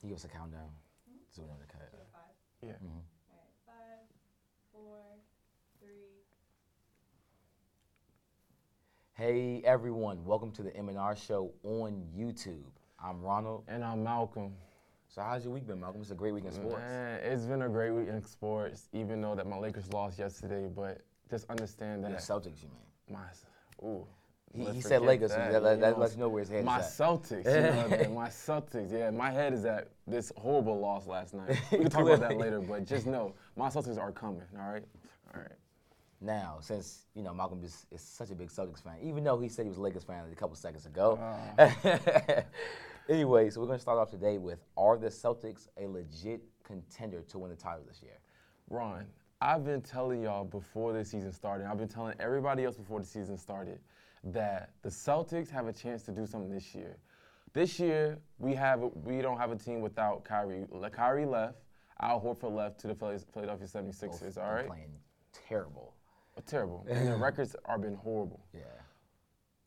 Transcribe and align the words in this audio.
He 0.00 0.08
gives 0.08 0.24
a 0.24 0.28
countdown. 0.28 0.70
So 1.30 1.42
we 1.42 1.48
know 1.48 1.54
the 1.60 1.66
cut. 1.66 1.88
So 1.90 1.98
five. 2.12 2.22
Yeah. 2.62 2.70
Mhm. 2.70 3.02
All 3.30 3.36
right. 3.36 3.66
Five, 3.66 4.06
four, 4.72 5.02
three. 5.80 6.22
Hey 9.14 9.60
everyone, 9.64 10.24
welcome 10.24 10.52
to 10.52 10.62
the 10.62 10.74
M&R 10.76 11.16
show 11.16 11.52
on 11.64 12.06
YouTube. 12.16 12.70
I'm 13.02 13.20
Ronald. 13.22 13.64
And 13.66 13.82
I'm 13.84 14.04
Malcolm. 14.04 14.54
So 15.08 15.22
how's 15.22 15.44
your 15.44 15.52
week 15.52 15.66
been, 15.66 15.80
Malcolm? 15.80 16.00
It's 16.00 16.10
a 16.12 16.14
great 16.14 16.32
week 16.32 16.44
in 16.44 16.52
sports. 16.52 16.78
Man, 16.78 17.20
it's 17.24 17.46
been 17.46 17.62
a 17.62 17.68
great 17.68 17.90
week 17.90 18.08
in 18.08 18.22
sports, 18.22 18.88
even 18.92 19.20
though 19.20 19.34
that 19.34 19.46
my 19.46 19.56
Lakers 19.58 19.92
lost 19.92 20.18
yesterday. 20.18 20.68
But 20.68 21.00
just 21.28 21.46
understand 21.50 22.04
that. 22.04 22.10
The 22.12 22.16
Celtics, 22.18 22.62
you 22.62 22.68
mean? 22.68 23.18
my, 23.18 23.86
ooh. 23.86 24.06
He, 24.54 24.64
he 24.64 24.80
said 24.80 25.02
Lakers, 25.02 25.30
that, 25.30 25.62
that, 25.62 25.80
that, 25.80 25.98
lets 25.98 26.14
you 26.14 26.20
know 26.20 26.28
where 26.28 26.40
his 26.40 26.48
head 26.48 26.64
My 26.64 26.80
is 26.80 26.86
at. 26.86 27.06
Celtics, 27.06 27.44
you 27.44 27.60
know, 27.60 27.88
man, 27.88 28.14
my 28.14 28.28
Celtics. 28.28 28.90
Yeah, 28.92 29.10
my 29.10 29.30
head 29.30 29.52
is 29.52 29.64
at 29.64 29.88
this 30.06 30.32
horrible 30.36 30.78
loss 30.80 31.06
last 31.06 31.34
night. 31.34 31.60
We 31.72 31.78
can 31.78 31.90
talk 31.90 32.02
about 32.02 32.20
that 32.20 32.38
later, 32.38 32.60
but 32.60 32.86
just 32.86 33.06
know 33.06 33.34
my 33.56 33.68
Celtics 33.68 33.98
are 33.98 34.10
coming. 34.10 34.42
All 34.58 34.70
right, 34.70 34.84
all 35.34 35.40
right. 35.42 35.52
Now, 36.20 36.58
since 36.60 37.06
you 37.14 37.22
know 37.22 37.34
Malcolm 37.34 37.62
is, 37.62 37.86
is 37.92 38.00
such 38.00 38.30
a 38.30 38.34
big 38.34 38.48
Celtics 38.48 38.82
fan, 38.82 38.96
even 39.02 39.22
though 39.22 39.38
he 39.38 39.48
said 39.48 39.64
he 39.64 39.68
was 39.68 39.78
a 39.78 39.82
Lakers 39.82 40.04
fan 40.04 40.24
a 40.30 40.34
couple 40.34 40.56
seconds 40.56 40.86
ago. 40.86 41.20
anyway, 43.08 43.50
so 43.50 43.60
we're 43.60 43.66
going 43.66 43.78
to 43.78 43.82
start 43.82 43.98
off 43.98 44.10
today 44.10 44.38
with: 44.38 44.64
Are 44.76 44.96
the 44.96 45.08
Celtics 45.08 45.68
a 45.76 45.86
legit 45.86 46.42
contender 46.64 47.22
to 47.22 47.38
win 47.38 47.50
the 47.50 47.56
title 47.56 47.84
this 47.86 48.00
year? 48.02 48.18
Ron, 48.70 49.06
I've 49.40 49.64
been 49.64 49.80
telling 49.80 50.22
y'all 50.22 50.44
before 50.44 50.92
the 50.92 51.04
season 51.04 51.32
started, 51.32 51.66
I've 51.66 51.78
been 51.78 51.88
telling 51.88 52.14
everybody 52.18 52.64
else 52.64 52.76
before 52.76 52.98
the 52.98 53.06
season 53.06 53.38
started, 53.38 53.78
that 54.24 54.70
the 54.82 54.88
Celtics 54.88 55.50
have 55.50 55.66
a 55.66 55.72
chance 55.72 56.02
to 56.04 56.12
do 56.12 56.26
something 56.26 56.50
this 56.50 56.74
year. 56.74 56.96
This 57.52 57.78
year, 57.80 58.18
we 58.38 58.54
have 58.54 58.80
we 59.04 59.22
don't 59.22 59.38
have 59.38 59.52
a 59.52 59.56
team 59.56 59.80
without 59.80 60.24
Kyrie. 60.24 60.66
Kyrie 60.92 61.24
left, 61.24 61.58
Al 62.00 62.20
Horford 62.20 62.54
left 62.54 62.78
to 62.80 62.88
the 62.88 62.94
Philadelphia 62.94 63.66
76ers, 63.66 64.20
Both 64.20 64.38
all 64.38 64.52
right? 64.52 64.66
Playing 64.66 64.92
terrible. 65.32 65.94
Terrible. 66.46 66.86
And 66.88 67.06
their 67.06 67.16
records 67.28 67.56
are 67.64 67.78
been 67.78 67.94
horrible. 67.94 68.44
Yeah. 68.54 68.60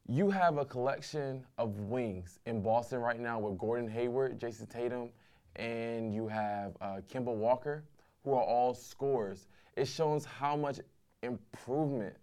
You 0.08 0.30
have 0.30 0.58
a 0.58 0.66
collection 0.66 1.46
of 1.58 1.80
wings 1.80 2.40
in 2.46 2.62
Boston 2.62 3.00
right 3.00 3.20
now 3.20 3.40
with 3.40 3.58
Gordon 3.58 3.88
Hayward, 3.90 4.40
Jayson 4.40 4.68
Tatum, 4.68 5.10
and 5.58 6.14
you 6.14 6.28
have 6.28 6.76
uh, 6.82 7.02
Kemba 7.12 7.34
Walker, 7.34 7.84
who 8.24 8.32
are 8.34 8.44
all 8.44 8.74
scorers. 8.74 9.48
It 9.76 9.88
shows 9.88 10.26
how 10.26 10.56
much 10.56 10.80
improvement 11.24 12.16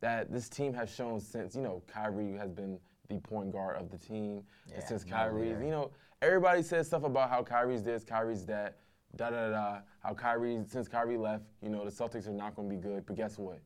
that 0.00 0.32
this 0.32 0.48
team 0.48 0.72
has 0.74 0.92
shown 0.92 1.20
since, 1.20 1.54
you 1.54 1.62
know, 1.62 1.82
Kyrie 1.86 2.36
has 2.36 2.50
been 2.50 2.78
the 3.08 3.18
point 3.18 3.52
guard 3.52 3.76
of 3.76 3.90
the 3.90 3.98
team. 3.98 4.42
and 4.66 4.74
Yeah, 4.76 4.86
since 4.86 5.04
Kyrie, 5.04 5.48
you 5.48 5.70
know, 5.70 5.90
everybody 6.22 6.62
says 6.62 6.86
stuff 6.86 7.04
about 7.04 7.30
how 7.30 7.42
Kyrie's 7.42 7.82
this, 7.82 8.04
Kyrie's 8.04 8.44
that, 8.46 8.78
da 9.16 9.30
da 9.30 9.50
da. 9.50 9.78
How 10.00 10.14
Kyrie, 10.14 10.60
since 10.66 10.88
Kyrie 10.88 11.16
left, 11.16 11.44
you 11.62 11.68
know, 11.68 11.84
the 11.84 11.90
Celtics 11.90 12.28
are 12.28 12.32
not 12.32 12.54
going 12.54 12.68
to 12.68 12.76
be 12.76 12.80
good. 12.80 13.06
But 13.06 13.16
guess 13.16 13.38
what? 13.38 13.60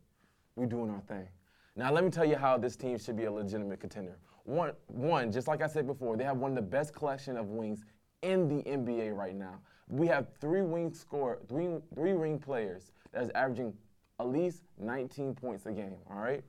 We're 0.56 0.66
doing 0.66 0.90
our 0.90 1.00
thing. 1.00 1.28
Now 1.76 1.90
let 1.90 2.04
me 2.04 2.10
tell 2.10 2.24
you 2.24 2.36
how 2.36 2.58
this 2.58 2.76
team 2.76 2.98
should 2.98 3.16
be 3.16 3.24
a 3.24 3.32
legitimate 3.32 3.80
contender. 3.80 4.18
One, 4.44 4.72
one, 4.88 5.32
just 5.32 5.48
like 5.48 5.62
I 5.62 5.66
said 5.66 5.86
before, 5.86 6.16
they 6.16 6.24
have 6.24 6.36
one 6.36 6.50
of 6.50 6.56
the 6.56 6.62
best 6.62 6.94
collection 6.94 7.36
of 7.36 7.48
wings 7.48 7.84
in 8.22 8.48
the 8.48 8.62
NBA 8.62 9.14
right 9.14 9.34
now. 9.34 9.58
We 9.88 10.06
have 10.08 10.28
three 10.40 10.62
wing 10.62 10.92
score, 10.92 11.38
three 11.48 11.68
three 11.94 12.12
wing 12.14 12.38
players 12.38 12.92
that 13.12 13.22
is 13.22 13.30
averaging 13.34 13.74
at 14.20 14.28
least 14.28 14.62
19 14.78 15.34
points 15.34 15.66
a 15.66 15.72
game. 15.72 15.96
All 16.10 16.20
right. 16.20 16.42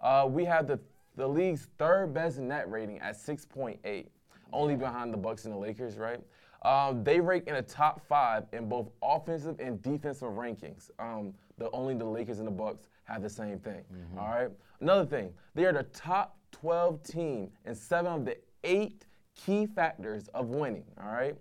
Uh, 0.00 0.26
we 0.28 0.44
have 0.44 0.66
the 0.66 0.78
the 1.16 1.26
league's 1.26 1.68
third 1.78 2.12
best 2.12 2.38
net 2.38 2.70
rating 2.70 2.98
at 2.98 3.16
6.8, 3.16 4.06
only 4.52 4.76
behind 4.76 5.14
the 5.14 5.16
Bucks 5.16 5.46
and 5.46 5.54
the 5.54 5.58
Lakers. 5.58 5.96
Right. 5.96 6.20
Um, 6.62 7.04
they 7.04 7.20
rank 7.20 7.44
in 7.46 7.54
the 7.54 7.62
top 7.62 8.06
five 8.06 8.44
in 8.52 8.68
both 8.68 8.88
offensive 9.02 9.56
and 9.58 9.80
defensive 9.82 10.28
rankings. 10.28 10.90
Um, 10.98 11.32
the 11.58 11.70
only 11.70 11.94
the 11.94 12.04
Lakers 12.04 12.38
and 12.38 12.46
the 12.46 12.52
Bucks 12.52 12.88
have 13.04 13.22
the 13.22 13.30
same 13.30 13.58
thing. 13.58 13.82
all 14.18 14.28
right. 14.28 14.50
Another 14.80 15.06
thing, 15.06 15.32
they 15.54 15.64
are 15.64 15.72
the 15.72 15.84
top 15.84 16.36
12 16.52 17.02
team 17.02 17.50
in 17.64 17.74
seven 17.74 18.12
of 18.12 18.24
the 18.24 18.36
eight 18.64 19.06
key 19.34 19.64
factors 19.66 20.28
of 20.34 20.48
winning. 20.48 20.84
All 21.02 21.12
right. 21.12 21.36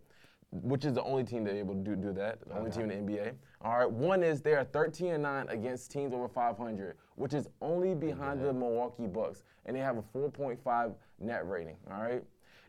Which 0.61 0.85
is 0.85 0.93
the 0.93 1.03
only 1.03 1.23
team 1.23 1.43
that's 1.43 1.55
able 1.55 1.73
to 1.73 1.81
do, 1.81 1.95
do 1.95 2.13
that, 2.13 2.39
the 2.47 2.57
only 2.57 2.71
team 2.71 2.89
in 2.89 3.05
the 3.05 3.13
NBA. 3.13 3.33
All 3.61 3.77
right, 3.77 3.89
one 3.89 4.23
is 4.23 4.41
they 4.41 4.53
are 4.53 4.63
13 4.63 5.13
and 5.13 5.23
9 5.23 5.47
against 5.49 5.91
teams 5.91 6.13
over 6.13 6.27
500, 6.27 6.95
which 7.15 7.33
is 7.33 7.47
only 7.61 7.95
behind 7.95 8.41
the 8.41 8.53
Milwaukee 8.53 9.07
Bucks, 9.07 9.43
and 9.65 9.75
they 9.75 9.81
have 9.81 9.97
a 9.97 10.03
4.5 10.17 10.95
net 11.19 11.47
rating. 11.47 11.75
All 11.91 12.01
right, 12.01 12.23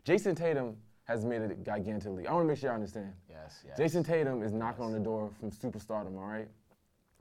Jayson 0.05 0.35
Tatum 0.35 0.75
has 1.03 1.23
made 1.23 1.41
it 1.41 1.63
gigantically. 1.63 2.27
I 2.27 2.33
want 2.33 2.43
to 2.43 2.47
make 2.47 2.57
sure 2.57 2.71
I 2.71 2.75
understand. 2.75 3.13
Yes. 3.29 3.63
Yes. 3.65 3.77
Jayson 3.77 4.03
Tatum 4.03 4.43
is 4.43 4.51
knocking 4.51 4.83
on 4.83 4.91
the 4.91 4.99
door 4.99 5.31
from 5.39 5.51
superstardom, 5.51 6.17
all 6.17 6.27
right? 6.27 6.47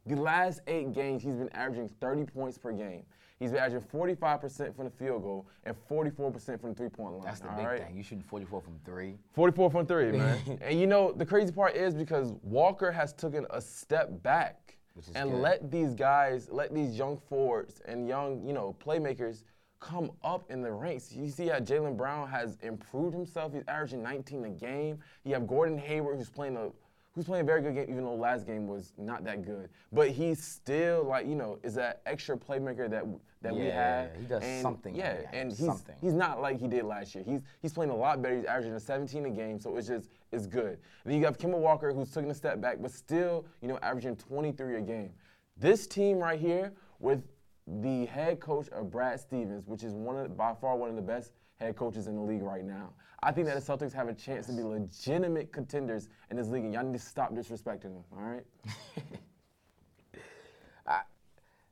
The 0.06 0.16
last 0.16 0.60
eight 0.66 0.92
games, 0.92 1.22
he's 1.22 1.34
been 1.34 1.52
averaging 1.52 1.88
30 2.00 2.24
points 2.24 2.58
per 2.58 2.72
game. 2.72 3.04
He's 3.38 3.52
averaging 3.52 3.86
45% 3.88 4.74
from 4.74 4.86
the 4.86 4.90
field 4.90 5.22
goal 5.22 5.46
and 5.64 5.76
44% 5.88 6.60
from 6.60 6.70
the 6.70 6.74
three 6.74 6.88
point 6.88 7.14
line. 7.14 7.22
That's 7.24 7.40
the 7.40 7.48
big 7.48 7.66
right? 7.66 7.82
thing. 7.82 7.96
You 7.96 8.02
shooting 8.02 8.22
44 8.22 8.62
from 8.62 8.78
three. 8.84 9.18
44 9.34 9.70
from 9.70 9.86
three, 9.86 10.12
man. 10.12 10.58
and 10.62 10.80
you 10.80 10.86
know, 10.86 11.12
the 11.12 11.26
crazy 11.26 11.52
part 11.52 11.76
is 11.76 11.94
because 11.94 12.32
Walker 12.42 12.90
has 12.90 13.12
taken 13.12 13.46
a 13.50 13.60
step 13.60 14.22
back 14.22 14.78
and 15.14 15.30
good. 15.30 15.40
let 15.40 15.70
these 15.70 15.94
guys, 15.94 16.48
let 16.50 16.74
these 16.74 16.96
young 16.96 17.18
forwards 17.28 17.82
and 17.86 18.08
young, 18.08 18.42
you 18.46 18.54
know, 18.54 18.74
playmakers 18.82 19.42
come 19.80 20.10
up 20.24 20.50
in 20.50 20.62
the 20.62 20.72
ranks. 20.72 21.12
You 21.12 21.28
see 21.28 21.48
how 21.48 21.58
Jaylen 21.58 21.96
Brown 21.96 22.28
has 22.28 22.56
improved 22.62 23.14
himself. 23.14 23.52
He's 23.52 23.64
averaging 23.68 24.02
19 24.02 24.44
a 24.46 24.50
game. 24.50 24.98
You 25.24 25.34
have 25.34 25.46
Gordon 25.46 25.76
Hayward 25.78 26.16
who's 26.16 26.30
playing 26.30 26.56
a 26.56 26.70
who's 27.16 27.24
playing 27.24 27.42
a 27.42 27.46
very 27.46 27.62
good 27.62 27.74
game, 27.74 27.86
even 27.88 28.04
though 28.04 28.14
last 28.14 28.46
game 28.46 28.68
was 28.68 28.92
not 28.98 29.24
that 29.24 29.42
good. 29.42 29.70
But 29.90 30.10
he's 30.10 30.40
still 30.40 31.02
like, 31.02 31.26
you 31.26 31.34
know, 31.34 31.58
is 31.64 31.74
that 31.74 32.02
extra 32.04 32.36
playmaker 32.36 32.88
that 32.90 33.04
that 33.40 33.54
we 33.54 33.64
have. 33.64 34.10
Yeah, 34.12 34.20
he 34.20 34.26
does 34.26 34.42
And, 34.44 34.62
something 34.62 34.94
Yeah, 34.94 35.16
game, 35.16 35.26
and 35.32 35.50
he's 35.50 35.64
something. 35.64 35.94
he's 36.00 36.12
not 36.12 36.42
like 36.42 36.60
he 36.60 36.68
did 36.68 36.84
last 36.84 37.14
year. 37.14 37.24
He's 37.26 37.40
he's 37.62 37.72
playing 37.72 37.90
a 37.90 37.96
lot 37.96 38.20
better. 38.20 38.36
He's 38.36 38.44
averaging 38.44 38.74
a 38.74 38.80
17 38.80 39.24
a 39.26 39.30
game, 39.30 39.58
so 39.58 39.76
it's 39.78 39.88
just 39.88 40.10
it's 40.30 40.46
good. 40.46 40.78
Then 41.04 41.18
you 41.18 41.24
have 41.24 41.38
Kemba 41.38 41.58
Walker 41.58 41.92
who's 41.92 42.10
taking 42.10 42.30
a 42.30 42.34
step 42.34 42.60
back, 42.60 42.76
but 42.82 42.90
still, 42.90 43.46
you 43.62 43.68
know, 43.68 43.78
averaging 43.80 44.16
23 44.16 44.76
a 44.76 44.80
game. 44.82 45.10
This 45.56 45.86
team 45.86 46.18
right 46.18 46.38
here 46.38 46.74
with 47.00 47.22
the 47.66 48.04
head 48.06 48.40
coach 48.40 48.68
of 48.68 48.90
Brad 48.90 49.18
Stevens, 49.20 49.66
which 49.66 49.82
is 49.82 49.94
one 49.94 50.18
of 50.18 50.36
by 50.36 50.52
far 50.54 50.76
one 50.76 50.90
of 50.90 50.96
the 50.96 51.02
best 51.02 51.32
head 51.58 51.76
coaches 51.76 52.06
in 52.06 52.16
the 52.16 52.22
league 52.22 52.42
right 52.42 52.64
now. 52.64 52.92
I 53.22 53.32
think 53.32 53.46
that 53.46 53.54
the 53.54 53.72
Celtics 53.72 53.92
have 53.92 54.08
a 54.08 54.14
chance 54.14 54.46
to 54.46 54.52
be 54.52 54.62
legitimate 54.62 55.52
contenders 55.52 56.08
in 56.30 56.36
this 56.36 56.48
league, 56.48 56.64
and 56.64 56.74
y'all 56.74 56.84
need 56.84 56.98
to 56.98 57.04
stop 57.04 57.32
disrespecting 57.34 57.82
them. 57.82 58.04
All 58.12 58.22
right? 58.22 58.44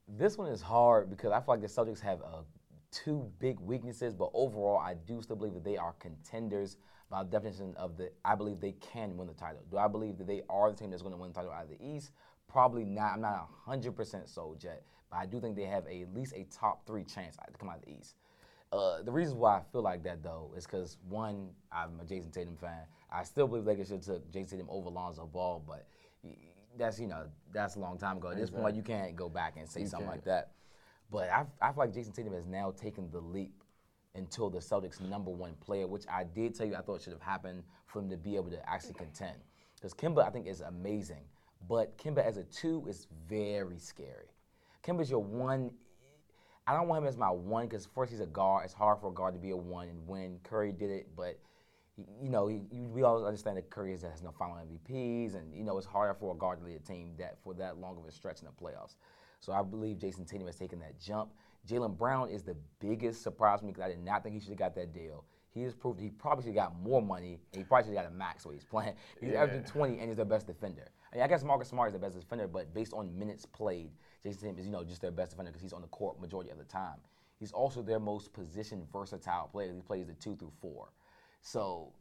This 0.07 0.37
one 0.37 0.49
is 0.49 0.61
hard 0.61 1.09
because 1.09 1.33
I 1.33 1.41
feel 1.41 1.55
like 1.55 1.61
the 1.63 1.67
Celtics 1.67 2.01
have 2.01 2.21
uh, 2.21 2.43
two 2.91 3.31
big 3.39 3.59
weaknesses, 3.59 4.13
but 4.13 4.31
overall, 4.35 4.79
I 4.79 4.95
do 4.95 5.23
still 5.23 5.37
believe 5.37 5.55
that 5.55 5.65
they 5.65 5.79
are 5.79 5.95
contenders 5.99 6.77
by 7.11 7.25
definition 7.25 7.75
of 7.77 7.97
the. 7.97 8.11
I 8.25 8.35
believe 8.35 8.61
they 8.61 8.73
can 8.73 9.17
win 9.17 9.29
the 9.29 9.35
title. 9.35 9.63
Do 9.71 9.79
I 9.79 9.89
believe 9.89 10.19
that 10.19 10.27
they 10.27 10.43
are 10.51 10.71
the 10.71 10.77
team 10.77 10.91
that's 10.91 11.03
going 11.03 11.15
to 11.15 11.21
win 11.21 11.31
the 11.31 11.35
title 11.35 11.53
out 11.53 11.65
of 11.65 11.71
the 11.71 11.83
East? 11.83 12.11
Probably 12.49 12.85
not. 12.85 13.15
I'm 13.15 13.23
not 13.23 13.49
100% 13.67 14.29
sold 14.29 14.63
yet, 14.63 14.85
but 15.11 15.17
I 15.17 15.27
do 15.27 15.41
think 15.41 15.57
they 15.57 15.65
have 15.65 15.87
a, 15.87 16.03
at 16.03 16.15
least 16.15 16.35
a 16.35 16.45
top 16.45 16.87
three 16.87 17.03
chance 17.03 17.37
to 17.37 17.59
come 17.59 17.71
out 17.71 17.79
of 17.79 17.85
the 17.87 17.93
East. 17.93 18.17
Uh, 18.75 19.03
the 19.03 19.13
reason 19.13 19.39
why 19.39 19.59
I 19.59 19.63
feel 19.71 19.83
like 19.83 20.03
that 20.03 20.23
though 20.23 20.53
is 20.57 20.67
because 20.67 20.99
one, 21.09 21.51
I'm 21.71 22.01
a 22.01 22.05
Jayson 22.05 22.33
Tatum 22.33 22.57
fan. 22.57 22.81
I 23.13 23.23
still 23.23 23.47
believe 23.47 23.65
Lakers 23.65 23.87
should 23.89 23.99
have 23.99 24.05
took 24.05 24.33
Jayson 24.33 24.51
Tatum 24.51 24.67
over 24.69 24.91
Lonzo 24.91 25.27
Ball, 25.27 25.63
but 25.65 25.87
that's 26.77 26.99
you 26.99 27.07
know 27.07 27.27
that's 27.53 27.77
a 27.77 27.79
long 27.79 27.99
time 27.99 28.17
ago. 28.17 28.31
At 28.31 28.37
this 28.37 28.51
point, 28.51 28.75
you 28.75 28.83
can't 28.83 29.15
go 29.15 29.29
back 29.29 29.55
and 29.57 29.69
say 29.69 29.85
something 29.85 30.09
like 30.09 30.25
that. 30.25 30.53
But 31.11 31.31
I, 31.31 31.45
I 31.63 31.69
feel 31.69 31.85
like 31.85 31.95
Jayson 31.95 32.13
Tatum 32.13 32.33
has 32.33 32.47
now 32.47 32.73
taken 32.73 33.09
the 33.13 33.21
leap 33.21 33.63
until 34.17 34.51
the 34.51 34.59
Celtics' 34.59 35.01
number 35.01 35.31
one 35.31 35.55
player, 35.61 35.87
which 35.87 36.05
I 36.11 36.25
did 36.25 36.57
tell 36.57 36.67
you 36.67 36.75
I 36.75 36.81
thought 36.81 37.01
should 37.01 37.13
have 37.13 37.23
happened 37.23 37.63
for 37.87 38.01
him 38.01 38.11
to 38.11 38.17
be 38.17 38.35
able 38.35 38.51
to 38.51 38.69
actually 38.69 38.95
contend. 38.95 39.37
Because 39.77 39.95
Kemba, 39.95 40.27
I 40.27 40.31
think, 40.31 40.49
is 40.49 40.63
amazing, 40.63 41.23
but 41.69 41.97
Kemba 41.97 42.25
as 42.25 42.39
a 42.39 42.45
two 42.45 42.85
is 42.89 43.07
very 43.29 43.79
scary. 43.79 44.31
Kemba's 44.83 45.11
your 45.11 45.23
one. 45.23 45.71
I 46.67 46.75
don't 46.75 46.89
want 46.89 47.03
him 47.03 47.09
as 47.09 47.17
my 47.17 47.31
one 47.31 47.67
because 47.67 47.87
first 47.87 48.11
he's 48.11 48.21
a 48.21 48.27
guard. 48.27 48.65
It's 48.65 48.73
hard 48.75 48.99
for 49.01 49.09
a 49.09 49.13
guard 49.13 49.35
to 49.35 49.41
be 49.41 49.51
a 49.51 49.57
one 49.57 49.89
and 49.89 50.07
win. 50.07 50.39
Curry 50.45 50.73
did 50.73 50.91
it, 50.91 51.09
but 51.15 51.39
he- 51.95 52.07
you 52.23 52.31
know 52.31 52.47
he, 52.47 52.61
we 52.71 53.03
all 53.03 53.25
understand 53.25 53.57
that 53.59 53.69
Curry 53.71 53.91
has, 53.93 54.03
has 54.03 54.23
no 54.23 54.31
final 54.33 54.57
MVPs, 54.57 55.35
and 55.35 55.55
you 55.55 55.63
know 55.63 55.77
it's 55.77 55.87
harder 55.87 56.15
for 56.15 56.35
a 56.35 56.37
guard 56.39 56.59
to 56.61 56.65
lead 56.65 56.77
a 56.77 56.81
team 56.81 57.13
that 57.19 57.37
for 57.43 57.53
that 57.55 57.79
long 57.79 57.97
of 57.99 58.07
a 58.07 58.11
stretch 58.11 58.41
in 58.41 58.47
the 58.47 58.53
playoffs. 58.53 58.97
So 59.41 59.53
I 59.53 59.63
believe 59.63 59.99
Jayson 59.99 60.25
Tatum 60.27 60.47
has 60.47 60.57
taken 60.57 60.79
that 60.81 60.99
jump. 60.99 61.31
Jaylen 61.69 61.97
Brown 61.97 62.31
is 62.31 62.43
the 62.43 62.57
biggest 62.81 63.23
surprise 63.23 63.61
for 63.61 63.67
me 63.67 63.73
because 63.73 63.85
I 63.85 63.89
did 63.89 64.03
not 64.03 64.23
think 64.23 64.35
he 64.35 64.41
should 64.41 64.51
have 64.51 64.59
got 64.59 64.75
that 64.77 64.93
deal. 64.95 65.25
He 65.51 65.63
has 65.63 65.75
proved 65.75 66.01
he 66.01 66.09
probably 66.09 66.45
should 66.45 66.57
have 66.57 66.71
got 66.73 66.81
more 66.83 67.01
money. 67.03 67.39
And 67.53 67.61
he 67.61 67.65
probably 67.65 67.85
should 67.89 67.97
have 67.97 68.05
got 68.07 68.13
a 68.13 68.15
max 68.15 68.45
where 68.45 68.55
he's 68.55 68.65
playing. 68.65 68.95
He's 69.21 69.31
Yeah. 69.33 69.43
averaging 69.43 69.65
20 69.65 69.99
and 69.99 70.09
he's 70.09 70.17
the 70.17 70.25
best 70.25 70.47
defender. 70.47 70.89
I, 71.13 71.17
mean, 71.17 71.25
I 71.25 71.29
guess 71.29 71.45
Marcus 71.45 71.69
Smart 71.69 71.89
is 71.89 71.93
the 71.93 71.99
best 71.99 72.19
defender, 72.19 72.49
but 72.49 72.75
based 72.75 72.93
on 72.93 73.17
minutes 73.17 73.47
played, 73.47 73.91
Jayson 74.25 74.41
Tatum 74.41 74.59
is 74.59 74.67
you 74.67 74.73
know 74.73 74.85
just 74.85 75.01
their 75.01 75.11
best 75.11 75.31
defender 75.31 75.51
because 75.51 75.63
he's 75.63 75.73
on 75.73 75.83
the 75.83 75.89
court 75.89 76.21
majority 76.21 76.51
of 76.51 76.59
the 76.59 76.65
time. 76.65 76.99
He's 77.39 77.53
also 77.53 77.83
their 77.83 78.01
most 78.01 78.33
position 78.33 78.87
versatile 78.93 79.49
player. 79.49 79.73
He 79.75 79.81
plays 79.81 80.07
the 80.07 80.15
two 80.15 80.37
through 80.37 80.53
four. 80.61 80.93
So 81.43 81.93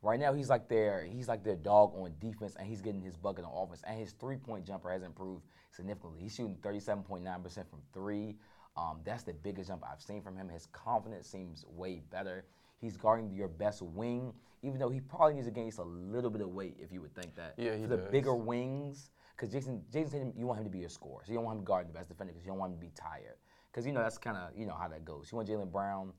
Right 0.00 0.20
now, 0.20 0.32
he's 0.32 0.48
like 0.48 0.68
their 0.68 1.04
he's 1.04 1.26
like 1.26 1.42
their 1.42 1.56
dog 1.56 1.92
on 1.96 2.12
defense, 2.20 2.54
and 2.56 2.68
he's 2.68 2.80
getting 2.80 3.02
his 3.02 3.16
bucket 3.16 3.44
on 3.44 3.50
offense. 3.52 3.82
And 3.86 3.98
his 3.98 4.12
three 4.12 4.36
point 4.36 4.64
jumper 4.64 4.90
has 4.90 5.02
improved 5.02 5.42
significantly. 5.72 6.20
He's 6.22 6.34
shooting 6.36 6.56
37.9% 6.62 7.24
from 7.68 7.80
three. 7.92 8.36
Um, 8.76 9.00
that's 9.04 9.24
the 9.24 9.32
biggest 9.32 9.68
jump 9.68 9.82
I've 9.90 10.00
seen 10.00 10.22
from 10.22 10.36
him. 10.36 10.48
His 10.48 10.66
confidence 10.66 11.26
seems 11.26 11.64
way 11.66 12.00
better. 12.12 12.44
He's 12.80 12.96
guarding 12.96 13.32
your 13.32 13.48
best 13.48 13.82
wing, 13.82 14.32
even 14.62 14.78
though 14.78 14.88
he 14.88 15.00
probably 15.00 15.34
needs 15.34 15.48
to 15.48 15.52
gain 15.52 15.66
just 15.66 15.80
a 15.80 15.82
little 15.82 16.30
bit 16.30 16.42
of 16.42 16.50
weight, 16.50 16.76
if 16.78 16.92
you 16.92 17.00
would 17.00 17.12
think 17.12 17.34
that. 17.34 17.54
Yeah, 17.56 17.74
he 17.74 17.82
For 17.82 17.88
the 17.88 17.96
does. 17.96 18.10
bigger 18.12 18.36
wings, 18.36 19.10
because 19.38 19.54
Jayson 19.54 19.82
Jayson 19.92 20.10
Tatum, 20.10 20.32
you 20.36 20.46
want 20.46 20.58
him 20.58 20.64
to 20.64 20.70
be 20.70 20.78
your 20.78 20.88
scorer, 20.88 21.22
so 21.24 21.32
you 21.32 21.38
don't 21.38 21.44
want 21.44 21.58
him 21.58 21.64
guarding 21.64 21.92
the 21.92 21.96
best 21.96 22.08
defender 22.08 22.32
because 22.32 22.44
you 22.44 22.50
don't 22.50 22.58
want 22.58 22.72
him 22.72 22.78
to 22.78 22.84
be 22.84 22.92
tired. 22.94 23.36
Because 23.70 23.86
you 23.86 23.92
know 23.92 24.02
that's 24.02 24.18
kind 24.18 24.36
of 24.36 24.50
you 24.56 24.66
know 24.66 24.74
how 24.74 24.88
that 24.88 25.04
goes. 25.04 25.28
You 25.30 25.36
want 25.36 25.48
Jaylen 25.48 25.70
Brown 25.70 26.12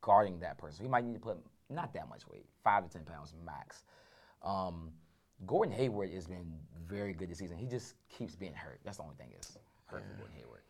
guarding 0.00 0.40
that 0.40 0.58
person. 0.58 0.78
So 0.78 0.82
he 0.82 0.88
might 0.88 1.04
need 1.04 1.14
to 1.14 1.20
put 1.20 1.38
not 1.70 1.94
that 1.94 2.08
much 2.08 2.26
weight, 2.26 2.46
five 2.62 2.84
to 2.84 2.90
ten 2.90 3.04
pounds 3.04 3.32
max. 3.44 3.84
Um, 4.42 4.90
Gordon 5.46 5.74
Hayward 5.74 6.10
has 6.10 6.26
been 6.26 6.52
very 6.86 7.12
good 7.12 7.30
this 7.30 7.38
season. 7.38 7.56
He 7.56 7.66
just 7.66 7.94
keeps 8.08 8.34
being 8.34 8.54
hurt. 8.54 8.80
That's 8.84 8.98
the 8.98 9.02
only 9.02 9.16
thing 9.16 9.30
is 9.38 9.56
hurt 9.86 10.02
for 10.04 10.16
Gordon 10.16 10.36
Hayward. 10.36 10.62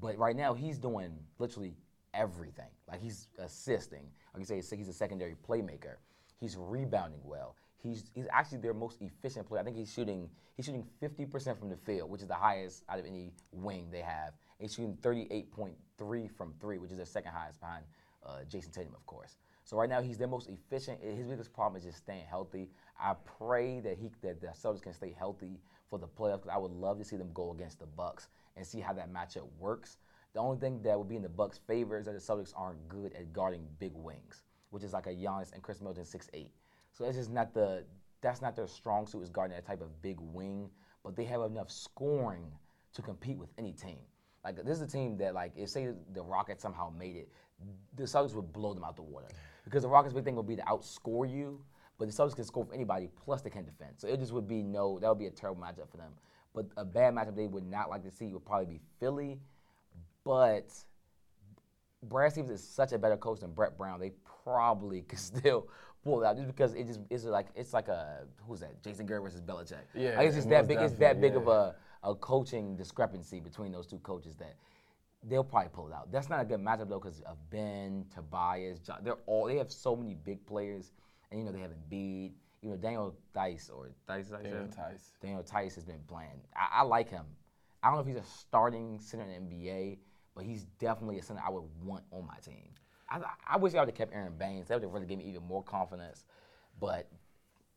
But 0.00 0.18
right 0.18 0.36
now 0.36 0.54
he's 0.54 0.78
doing 0.78 1.12
literally 1.38 1.74
everything. 2.14 2.70
Like 2.88 3.00
he's 3.00 3.28
assisting. 3.38 4.06
Like 4.34 4.40
you 4.40 4.62
say, 4.62 4.76
he's 4.76 4.88
a 4.88 4.92
secondary 4.92 5.36
playmaker. 5.48 5.96
He's 6.40 6.56
rebounding 6.58 7.20
well. 7.24 7.56
He's 7.82 8.10
he's 8.14 8.26
actually 8.30 8.58
their 8.58 8.74
most 8.74 8.98
efficient 9.00 9.48
player. 9.48 9.60
I 9.60 9.64
think 9.64 9.76
he's 9.76 9.92
shooting 9.92 10.30
he's 10.56 10.66
shooting 10.66 10.86
50% 11.02 11.58
from 11.58 11.68
the 11.68 11.76
field, 11.76 12.10
which 12.10 12.22
is 12.22 12.28
the 12.28 12.34
highest 12.34 12.84
out 12.88 12.98
of 12.98 13.06
any 13.06 13.32
wing 13.52 13.88
they 13.90 14.00
have. 14.00 14.34
He's 14.58 14.74
shooting 14.74 14.96
38.3 15.02 16.30
from 16.30 16.54
three, 16.60 16.78
which 16.78 16.92
is 16.92 16.96
their 16.96 17.06
second 17.06 17.32
highest 17.32 17.58
behind 17.58 17.84
uh, 18.24 18.44
Jayson 18.48 18.70
Tatum, 18.72 18.94
of 18.94 19.04
course. 19.06 19.36
So 19.64 19.76
right 19.76 19.88
now 19.88 20.00
he's 20.00 20.18
their 20.18 20.28
most 20.28 20.48
efficient. 20.48 21.00
His 21.02 21.26
biggest 21.26 21.52
problem 21.52 21.78
is 21.78 21.84
just 21.84 21.98
staying 21.98 22.24
healthy. 22.28 22.70
I 23.00 23.14
pray 23.38 23.80
that 23.80 23.98
he 23.98 24.10
that 24.22 24.40
the 24.40 24.48
Celtics 24.48 24.82
can 24.82 24.92
stay 24.92 25.14
healthy 25.16 25.60
for 25.88 25.98
the 25.98 26.06
playoffs. 26.06 26.42
'cause 26.42 26.52
I 26.52 26.58
would 26.58 26.72
love 26.72 26.98
to 26.98 27.04
see 27.04 27.16
them 27.16 27.32
go 27.32 27.50
against 27.52 27.80
the 27.80 27.86
Bucks 27.86 28.28
and 28.56 28.66
see 28.66 28.80
how 28.80 28.92
that 28.92 29.12
matchup 29.12 29.48
works. 29.58 29.98
The 30.34 30.40
only 30.40 30.58
thing 30.58 30.82
that 30.82 30.98
would 30.98 31.08
be 31.08 31.16
in 31.16 31.22
the 31.22 31.28
Bucks' 31.28 31.58
favor 31.58 31.98
is 31.98 32.06
that 32.06 32.12
the 32.12 32.18
Celtics 32.18 32.52
aren't 32.56 32.88
good 32.88 33.12
at 33.14 33.32
guarding 33.32 33.68
big 33.78 33.94
wings, 33.94 34.44
which 34.70 34.82
is 34.82 34.92
like 34.92 35.06
a 35.06 35.14
Giannis 35.14 35.52
and 35.52 35.62
Khris 35.62 35.80
Middleton 35.80 36.04
6'8". 36.04 36.50
So 36.92 37.04
it's 37.04 37.16
just 37.16 37.30
not 37.30 37.54
the 37.54 37.84
that's 38.20 38.40
not 38.40 38.54
their 38.54 38.66
strong 38.66 39.06
suit 39.06 39.22
is 39.22 39.30
guarding 39.30 39.56
that 39.56 39.66
type 39.66 39.80
of 39.80 40.00
big 40.02 40.18
wing. 40.20 40.70
But 41.02 41.16
they 41.16 41.24
have 41.24 41.42
enough 41.42 41.70
scoring 41.70 42.46
to 42.94 43.02
compete 43.02 43.36
with 43.36 43.50
any 43.58 43.72
team. 43.72 43.98
Like 44.44 44.56
this 44.64 44.76
is 44.76 44.82
a 44.82 44.86
team 44.86 45.16
that 45.18 45.34
like 45.34 45.52
if 45.56 45.68
say 45.68 45.88
the 46.12 46.22
Rockets 46.22 46.62
somehow 46.62 46.92
made 46.96 47.16
it, 47.16 47.28
the 47.96 48.04
Celtics 48.04 48.34
would 48.34 48.52
blow 48.52 48.74
them 48.74 48.84
out 48.84 48.96
the 48.96 49.02
water 49.02 49.28
because 49.64 49.82
the 49.82 49.88
Rockets' 49.88 50.14
big 50.14 50.24
thing 50.24 50.34
will 50.34 50.42
be 50.42 50.56
to 50.56 50.62
outscore 50.62 51.30
you, 51.30 51.60
but 51.98 52.08
the 52.08 52.12
Celtics 52.12 52.34
can 52.34 52.44
score 52.44 52.64
for 52.64 52.74
anybody 52.74 53.08
plus 53.24 53.42
they 53.42 53.50
can 53.50 53.64
defend. 53.64 53.92
So 53.96 54.08
it 54.08 54.18
just 54.18 54.32
would 54.32 54.48
be 54.48 54.62
no 54.62 54.98
that 54.98 55.08
would 55.08 55.18
be 55.18 55.26
a 55.26 55.30
terrible 55.30 55.62
matchup 55.62 55.90
for 55.90 55.96
them. 55.96 56.12
But 56.54 56.66
a 56.76 56.84
bad 56.84 57.14
matchup 57.14 57.36
they 57.36 57.46
would 57.46 57.64
not 57.64 57.88
like 57.88 58.02
to 58.02 58.10
see 58.10 58.26
would 58.26 58.44
probably 58.44 58.66
be 58.66 58.80
Philly, 58.98 59.38
but 60.24 60.72
Brad 62.02 62.32
Stevens 62.32 62.60
is 62.60 62.66
such 62.66 62.92
a 62.92 62.98
better 62.98 63.16
coach 63.16 63.40
than 63.40 63.52
Brett 63.52 63.78
Brown. 63.78 64.00
They 64.00 64.12
probably 64.44 65.02
could 65.08 65.18
still 65.18 65.68
pull 66.02 66.24
out 66.24 66.36
just 66.36 66.48
because 66.48 66.74
it 66.74 66.86
just 66.86 67.00
it's 67.10 67.24
like 67.24 67.46
it's 67.54 67.72
like 67.72 67.88
a 67.88 68.24
who's 68.46 68.60
that? 68.60 68.82
Jason 68.82 69.06
Garrett 69.06 69.22
versus 69.22 69.40
Belichick. 69.40 69.82
Yeah, 69.94 70.16
like 70.16 70.26
it's 70.26 70.36
just 70.36 70.48
that 70.50 70.66
big. 70.68 70.78
It's 70.78 70.94
that 70.94 71.20
big 71.20 71.32
definitely, 71.32 71.52
of 71.54 71.74
a, 72.04 72.10
a 72.10 72.14
coaching 72.14 72.76
discrepancy 72.76 73.40
between 73.40 73.72
those 73.72 73.86
two 73.86 73.98
coaches 73.98 74.34
that 74.36 74.54
they'll 75.28 75.44
probably 75.44 75.70
pull 75.72 75.88
it 75.88 75.92
out. 75.92 76.10
That's 76.10 76.28
not 76.28 76.40
a 76.40 76.44
good 76.44 76.60
matchup 76.60 76.88
though 76.88 76.98
because 76.98 77.20
of 77.20 77.36
Ben, 77.50 78.04
Tobias, 78.14 78.80
John, 78.80 78.98
they're 79.02 79.18
all 79.26 79.46
they 79.46 79.56
have 79.56 79.70
so 79.70 79.94
many 79.94 80.14
big 80.14 80.44
players, 80.46 80.92
and 81.30 81.40
you 81.40 81.46
know 81.46 81.52
they 81.52 81.60
have 81.60 81.70
Embiid. 81.70 82.32
You 82.62 82.70
know 82.70 82.76
Daniel 82.76 83.14
Dice 83.34 83.70
or 83.74 83.90
Dice. 84.06 84.28
Dice 84.28 84.42
Daniel 84.42 84.68
Theis. 84.68 85.10
Daniel 85.20 85.42
Theis 85.42 85.74
has 85.74 85.84
been 85.84 86.00
playing. 86.06 86.40
I, 86.56 86.80
I 86.80 86.82
like 86.82 87.10
him. 87.10 87.24
I 87.82 87.88
don't 87.88 87.96
know 87.96 88.00
if 88.02 88.06
he's 88.06 88.24
a 88.24 88.28
starting 88.28 89.00
center 89.00 89.24
in 89.24 89.48
the 89.48 89.56
NBA, 89.56 89.98
but 90.36 90.44
he's 90.44 90.64
definitely 90.78 91.18
a 91.18 91.22
center 91.22 91.42
I 91.44 91.50
would 91.50 91.64
want 91.82 92.04
on 92.12 92.26
my 92.26 92.36
team. 92.44 92.68
I, 93.12 93.54
I 93.54 93.56
wish 93.58 93.74
I 93.74 93.80
would 93.80 93.88
have 93.88 93.94
kept 93.94 94.14
Aron 94.14 94.32
Baynes. 94.38 94.68
That 94.68 94.76
would 94.76 94.84
have 94.84 94.92
really 94.92 95.06
given 95.06 95.24
me 95.24 95.30
even 95.30 95.46
more 95.46 95.62
confidence. 95.62 96.24
But, 96.80 97.08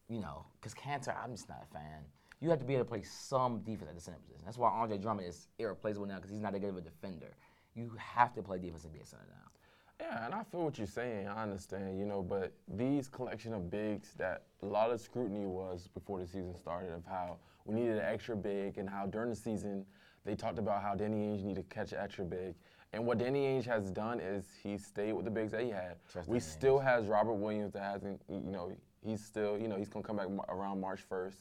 you 0.08 0.20
know, 0.20 0.46
because 0.60 0.74
Kanter, 0.74 1.16
I'm 1.22 1.32
just 1.32 1.50
not 1.50 1.66
a 1.70 1.74
fan. 1.74 2.04
You 2.40 2.50
have 2.50 2.60
to 2.60 2.66
be 2.66 2.74
able 2.74 2.86
to 2.86 2.90
play 2.90 3.04
some 3.04 3.60
defense 3.60 3.90
at 3.90 3.96
the 3.96 4.02
center 4.02 4.18
position. 4.20 4.44
That's 4.46 4.58
why 4.58 4.70
Andre 4.70 4.98
Drummond 4.98 5.28
is 5.28 5.48
irreplaceable 5.60 6.06
now 6.06 6.16
because 6.16 6.32
he's 6.32 6.42
not 6.42 6.54
that 6.54 6.60
good 6.60 6.70
of 6.70 6.78
a 6.78 6.82
defender. 6.82 7.36
You 7.76 7.92
have 7.98 8.34
to 8.36 8.42
play 8.42 8.60
defense 8.60 8.84
and 8.84 8.94
be 8.94 9.00
a 9.00 9.06
center 9.06 9.26
now. 9.30 9.52
Yeah, 10.00 10.26
and 10.26 10.34
I 10.34 10.44
feel 10.44 10.64
what 10.64 10.78
you're 10.78 10.88
saying. 10.88 11.28
I 11.28 11.44
understand, 11.44 11.98
you 11.98 12.06
know, 12.06 12.22
but 12.22 12.52
these 12.68 13.08
collection 13.08 13.54
of 13.54 13.72
bigs 13.72 14.14
that 14.18 14.44
a 14.62 14.66
lot 14.66 14.92
of 14.92 15.00
scrutiny 15.00 15.46
was 15.46 15.88
before 15.94 16.20
the 16.20 16.28
season 16.28 16.54
started 16.56 16.92
of 16.92 17.06
how 17.06 17.38
we 17.66 17.76
needed 17.76 17.98
an 17.98 18.06
extra 18.06 18.36
big 18.36 18.78
and 18.78 18.90
how 18.90 19.06
during 19.06 19.30
the 19.30 19.36
season 19.36 19.86
they 20.26 20.36
talked 20.36 20.60
about 20.60 20.82
how 20.82 20.96
Danny 20.96 21.18
Ainge 21.18 21.44
needed 21.44 21.70
to 21.70 21.76
catch 21.76 21.94
an 21.94 22.00
extra 22.00 22.26
big. 22.26 22.56
And 22.96 23.06
what 23.06 23.18
Danny 23.18 23.42
Ainge 23.46 23.66
has 23.66 23.92
done 23.92 24.22
is 24.22 24.46
he 24.64 24.78
stayed 24.78 25.12
with 25.12 25.26
the 25.26 25.32
bigs 25.32 25.52
that 25.52 25.62
he 25.62 25.70
had. 25.70 25.98
Trust 26.10 26.30
we 26.30 26.40
still 26.40 26.80
has 26.80 27.08
Robert 27.08 27.34
Williams 27.34 27.74
that 27.74 27.84
hasn't, 27.84 28.22
you 28.30 28.40
know, 28.40 28.72
he's 29.04 29.22
still, 29.24 29.58
you 29.58 29.68
know, 29.68 29.76
he's 29.76 29.90
gonna 29.90 30.06
come 30.06 30.16
back 30.16 30.28
around 30.48 30.80
March 30.80 31.02
1st. 31.10 31.36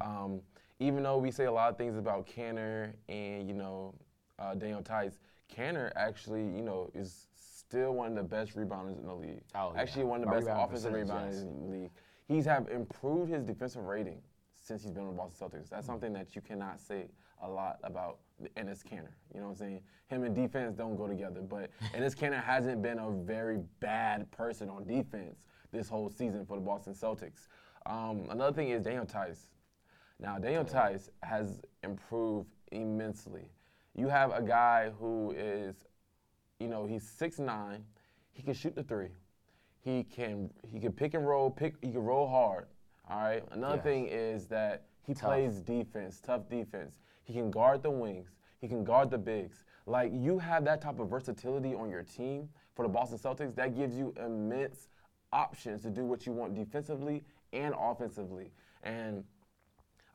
Um, 0.00 0.40
even 0.78 1.02
though 1.02 1.18
we 1.18 1.32
say 1.32 1.46
a 1.46 1.52
lot 1.52 1.68
of 1.68 1.76
things 1.76 1.96
about 1.96 2.28
Kanter 2.28 2.92
and 3.08 3.46
you 3.48 3.54
know 3.54 3.92
uh, 4.38 4.54
Daniel 4.54 4.82
Theis, 4.82 5.18
Kanter 5.52 5.90
actually, 5.96 6.42
you 6.42 6.62
know, 6.62 6.88
is 6.94 7.26
still 7.34 7.92
one 7.92 8.06
of 8.08 8.14
the 8.14 8.22
best 8.22 8.56
rebounders 8.56 8.96
in 8.98 9.06
the 9.06 9.14
league. 9.14 9.42
Oh, 9.56 9.72
yeah. 9.74 9.80
Actually, 9.82 10.04
one 10.04 10.22
of 10.22 10.28
the 10.28 10.32
best 10.32 10.46
rebound 10.46 10.62
offensive 10.62 10.92
rebounders 10.92 11.32
yes. 11.32 11.42
in 11.42 11.60
the 11.60 11.76
league. 11.76 11.90
He's 12.28 12.44
have 12.44 12.68
improved 12.68 13.32
his 13.32 13.42
defensive 13.42 13.82
rating 13.84 14.22
since 14.54 14.84
he's 14.84 14.92
been 14.92 15.06
the 15.06 15.12
Boston 15.12 15.48
Celtics. 15.48 15.68
That's 15.70 15.86
Mm. 15.86 15.90
something 15.90 16.12
that 16.12 16.36
you 16.36 16.40
cannot 16.40 16.78
say 16.78 17.08
a 17.42 17.48
lot 17.48 17.78
about 17.82 18.18
Enes 18.56 18.82
Kanter. 18.82 19.12
You 19.34 19.40
know 19.40 19.46
what 19.46 19.50
I'm 19.52 19.56
saying? 19.56 19.80
Him 20.08 20.24
and 20.24 20.34
defense 20.34 20.74
don't 20.76 20.96
go 20.96 21.06
together. 21.06 21.40
But 21.40 21.70
Enes 21.94 22.14
Kanter 22.16 22.42
hasn't 22.42 22.82
been 22.82 22.98
a 22.98 23.10
very 23.10 23.58
bad 23.80 24.30
person 24.30 24.68
on 24.68 24.86
defense 24.86 25.42
this 25.72 25.88
whole 25.88 26.10
season 26.10 26.44
for 26.44 26.56
the 26.56 26.62
Boston 26.62 26.94
Celtics. 26.94 27.48
Um, 27.86 28.26
another 28.30 28.54
thing 28.54 28.70
is 28.70 28.82
Daniel 28.82 29.04
Theis. 29.06 29.46
Now, 30.18 30.38
Daniel 30.38 30.64
Theis 30.64 31.08
has 31.22 31.62
improved 31.82 32.48
immensely. 32.72 33.48
You 33.94 34.08
have 34.08 34.32
a 34.32 34.42
guy 34.42 34.90
who 34.98 35.32
is, 35.36 35.84
you 36.58 36.68
know, 36.68 36.84
he's 36.86 37.04
6'9", 37.04 37.80
he 38.32 38.42
can 38.42 38.54
shoot 38.54 38.74
the 38.74 38.82
three. 38.82 39.08
He 39.82 40.04
can 40.04 40.50
he 40.70 40.78
can 40.78 40.92
pick 40.92 41.14
and 41.14 41.26
roll, 41.26 41.50
pick 41.50 41.74
he 41.80 41.90
can 41.90 42.02
roll 42.04 42.28
hard. 42.28 42.66
All 43.08 43.18
right. 43.22 43.42
Another 43.50 43.76
Yes. 43.76 43.84
thing 43.84 44.06
is 44.08 44.46
that 44.48 44.84
he 45.06 45.14
Tough. 45.14 45.30
plays 45.30 45.60
defense, 45.60 46.20
tough 46.20 46.48
defense. 46.50 46.98
He 47.30 47.38
can 47.38 47.50
guard 47.52 47.84
the 47.84 47.90
wings. 47.90 48.30
He 48.60 48.66
can 48.66 48.82
guard 48.82 49.08
the 49.08 49.18
bigs. 49.18 49.62
Like 49.86 50.10
you 50.12 50.38
have 50.40 50.64
that 50.64 50.80
type 50.80 50.98
of 50.98 51.08
versatility 51.08 51.74
on 51.74 51.88
your 51.88 52.02
team 52.02 52.48
for 52.74 52.82
the 52.84 52.88
Boston 52.88 53.18
Celtics, 53.18 53.54
that 53.54 53.76
gives 53.76 53.96
you 53.96 54.12
immense 54.22 54.88
options 55.32 55.82
to 55.82 55.90
do 55.90 56.04
what 56.04 56.26
you 56.26 56.32
want 56.32 56.56
defensively 56.56 57.22
and 57.52 57.72
offensively. 57.78 58.50
And 58.82 59.22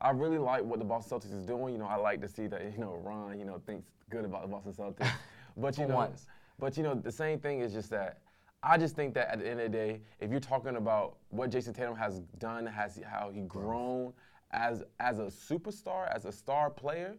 I 0.01 0.09
really 0.09 0.37
like 0.37 0.63
what 0.63 0.79
the 0.79 0.85
Boston 0.85 1.17
Celtics 1.17 1.33
is 1.33 1.45
doing. 1.45 1.73
You 1.73 1.79
know, 1.79 1.85
I 1.85 1.95
like 1.95 2.19
to 2.19 2.27
see 2.27 2.47
that 2.47 2.63
you 2.73 2.79
know 2.79 2.99
Ron, 3.01 3.39
you 3.39 3.45
know, 3.45 3.61
thinks 3.65 3.87
good 4.09 4.25
about 4.25 4.41
the 4.41 4.47
Boston 4.47 4.73
Celtics. 4.73 5.09
But 5.57 5.77
you 5.77 5.87
know, 5.87 5.95
once. 5.95 6.25
but 6.59 6.75
you 6.75 6.83
know, 6.83 6.95
the 6.95 7.13
same 7.13 7.39
thing 7.39 7.61
is 7.61 7.71
just 7.71 7.89
that 7.91 8.17
I 8.61 8.77
just 8.77 8.93
think 8.93 9.13
that 9.13 9.29
at 9.31 9.39
the 9.39 9.49
end 9.49 9.61
of 9.61 9.71
the 9.71 9.77
day, 9.77 10.01
if 10.19 10.31
you're 10.31 10.41
talking 10.41 10.75
about 10.75 11.15
what 11.29 11.49
Jayson 11.49 11.73
Tatum 11.73 11.95
has 11.95 12.19
done, 12.39 12.65
has 12.65 12.99
how 13.09 13.29
he 13.33 13.39
grown 13.39 14.11
as 14.55 14.83
as 14.99 15.19
a 15.19 15.25
superstar, 15.25 16.13
as 16.13 16.25
a 16.25 16.31
star 16.31 16.69
player, 16.69 17.15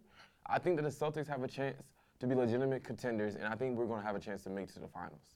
I 0.47 0.59
think 0.59 0.77
that 0.77 0.83
the 0.83 0.89
Celtics 0.89 1.29
have 1.29 1.43
a 1.43 1.49
chance 1.49 1.77
to 2.21 2.27
be 2.27 2.35
legitimate 2.35 2.83
contenders, 2.83 3.35
and 3.35 3.45
I 3.45 3.55
think 3.55 3.77
we're 3.77 3.87
going 3.87 4.01
to 4.01 4.07
have 4.07 4.17
a 4.17 4.21
chance 4.21 4.43
to 4.45 4.51
make 4.51 4.71
it 4.71 4.75
to 4.75 4.81
the 4.81 4.89
finals. 4.89 5.35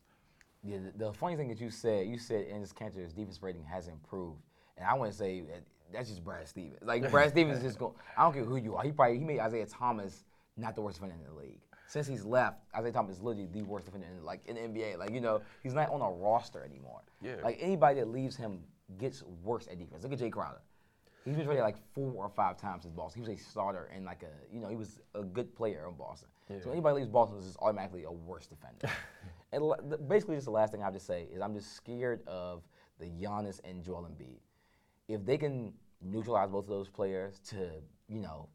Yeah, 0.62 0.78
the, 0.78 1.07
the 1.07 1.12
funny 1.12 1.37
thing 1.37 1.49
that 1.49 1.61
you 1.61 1.71
said, 1.71 2.07
you 2.07 2.19
said 2.19 2.49
Enes 2.49 2.75
Kanter's 2.75 3.12
defense 3.12 3.42
rating 3.42 3.64
has 3.64 3.88
improved, 3.88 4.40
and 4.76 4.87
I 4.87 4.95
want 4.95 5.12
to 5.12 5.16
say 5.16 5.40
that 5.40 5.62
that's 5.92 6.09
just 6.09 6.25
Brad 6.25 6.49
Stevens. 6.49 6.78
Like 6.83 7.11
Brad 7.11 7.30
Stevens 7.35 7.59
is 7.59 7.64
just 7.64 7.78
going. 7.78 7.95
I 8.16 8.23
don't 8.23 8.33
care 8.33 8.45
who 8.45 8.57
you 8.57 8.76
are. 8.76 8.83
He 8.83 8.92
probably 8.92 9.19
he 9.19 9.25
made 9.25 9.40
Isaiah 9.40 9.66
Thomas 9.66 10.25
not 10.57 10.75
the 10.75 10.83
worst 10.83 10.97
defender 10.97 11.16
in 11.16 11.35
the 11.35 11.40
league. 11.40 11.61
Since 11.87 12.07
he's 12.07 12.25
left, 12.25 12.61
Isaiah 12.76 12.92
Thomas 12.92 13.16
is 13.16 13.23
literally 13.23 13.49
the 13.52 13.62
worst 13.62 13.87
defender 13.87 14.07
in 14.07 14.25
like 14.25 14.40
in 14.47 14.57
the 14.57 14.62
NBA. 14.62 14.99
Like 14.99 15.12
you 15.12 15.21
know, 15.21 15.40
he's 15.62 15.75
not 15.75 15.90
on 15.90 16.00
a 16.00 16.11
roster 16.11 16.64
anymore. 16.64 17.00
Yeah. 17.21 17.37
Like 17.42 17.59
anybody 17.61 18.00
that 18.00 18.09
leaves 18.09 18.37
him 18.37 18.61
gets 18.99 19.23
worse 19.42 19.66
at 19.71 19.78
defense. 19.78 20.02
Look 20.02 20.12
at 20.12 20.19
Jae 20.19 20.30
Crowder. 20.30 20.61
He's 21.25 21.37
been 21.37 21.45
traded 21.45 21.62
like 21.62 21.77
four 21.95 22.25
or 22.25 22.31
five 22.31 22.57
times 22.57 22.85
in 22.87 22.93
Boston. 22.93 23.23
He 23.23 23.31
was 23.31 23.39
a 23.41 23.43
starter 23.43 23.91
and 23.95 24.05
like 24.05 24.23
a, 24.23 24.55
you 24.55 24.61
know, 24.61 24.69
he 24.69 24.77
was 24.77 24.99
a 25.15 25.23
good 25.23 25.55
player 25.55 25.87
in 25.89 25.95
Boston. 25.95 26.29
So 26.65 26.71
anybody 26.71 26.97
leaves 26.97 27.09
Boston 27.09 27.39
is 27.39 27.45
just 27.45 27.59
automatically 27.61 28.05
a 28.05 28.11
worse 28.11 28.47
defender. 28.47 28.89
and 29.53 29.62
l- 29.62 29.79
the- 29.89 29.99
basically, 29.99 30.37
just 30.37 30.47
the 30.47 30.50
last 30.50 30.73
thing 30.73 30.81
I 30.81 30.85
have 30.85 30.95
to 30.95 31.00
say 31.00 31.29
is 31.33 31.41
I'm 31.43 31.55
just 31.55 31.75
scared 31.75 32.27
of 32.27 32.62
the 32.99 33.07
Giannis 33.07 33.61
and 33.65 33.85
Joel 33.85 34.09
Embiid. 34.11 34.39
If 35.09 35.25
they 35.27 35.37
can 35.37 35.73
neutralize 36.03 36.50
both 36.50 36.65
of 36.65 36.71
those 36.71 36.89
players 36.89 37.41
to, 37.50 37.71
you 38.09 38.21
know, 38.21 38.49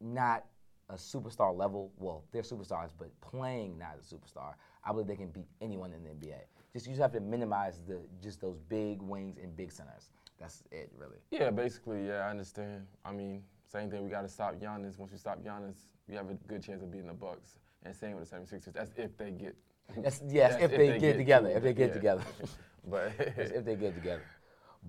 not 0.00 0.44
a 0.90 0.94
superstar 0.94 1.56
level, 1.56 1.92
well, 1.98 2.24
they're 2.32 2.42
superstars, 2.42 2.90
but 2.98 3.08
playing 3.20 3.78
not 3.78 3.96
a 4.00 4.14
superstar, 4.14 4.54
I 4.84 4.90
believe 4.92 5.06
they 5.06 5.16
can 5.16 5.28
beat 5.28 5.48
anyone 5.60 5.92
in 5.92 6.02
the 6.02 6.10
NBA. 6.10 6.38
Just 6.72 6.86
you 6.86 6.92
just 6.92 7.02
have 7.02 7.12
to 7.12 7.20
minimize 7.20 7.80
the 7.86 8.00
just 8.22 8.40
those 8.40 8.58
big 8.68 9.00
wings 9.02 9.36
and 9.42 9.56
big 9.56 9.72
centers. 9.72 10.10
That's 10.38 10.62
it, 10.70 10.90
really. 10.96 11.18
Yeah, 11.30 11.50
basically, 11.50 12.06
yeah, 12.06 12.26
I 12.26 12.30
understand. 12.30 12.86
I 13.04 13.12
mean, 13.12 13.42
same 13.66 13.90
thing. 13.90 14.04
We 14.04 14.10
got 14.10 14.22
to 14.22 14.28
stop 14.28 14.54
Giannis. 14.54 14.98
Once 14.98 15.12
we 15.12 15.18
stop 15.18 15.42
Giannis, 15.42 15.86
we 16.08 16.14
have 16.14 16.30
a 16.30 16.34
good 16.34 16.62
chance 16.62 16.82
of 16.82 16.90
beating 16.90 17.08
the 17.08 17.12
Bucks. 17.12 17.58
And 17.82 17.94
same 17.94 18.16
with 18.16 18.28
the 18.28 18.36
76ers. 18.36 18.72
That's 18.72 18.92
if 18.96 19.16
they 19.16 19.30
get. 19.30 19.56
That's, 19.96 20.22
yes, 20.28 20.52
That's 20.52 20.64
if, 20.64 20.70
they, 20.70 20.98
get, 20.98 21.16
together. 21.16 21.48
If 21.48 21.62
they 21.62 21.72
get 21.72 21.88
yeah. 21.88 21.94
together. 21.94 22.24
But 22.88 23.12
if 23.18 23.66
they 23.66 23.76
get 23.76 23.94
together. 23.94 24.22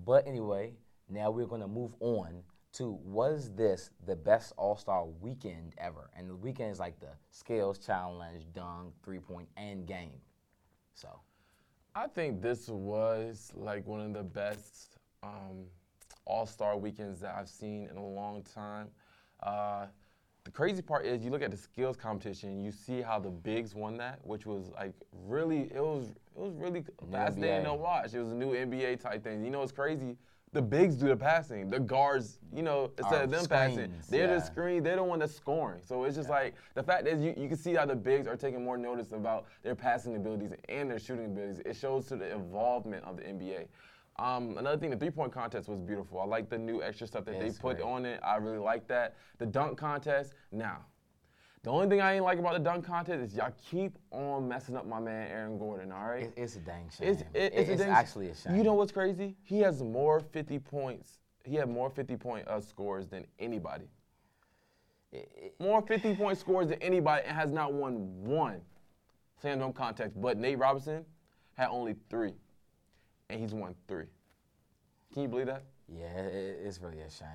But 0.06 0.26
anyway, 0.26 0.72
now 1.10 1.30
we're 1.30 1.46
going 1.46 1.60
to 1.60 1.68
move 1.68 1.92
on 2.00 2.42
to 2.72 2.98
was 3.04 3.52
this 3.54 3.90
the 4.06 4.16
best 4.16 4.54
All 4.56 4.76
Star 4.76 5.04
weekend 5.20 5.74
ever? 5.76 6.08
And 6.16 6.30
the 6.30 6.36
weekend 6.36 6.70
is 6.70 6.78
like 6.78 6.98
the 7.00 7.12
skills 7.30 7.78
challenge, 7.78 8.44
dunk, 8.54 8.94
three 9.04 9.18
point, 9.18 9.48
and 9.56 9.86
game. 9.86 10.20
So 10.94 11.08
I 11.94 12.06
think 12.06 12.40
this 12.40 12.68
was 12.68 13.52
like 13.54 13.86
one 13.86 14.00
of 14.00 14.14
the 14.14 14.22
best 14.22 14.96
um, 15.22 15.66
All 16.24 16.46
Star 16.46 16.76
weekends 16.76 17.20
that 17.20 17.34
I've 17.36 17.48
seen 17.48 17.88
in 17.90 17.96
a 17.96 18.06
long 18.06 18.42
time. 18.54 18.88
Uh, 19.42 19.86
the 20.44 20.50
crazy 20.50 20.82
part 20.82 21.04
is 21.04 21.22
you 21.22 21.30
look 21.30 21.42
at 21.42 21.50
the 21.50 21.56
skills 21.56 21.96
competition, 21.96 22.62
you 22.62 22.72
see 22.72 23.02
how 23.02 23.18
the 23.18 23.28
bigs 23.28 23.74
won 23.74 23.96
that, 23.98 24.18
which 24.24 24.46
was 24.46 24.70
like 24.74 24.94
really 25.26 25.70
it 25.74 25.82
was 25.82 26.08
it 26.08 26.40
was 26.40 26.54
really 26.54 26.84
fascinating 27.10 27.64
to 27.64 27.74
watch. 27.74 28.14
It 28.14 28.20
was 28.20 28.32
a 28.32 28.34
new 28.34 28.52
NBA 28.52 29.00
type 29.00 29.22
thing. 29.22 29.44
You 29.44 29.50
know, 29.50 29.62
it's 29.62 29.72
crazy. 29.72 30.16
The 30.52 30.62
bigs 30.62 30.96
do 30.96 31.06
the 31.06 31.16
passing. 31.16 31.70
The 31.70 31.78
guards, 31.78 32.40
you 32.52 32.62
know, 32.62 32.90
instead 32.98 33.20
Are 33.20 33.24
of 33.24 33.30
them 33.30 33.46
passing, 33.46 33.94
they're 34.08 34.26
the 34.26 34.34
yeah. 34.34 34.42
screen. 34.42 34.82
They're 34.82 34.96
the 34.96 35.04
one 35.04 35.20
that's 35.20 35.34
scoring. 35.34 35.80
So 35.84 36.02
it's 36.04 36.16
just 36.16 36.28
like 36.28 36.54
the 36.74 36.82
fact 36.82 37.06
is 37.06 37.20
you, 37.22 37.34
you 37.36 37.46
can 37.46 37.56
see 37.56 37.74
how 37.74 37.86
the 37.86 37.94
bigs 37.94 38.26
are 38.26 38.36
taking 38.36 38.64
more 38.64 38.76
notice 38.76 39.12
about 39.12 39.44
their 39.62 39.76
passing 39.76 40.16
abilities 40.16 40.50
and 40.68 40.90
their 40.90 40.98
shooting 40.98 41.26
abilities. 41.26 41.60
It 41.64 41.76
shows 41.76 42.06
to 42.06 42.16
the 42.16 42.32
involvement 42.34 43.04
of 43.04 43.18
the 43.18 43.22
NBA. 43.22 43.66
Um, 44.18 44.58
another 44.58 44.76
thing, 44.76 44.90
the 44.90 44.96
three-point 44.96 45.32
contest 45.32 45.68
was 45.68 45.80
beautiful. 45.80 46.20
I 46.20 46.24
like 46.26 46.50
the 46.50 46.58
new 46.58 46.82
extra 46.82 47.06
stuff 47.06 47.24
that 47.24 47.40
they 47.40 47.50
put 47.50 47.76
great. 47.76 47.86
on 47.86 48.04
it. 48.04 48.20
I 48.22 48.36
really 48.36 48.58
like 48.58 48.86
that. 48.88 49.16
The 49.38 49.46
dunk 49.46 49.78
contest. 49.78 50.34
Now, 50.52 50.84
the 51.62 51.70
only 51.70 51.88
thing 51.88 52.00
I 52.02 52.14
ain't 52.14 52.24
like 52.24 52.38
about 52.38 52.52
the 52.54 52.58
dunk 52.58 52.84
contest 52.84 53.20
is 53.22 53.34
y'all 53.34 53.52
keep 53.70 53.98
on 54.10 54.46
messing 54.48 54.76
up 54.76 54.86
my 54.86 55.00
man 55.00 55.30
Aaron 55.30 55.58
Gordon. 55.58 55.90
All 55.92 56.04
right. 56.06 56.24
it, 56.24 56.32
it's 56.36 56.56
a 56.56 56.60
dang 56.60 56.90
shame. 56.90 57.08
It's, 57.08 57.22
it- 57.34 57.52
it's, 57.54 57.80
dang- 57.80 57.90
actually 57.90 58.28
a 58.28 58.34
shame. 58.34 58.56
You 58.56 58.62
know 58.62 58.74
what's 58.74 58.92
crazy? 58.92 59.36
He 59.42 59.60
has 59.60 59.82
more 59.82 60.20
50 60.20 60.58
points. 60.58 61.18
He 61.44 61.54
had 61.54 61.68
more 61.70 61.88
50 61.88 62.16
point 62.16 62.46
uh, 62.48 62.60
scores 62.60 63.08
than 63.08 63.26
anybody. 63.38 63.86
More 65.58 65.82
50 65.82 66.14
point 66.14 66.38
scores 66.38 66.68
than 66.68 66.80
anybody 66.82 67.22
and 67.26 67.36
has 67.36 67.50
not 67.50 67.72
won 67.72 67.94
one 68.24 68.60
slam 69.40 69.58
dunk 69.58 69.74
contest. 69.76 70.20
But 70.20 70.38
Nate 70.38 70.58
Robinson 70.58 71.04
had 71.56 71.68
only 71.68 71.96
three, 72.08 72.34
and 73.30 73.40
he's 73.40 73.54
won 73.54 73.74
three. 73.88 74.06
Can 75.12 75.22
you 75.22 75.28
believe 75.28 75.46
that? 75.46 75.64
yeah, 75.88 76.06
it, 76.20 76.60
it's 76.64 76.80
really 76.80 77.00
a 77.00 77.10
shame. 77.10 77.26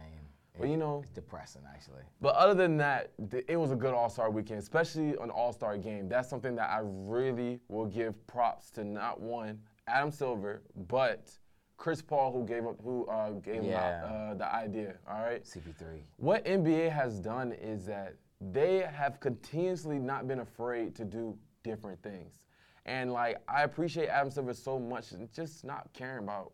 But 0.58 0.68
It- 0.68 0.72
you 0.72 0.78
know- 0.78 1.00
it's 1.02 1.12
depressing 1.12 1.64
actually. 1.74 2.04
But 2.22 2.36
other 2.36 2.54
than 2.54 2.78
that, 2.78 3.12
th- 3.30 3.44
it 3.50 3.58
was 3.58 3.72
a 3.72 3.76
good 3.76 3.94
All 3.94 4.10
Star 4.10 4.30
weekend, 4.32 4.60
especially 4.60 5.10
an 5.18 5.30
All 5.30 5.52
Star 5.52 5.78
game. 5.78 6.08
That's 6.08 6.30
something 6.30 6.56
that 6.56 6.70
I 6.70 6.80
really 6.84 7.60
will 7.68 7.86
give 7.88 8.26
props 8.28 8.72
to 8.72 8.84
not 8.86 9.20
one 9.20 9.62
Adam 9.88 10.12
Silver, 10.12 10.62
but 10.88 11.38
Chris 11.78 12.02
Paul, 12.02 12.32
who 12.32 12.46
gave 12.46 12.66
up, 12.66 12.80
who 12.82 13.06
uh, 13.08 13.32
gave 13.32 13.56
him 13.56 13.66
Yeah. 13.66 14.06
uh, 14.06 14.34
the 14.36 14.54
idea. 14.54 14.96
All 15.10 15.22
right. 15.22 15.44
CP3. 15.44 16.02
What 16.16 16.46
NBA 16.46 16.90
has 16.90 17.20
done 17.20 17.52
is 17.52 17.86
that 17.88 18.16
they 18.40 18.80
have 18.80 19.20
continuously 19.20 20.00
not 20.00 20.26
been 20.28 20.40
afraid 20.40 20.96
to 20.96 21.04
do 21.04 21.38
different 21.64 22.02
things. 22.02 22.40
And 22.86 23.12
like 23.12 23.38
I 23.48 23.64
appreciate 23.64 24.08
Adam 24.10 24.30
Silver 24.32 24.54
so 24.54 24.80
much 24.80 25.12
and 25.12 25.32
just 25.34 25.64
not 25.66 25.90
caring 25.94 26.24
about 26.24 26.52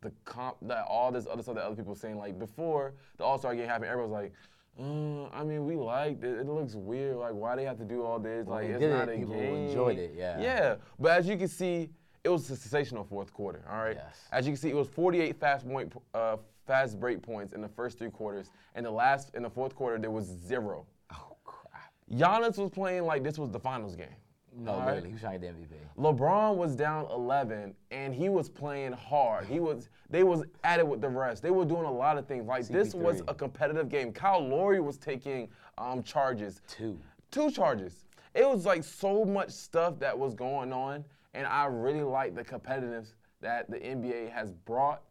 the 0.00 0.12
comp 0.24 0.56
that 0.62 0.84
all 0.88 1.10
this 1.12 1.26
other 1.30 1.42
stuff 1.42 1.54
that 1.56 1.64
other 1.64 1.76
people 1.76 1.94
saying. 1.94 2.18
Like 2.18 2.38
before 2.38 2.94
the 3.16 3.24
All 3.24 3.38
Star 3.38 3.54
game 3.54 3.66
happened, 3.68 3.90
everyone 3.90 4.10
was 4.10 4.22
like, 4.22 4.32
uh, 4.80 5.28
I 5.36 5.44
mean, 5.44 5.64
we 5.66 5.76
liked 5.76 6.24
it. 6.24 6.38
It 6.38 6.46
looks 6.46 6.74
weird. 6.74 7.16
Like, 7.16 7.34
why 7.34 7.56
they 7.56 7.64
have 7.64 7.78
to 7.78 7.84
do 7.84 8.02
all 8.04 8.18
this? 8.18 8.46
When 8.46 8.56
Like, 8.58 8.70
it's 8.70 8.80
did 8.80 8.90
not 8.90 9.08
it, 9.08 9.14
a 9.14 9.18
people 9.18 9.34
game. 9.34 9.54
enjoyed 9.68 9.98
it, 9.98 10.14
yeah. 10.16 10.40
Yeah, 10.40 10.74
but 10.98 11.12
as 11.18 11.26
you 11.28 11.36
can 11.36 11.48
see, 11.48 11.90
it 12.24 12.28
was 12.30 12.48
a 12.50 12.56
sensational 12.56 13.04
fourth 13.04 13.32
quarter. 13.32 13.62
All 13.70 13.78
right. 13.78 13.96
Yes. 13.96 14.18
As 14.32 14.46
you 14.46 14.52
can 14.52 14.60
see, 14.60 14.70
it 14.70 14.76
was 14.76 14.88
48 14.88 15.38
fast 15.38 15.68
point, 15.68 15.92
uh, 16.14 16.36
fast 16.66 16.98
break 16.98 17.20
points 17.22 17.52
in 17.52 17.60
the 17.60 17.68
first 17.68 17.98
three 17.98 18.10
quarters. 18.10 18.50
and 18.76 18.86
the 18.86 18.90
last, 18.90 19.34
in 19.34 19.42
the 19.42 19.50
fourth 19.50 19.74
quarter, 19.74 19.98
there 19.98 20.10
was 20.10 20.24
zero. 20.26 20.86
Oh 21.12 21.36
crap. 21.44 21.92
Giannis 22.10 22.56
was 22.56 22.70
playing 22.70 23.04
like 23.04 23.22
this 23.22 23.38
was 23.38 23.50
the 23.50 23.60
finals 23.60 23.94
game. 23.96 24.06
No, 24.54 24.72
all 24.72 24.78
right? 24.78 24.86
literally, 24.86 25.08
he 25.08 25.12
was 25.14 25.22
trying 25.22 25.40
to 25.40 25.46
get 25.46 25.70
the 25.70 25.76
MVP. 25.76 25.78
LeBron 25.98 26.56
was 26.56 26.76
down 26.76 27.06
11 27.10 27.74
and 27.90 28.14
he 28.14 28.28
was 28.28 28.48
playing 28.48 28.92
hard. 28.92 29.46
He 29.46 29.60
was 29.60 29.88
they 30.10 30.24
was 30.24 30.42
at 30.62 30.78
it 30.78 30.86
with 30.86 31.00
the 31.00 31.08
rest. 31.08 31.42
They 31.42 31.50
were 31.50 31.64
doing 31.64 31.84
a 31.84 31.92
lot 31.92 32.18
of 32.18 32.26
things. 32.26 32.46
Like 32.46 32.66
this 32.68 32.94
was 32.94 33.22
a 33.28 33.34
competitive 33.34 33.88
game. 33.88 34.12
Kyle 34.12 34.46
Lowry 34.46 34.80
was 34.80 34.98
taking 34.98 35.48
um, 35.78 36.02
charges. 36.02 36.60
Two. 36.68 36.98
Two 37.30 37.50
charges. 37.50 38.06
It 38.34 38.48
was 38.48 38.66
like 38.66 38.84
so 38.84 39.24
much 39.24 39.50
stuff 39.50 39.98
that 40.00 40.18
was 40.18 40.34
going 40.34 40.72
on 40.72 41.04
and 41.34 41.46
I 41.46 41.66
really 41.66 42.02
like 42.02 42.34
the 42.34 42.44
competitiveness 42.44 43.14
that 43.40 43.70
the 43.70 43.78
NBA 43.78 44.30
has 44.32 44.52
brought 44.52 45.02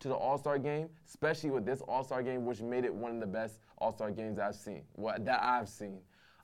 to 0.00 0.08
the 0.08 0.14
All-Star 0.14 0.58
game, 0.58 0.88
especially 1.06 1.50
with 1.50 1.64
this 1.66 1.80
All-Star 1.82 2.22
game 2.22 2.44
which 2.44 2.60
made 2.60 2.84
it 2.84 2.94
one 2.94 3.12
of 3.12 3.20
the 3.20 3.26
best 3.26 3.60
All-Star 3.78 4.10
games 4.10 4.38
I've 4.38 4.54
seen. 4.54 4.82
What 4.94 5.24
that 5.24 5.42
I've 5.42 5.68
seen. 5.68 6.00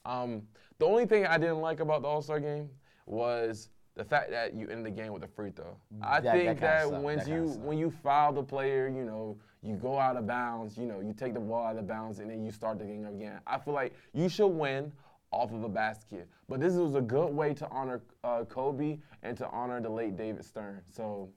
Um, 0.07 0.43
the 0.79 0.87
only 0.87 1.05
thing 1.07 1.27
I 1.27 1.37
didn't 1.39 1.61
like 1.61 1.81
about 1.81 2.03
the 2.03 2.09
All 2.09 2.23
Star 2.23 2.39
game 2.41 2.71
was 3.07 3.71
the 3.95 4.05
fact 4.05 4.31
that 4.31 4.55
you 4.55 4.69
end 4.69 4.85
the 4.87 4.91
game 4.91 5.13
with 5.13 5.25
a 5.25 5.29
free 5.29 5.51
throw. 5.51 5.77
I 6.03 6.21
That- 6.21 6.25
that 6.25 6.33
think 6.33 6.61
kinda 6.61 6.91
that, 6.91 7.03
when 7.03 7.27
you 7.29 7.49
when 7.67 7.79
you 7.79 7.91
foul 7.91 8.33
the 8.33 8.43
player, 8.43 8.89
you 8.89 9.05
know, 9.05 9.39
you 9.63 9.75
go 9.77 9.99
out 9.99 10.17
of 10.17 10.27
bounds, 10.27 10.77
you 10.79 10.87
know, 10.87 11.01
you 11.01 11.13
take 11.13 11.35
the 11.35 11.41
ball 11.41 11.65
out 11.65 11.77
of 11.77 11.87
bounds 11.87 12.21
and 12.21 12.31
then 12.31 12.45
you 12.45 12.53
start 12.53 12.79
the 12.79 12.85
game 12.85 13.07
again. 13.07 13.41
I 13.47 13.59
feel 13.59 13.75
like 13.75 13.95
you 14.13 14.29
should 14.29 14.49
win 14.49 14.93
off 15.33 15.53
of 15.53 15.65
a 15.65 15.69
basket. 15.69 16.29
But 16.49 16.61
this 16.61 16.75
was 16.75 16.95
a 16.95 17.01
good 17.01 17.35
way 17.35 17.53
to 17.55 17.69
honor 17.71 18.01
uh, 18.23 18.45
Kobe 18.45 19.01
and 19.23 19.37
to 19.39 19.49
honor 19.49 19.81
the 19.81 19.89
late 19.91 20.17
David 20.17 20.45
Stern. 20.45 20.83
So, 20.89 21.31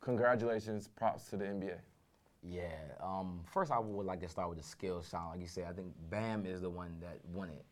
congratulations, 0.00 0.88
props 0.88 1.30
to 1.30 1.36
the 1.36 1.44
NBA. 1.46 1.78
Yeah. 2.42 2.68
Um, 3.00 3.40
first, 3.46 3.70
I 3.72 3.78
would 3.78 4.04
like 4.04 4.20
to 4.20 4.28
start 4.28 4.48
with 4.50 4.58
the 4.58 4.64
skills 4.64 5.10
challenge. 5.10 5.30
Like 5.36 5.40
you 5.40 5.46
said, 5.46 5.64
I 5.68 5.72
think 5.72 5.94
Bam 6.10 6.44
is 6.44 6.60
the 6.60 6.68
one 6.70 6.98
that 7.00 7.18
won 7.32 7.48
it, 7.48 7.64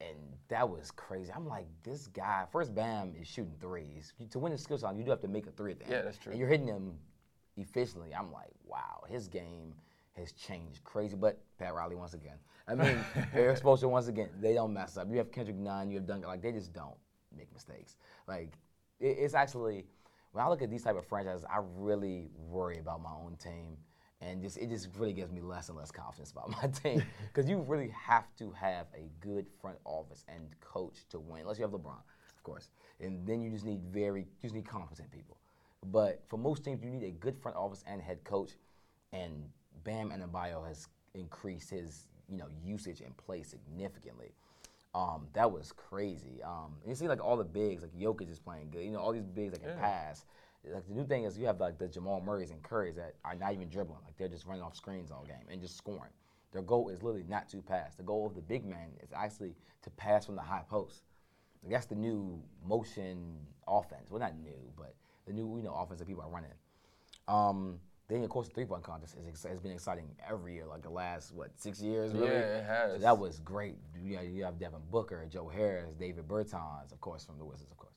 and 0.00 0.16
that 0.48 0.68
was 0.68 0.90
crazy. 0.90 1.32
I'm 1.34 1.46
like, 1.46 1.66
this 1.82 2.06
guy. 2.08 2.44
First, 2.50 2.74
Bam 2.74 3.14
is 3.20 3.26
shooting 3.26 3.54
threes. 3.60 4.12
To 4.30 4.38
win 4.38 4.52
the 4.52 4.58
skill 4.58 4.78
challenge, 4.78 4.98
you 4.98 5.04
do 5.04 5.10
have 5.10 5.20
to 5.22 5.28
make 5.28 5.46
a 5.46 5.50
three 5.50 5.72
at 5.72 5.78
the 5.78 5.84
end. 5.86 5.92
Yeah, 5.92 6.02
that's 6.02 6.18
true. 6.18 6.32
And 6.32 6.38
you're 6.38 6.48
hitting 6.48 6.66
them 6.66 6.98
efficiently. 7.56 8.14
I'm 8.14 8.32
like, 8.32 8.52
wow, 8.66 9.04
his 9.08 9.28
game 9.28 9.74
has 10.16 10.32
changed 10.32 10.82
crazy. 10.84 11.16
But 11.16 11.40
Pat 11.58 11.74
Riley 11.74 11.96
once 11.96 12.14
again. 12.14 12.36
I 12.66 12.74
mean, 12.74 12.98
Erik 13.34 13.60
Spoelstra 13.60 13.88
once 13.88 14.08
again. 14.08 14.30
They 14.40 14.54
don't 14.54 14.72
mess 14.72 14.96
up. 14.96 15.08
You 15.10 15.18
have 15.18 15.30
Kendrick 15.30 15.56
Nunn. 15.56 15.90
You 15.90 15.96
have 15.96 16.06
Duncan. 16.06 16.28
Like 16.28 16.42
they 16.42 16.52
just 16.52 16.72
don't 16.72 16.96
make 17.36 17.52
mistakes. 17.52 17.96
Like 18.26 18.52
it, 19.00 19.16
it's 19.18 19.34
actually 19.34 19.86
when 20.32 20.44
I 20.44 20.48
look 20.48 20.62
at 20.62 20.70
these 20.70 20.82
type 20.82 20.96
of 20.96 21.06
franchises, 21.06 21.44
I 21.48 21.60
really 21.76 22.28
worry 22.36 22.78
about 22.78 23.00
my 23.00 23.10
own 23.10 23.36
team, 23.36 23.76
and 24.24 24.42
just 24.42 24.56
it 24.56 24.68
just 24.68 24.88
really 24.98 25.12
gives 25.12 25.30
me 25.32 25.40
less 25.40 25.68
and 25.68 25.76
less 25.78 25.90
confidence 25.90 26.30
about 26.32 26.50
my 26.62 26.68
team 26.68 27.02
because 27.32 27.48
you 27.48 27.58
really 27.58 27.88
have 27.90 28.34
to 28.38 28.50
have 28.52 28.86
a 28.94 29.08
good 29.20 29.46
front 29.60 29.76
office 29.84 30.24
and 30.28 30.48
coach 30.60 31.04
to 31.10 31.18
win, 31.18 31.42
unless 31.42 31.58
you 31.58 31.64
have 31.64 31.72
LeBron, 31.72 31.98
of 32.36 32.42
course, 32.42 32.70
and 33.00 33.26
then 33.26 33.40
you 33.42 33.50
just 33.50 33.64
need 33.64 33.80
very 33.92 34.20
you 34.22 34.26
just 34.42 34.54
need 34.54 34.66
competent 34.66 35.10
people. 35.10 35.36
But 35.92 36.22
for 36.26 36.38
most 36.38 36.64
teams, 36.64 36.82
you 36.82 36.90
need 36.90 37.04
a 37.04 37.10
good 37.10 37.36
front 37.36 37.56
office 37.56 37.84
and 37.86 38.00
head 38.00 38.24
coach, 38.24 38.52
and 39.12 39.44
Bam 39.84 40.10
Adebayo 40.10 40.66
has 40.66 40.88
increased 41.14 41.70
his 41.70 42.06
you 42.30 42.38
know 42.38 42.46
usage 42.64 43.00
and 43.00 43.16
play 43.16 43.42
significantly. 43.42 44.32
Um, 44.94 45.26
that 45.32 45.50
was 45.50 45.72
crazy. 45.72 46.40
Um, 46.44 46.76
you 46.86 46.94
see 46.94 47.08
like 47.08 47.22
all 47.22 47.36
the 47.36 47.44
bigs, 47.44 47.82
like 47.82 47.92
Jokic 47.98 48.30
is 48.30 48.38
playing 48.38 48.70
good. 48.70 48.84
You 48.84 48.92
know 48.92 49.00
all 49.00 49.12
these 49.12 49.26
bigs 49.26 49.52
that 49.52 49.60
can 49.60 49.70
Yeah. 49.70 49.80
pass. 49.80 50.24
Like 50.72 50.86
the 50.86 50.94
new 50.94 51.06
thing 51.06 51.24
is 51.24 51.38
you 51.38 51.46
have 51.46 51.60
like 51.60 51.78
the 51.78 51.88
Jamal 51.88 52.20
Murrays 52.20 52.50
and 52.50 52.62
Currys 52.62 52.96
that 52.96 53.14
are 53.24 53.34
not 53.34 53.52
even 53.52 53.68
dribbling. 53.68 54.00
Like 54.04 54.16
they're 54.16 54.28
just 54.28 54.46
running 54.46 54.62
off 54.62 54.76
screens 54.76 55.10
all 55.10 55.24
game 55.26 55.46
and 55.50 55.60
just 55.60 55.76
scoring. 55.76 56.12
Their 56.52 56.62
goal 56.62 56.88
is 56.88 57.02
literally 57.02 57.26
not 57.28 57.48
to 57.50 57.58
pass. 57.58 57.94
The 57.96 58.02
goal 58.02 58.26
of 58.26 58.34
the 58.34 58.40
big 58.40 58.64
man 58.64 58.88
is 59.02 59.10
actually 59.14 59.54
to 59.82 59.90
pass 59.90 60.24
from 60.24 60.36
the 60.36 60.42
high 60.42 60.62
post. 60.68 61.02
Like, 61.62 61.72
that's 61.72 61.86
the 61.86 61.96
new 61.96 62.40
motion 62.64 63.36
offense. 63.66 64.10
Well, 64.10 64.20
not 64.20 64.38
new, 64.38 64.60
but 64.76 64.94
the 65.26 65.32
new 65.32 65.56
you 65.56 65.64
know 65.64 65.74
offense 65.74 65.98
that 65.98 66.06
people 66.06 66.22
are 66.22 66.30
running. 66.30 66.50
Um, 67.26 67.80
then 68.08 68.22
of 68.22 68.28
course 68.28 68.48
the 68.48 68.54
three 68.54 68.66
point 68.66 68.82
contest 68.82 69.16
ex- 69.26 69.44
has 69.44 69.58
been 69.60 69.72
exciting 69.72 70.08
every 70.28 70.54
year, 70.54 70.66
like 70.66 70.82
the 70.82 70.90
last 70.90 71.32
what 71.34 71.50
six 71.56 71.80
years. 71.80 72.12
Really? 72.12 72.26
Yeah, 72.28 72.58
it 72.58 72.64
has. 72.64 72.92
So 72.92 72.98
that 72.98 73.18
was 73.18 73.40
great. 73.40 73.76
You, 74.02 74.16
know, 74.16 74.22
you 74.22 74.44
have 74.44 74.58
Devin 74.58 74.80
Booker, 74.90 75.26
Joe 75.30 75.48
Harris, 75.48 75.94
David 75.94 76.28
Bertans, 76.28 76.92
of 76.92 77.00
course 77.00 77.24
from 77.24 77.38
the 77.38 77.44
Wizards, 77.44 77.70
of 77.70 77.78
course. 77.78 77.94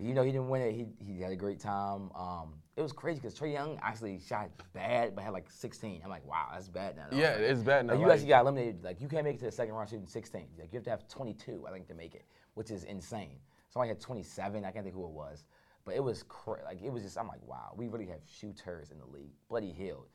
You 0.00 0.14
know 0.14 0.22
he 0.22 0.30
didn't 0.30 0.48
win 0.48 0.62
it. 0.62 0.72
He, 0.74 0.86
he 1.04 1.20
had 1.20 1.32
a 1.32 1.36
great 1.36 1.58
time. 1.58 2.10
Um, 2.14 2.54
it 2.76 2.82
was 2.82 2.92
crazy 2.92 3.18
because 3.20 3.34
Trae 3.36 3.52
Young 3.52 3.80
actually 3.82 4.20
shot 4.20 4.48
bad, 4.72 5.16
but 5.16 5.24
had 5.24 5.32
like 5.32 5.50
16. 5.50 6.02
I'm 6.04 6.08
like, 6.10 6.24
wow, 6.24 6.46
that's 6.52 6.68
bad 6.68 6.96
now. 6.96 7.06
Yeah, 7.10 7.30
it's 7.30 7.62
bad 7.62 7.86
now. 7.86 7.94
Like, 7.94 8.00
you 8.00 8.06
Like- 8.06 8.14
actually 8.14 8.28
got 8.28 8.42
eliminated. 8.42 8.84
Like 8.84 9.00
you 9.00 9.08
can't 9.08 9.24
make 9.24 9.34
it 9.36 9.38
to 9.40 9.46
the 9.46 9.50
second 9.52 9.74
round 9.74 9.88
shooting 9.90 10.06
16. 10.06 10.46
Like 10.56 10.72
you 10.72 10.76
have 10.76 10.84
to 10.84 10.90
have 10.90 11.08
22, 11.08 11.64
I 11.66 11.72
think, 11.72 11.88
to 11.88 11.94
make 11.94 12.14
it, 12.14 12.26
which 12.54 12.70
is 12.70 12.84
insane. 12.84 13.40
Somebody 13.70 13.88
had 13.88 14.00
27. 14.00 14.64
I 14.64 14.70
can't 14.70 14.84
think 14.84 14.94
who 14.94 15.04
it 15.04 15.10
was, 15.10 15.44
But 15.84 15.96
it 15.96 16.04
was 16.04 16.22
cra- 16.22 16.62
like 16.64 16.80
it 16.80 16.92
was 16.92 17.02
just 17.02 17.18
I'm 17.18 17.26
like, 17.26 17.44
wow, 17.44 17.72
we 17.76 17.88
really 17.88 18.06
have 18.06 18.20
shooters 18.24 18.92
in 18.92 18.98
the 19.00 19.06
league. 19.06 19.32
Buddy 19.50 19.72
Hield, 19.72 20.06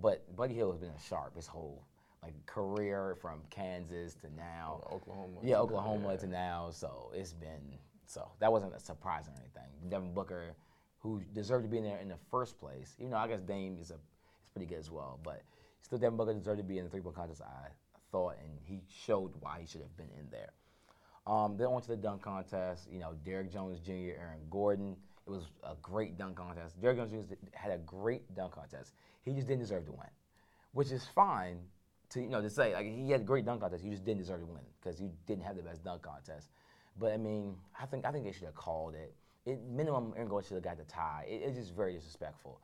but 0.00 0.24
Buddy 0.36 0.54
Hield 0.54 0.74
has 0.74 0.80
been 0.80 0.90
a 0.90 1.00
sharp 1.00 1.34
his 1.34 1.48
whole 1.48 1.84
like 2.22 2.34
career 2.46 3.16
from 3.20 3.40
Kansas 3.50 4.14
to 4.14 4.32
now. 4.36 4.80
Oklahoma. 4.92 5.40
Yeah, 5.42 5.56
Oklahoma 5.56 6.16
to 6.18 6.26
now. 6.28 6.70
So 6.70 7.10
it's 7.14 7.32
been 7.32 7.78
so 8.06 8.30
that 8.40 8.50
wasn't 8.50 8.74
a 8.74 8.80
surprise 8.80 9.28
or 9.28 9.32
anything. 9.40 9.70
Devin 9.88 10.12
Booker, 10.14 10.54
who 10.98 11.22
deserved 11.34 11.64
to 11.64 11.70
be 11.70 11.78
in 11.78 11.84
there 11.84 11.98
in 11.98 12.08
the 12.08 12.18
first 12.30 12.58
place, 12.58 12.94
even 12.98 13.12
though 13.12 13.18
I 13.18 13.28
guess 13.28 13.40
Dame 13.40 13.78
is 13.80 13.90
a 13.90 13.94
is 13.94 14.50
pretty 14.52 14.66
good 14.66 14.78
as 14.78 14.90
well, 14.90 15.18
but 15.22 15.42
still 15.82 15.98
Devin 15.98 16.16
Booker 16.16 16.34
deserved 16.34 16.58
to 16.58 16.64
be 16.64 16.78
in 16.78 16.84
the 16.84 16.90
three 16.90 17.00
point 17.00 17.16
contest. 17.16 17.42
I 17.42 17.68
thought, 18.12 18.36
and 18.40 18.58
he 18.64 18.80
showed 18.88 19.32
why 19.40 19.58
he 19.60 19.66
should 19.66 19.80
have 19.80 19.96
been 19.96 20.10
in 20.18 20.28
there. 20.30 20.50
Um, 21.26 21.56
then 21.56 21.68
on 21.68 21.80
to 21.82 21.88
the 21.88 21.96
dunk 21.96 22.22
contest. 22.22 22.88
You 22.90 23.00
know, 23.00 23.14
Derrick 23.24 23.52
Jones 23.52 23.80
Jr., 23.80 24.18
Aaron 24.20 24.40
Gordon. 24.50 24.96
It 25.26 25.30
was 25.30 25.44
a 25.62 25.74
great 25.80 26.18
dunk 26.18 26.36
contest. 26.36 26.80
Derrick 26.80 26.98
Jones 26.98 27.10
Jr. 27.10 27.34
had 27.52 27.72
a 27.72 27.78
great 27.78 28.34
dunk 28.34 28.52
contest. 28.52 28.92
He 29.22 29.32
just 29.32 29.46
didn't 29.46 29.60
deserve 29.60 29.86
to 29.86 29.92
win, 29.92 30.10
which 30.72 30.92
is 30.92 31.06
fine 31.14 31.58
to 32.10 32.20
you 32.20 32.28
know 32.28 32.42
to 32.42 32.50
say 32.50 32.74
like 32.74 32.86
he 32.86 33.10
had 33.10 33.22
a 33.22 33.24
great 33.24 33.44
dunk 33.44 33.60
contest. 33.60 33.82
He 33.82 33.90
just 33.90 34.04
didn't 34.04 34.20
deserve 34.20 34.40
to 34.40 34.46
win 34.46 34.62
because 34.80 34.98
he 34.98 35.10
didn't 35.26 35.44
have 35.44 35.56
the 35.56 35.62
best 35.62 35.82
dunk 35.82 36.02
contest. 36.02 36.50
But 36.98 37.12
I 37.12 37.16
mean, 37.16 37.56
I 37.80 37.86
think 37.86 38.04
I 38.04 38.12
think 38.12 38.24
they 38.24 38.32
should 38.32 38.44
have 38.44 38.54
called 38.54 38.94
it. 38.94 39.14
It 39.46 39.60
minimum 39.68 40.12
Aaron 40.16 40.28
Gordon 40.28 40.48
should 40.48 40.54
have 40.54 40.64
got 40.64 40.78
the 40.78 40.84
tie. 40.84 41.26
It, 41.28 41.42
it's 41.44 41.56
just 41.56 41.74
very 41.74 41.94
disrespectful, 41.94 42.60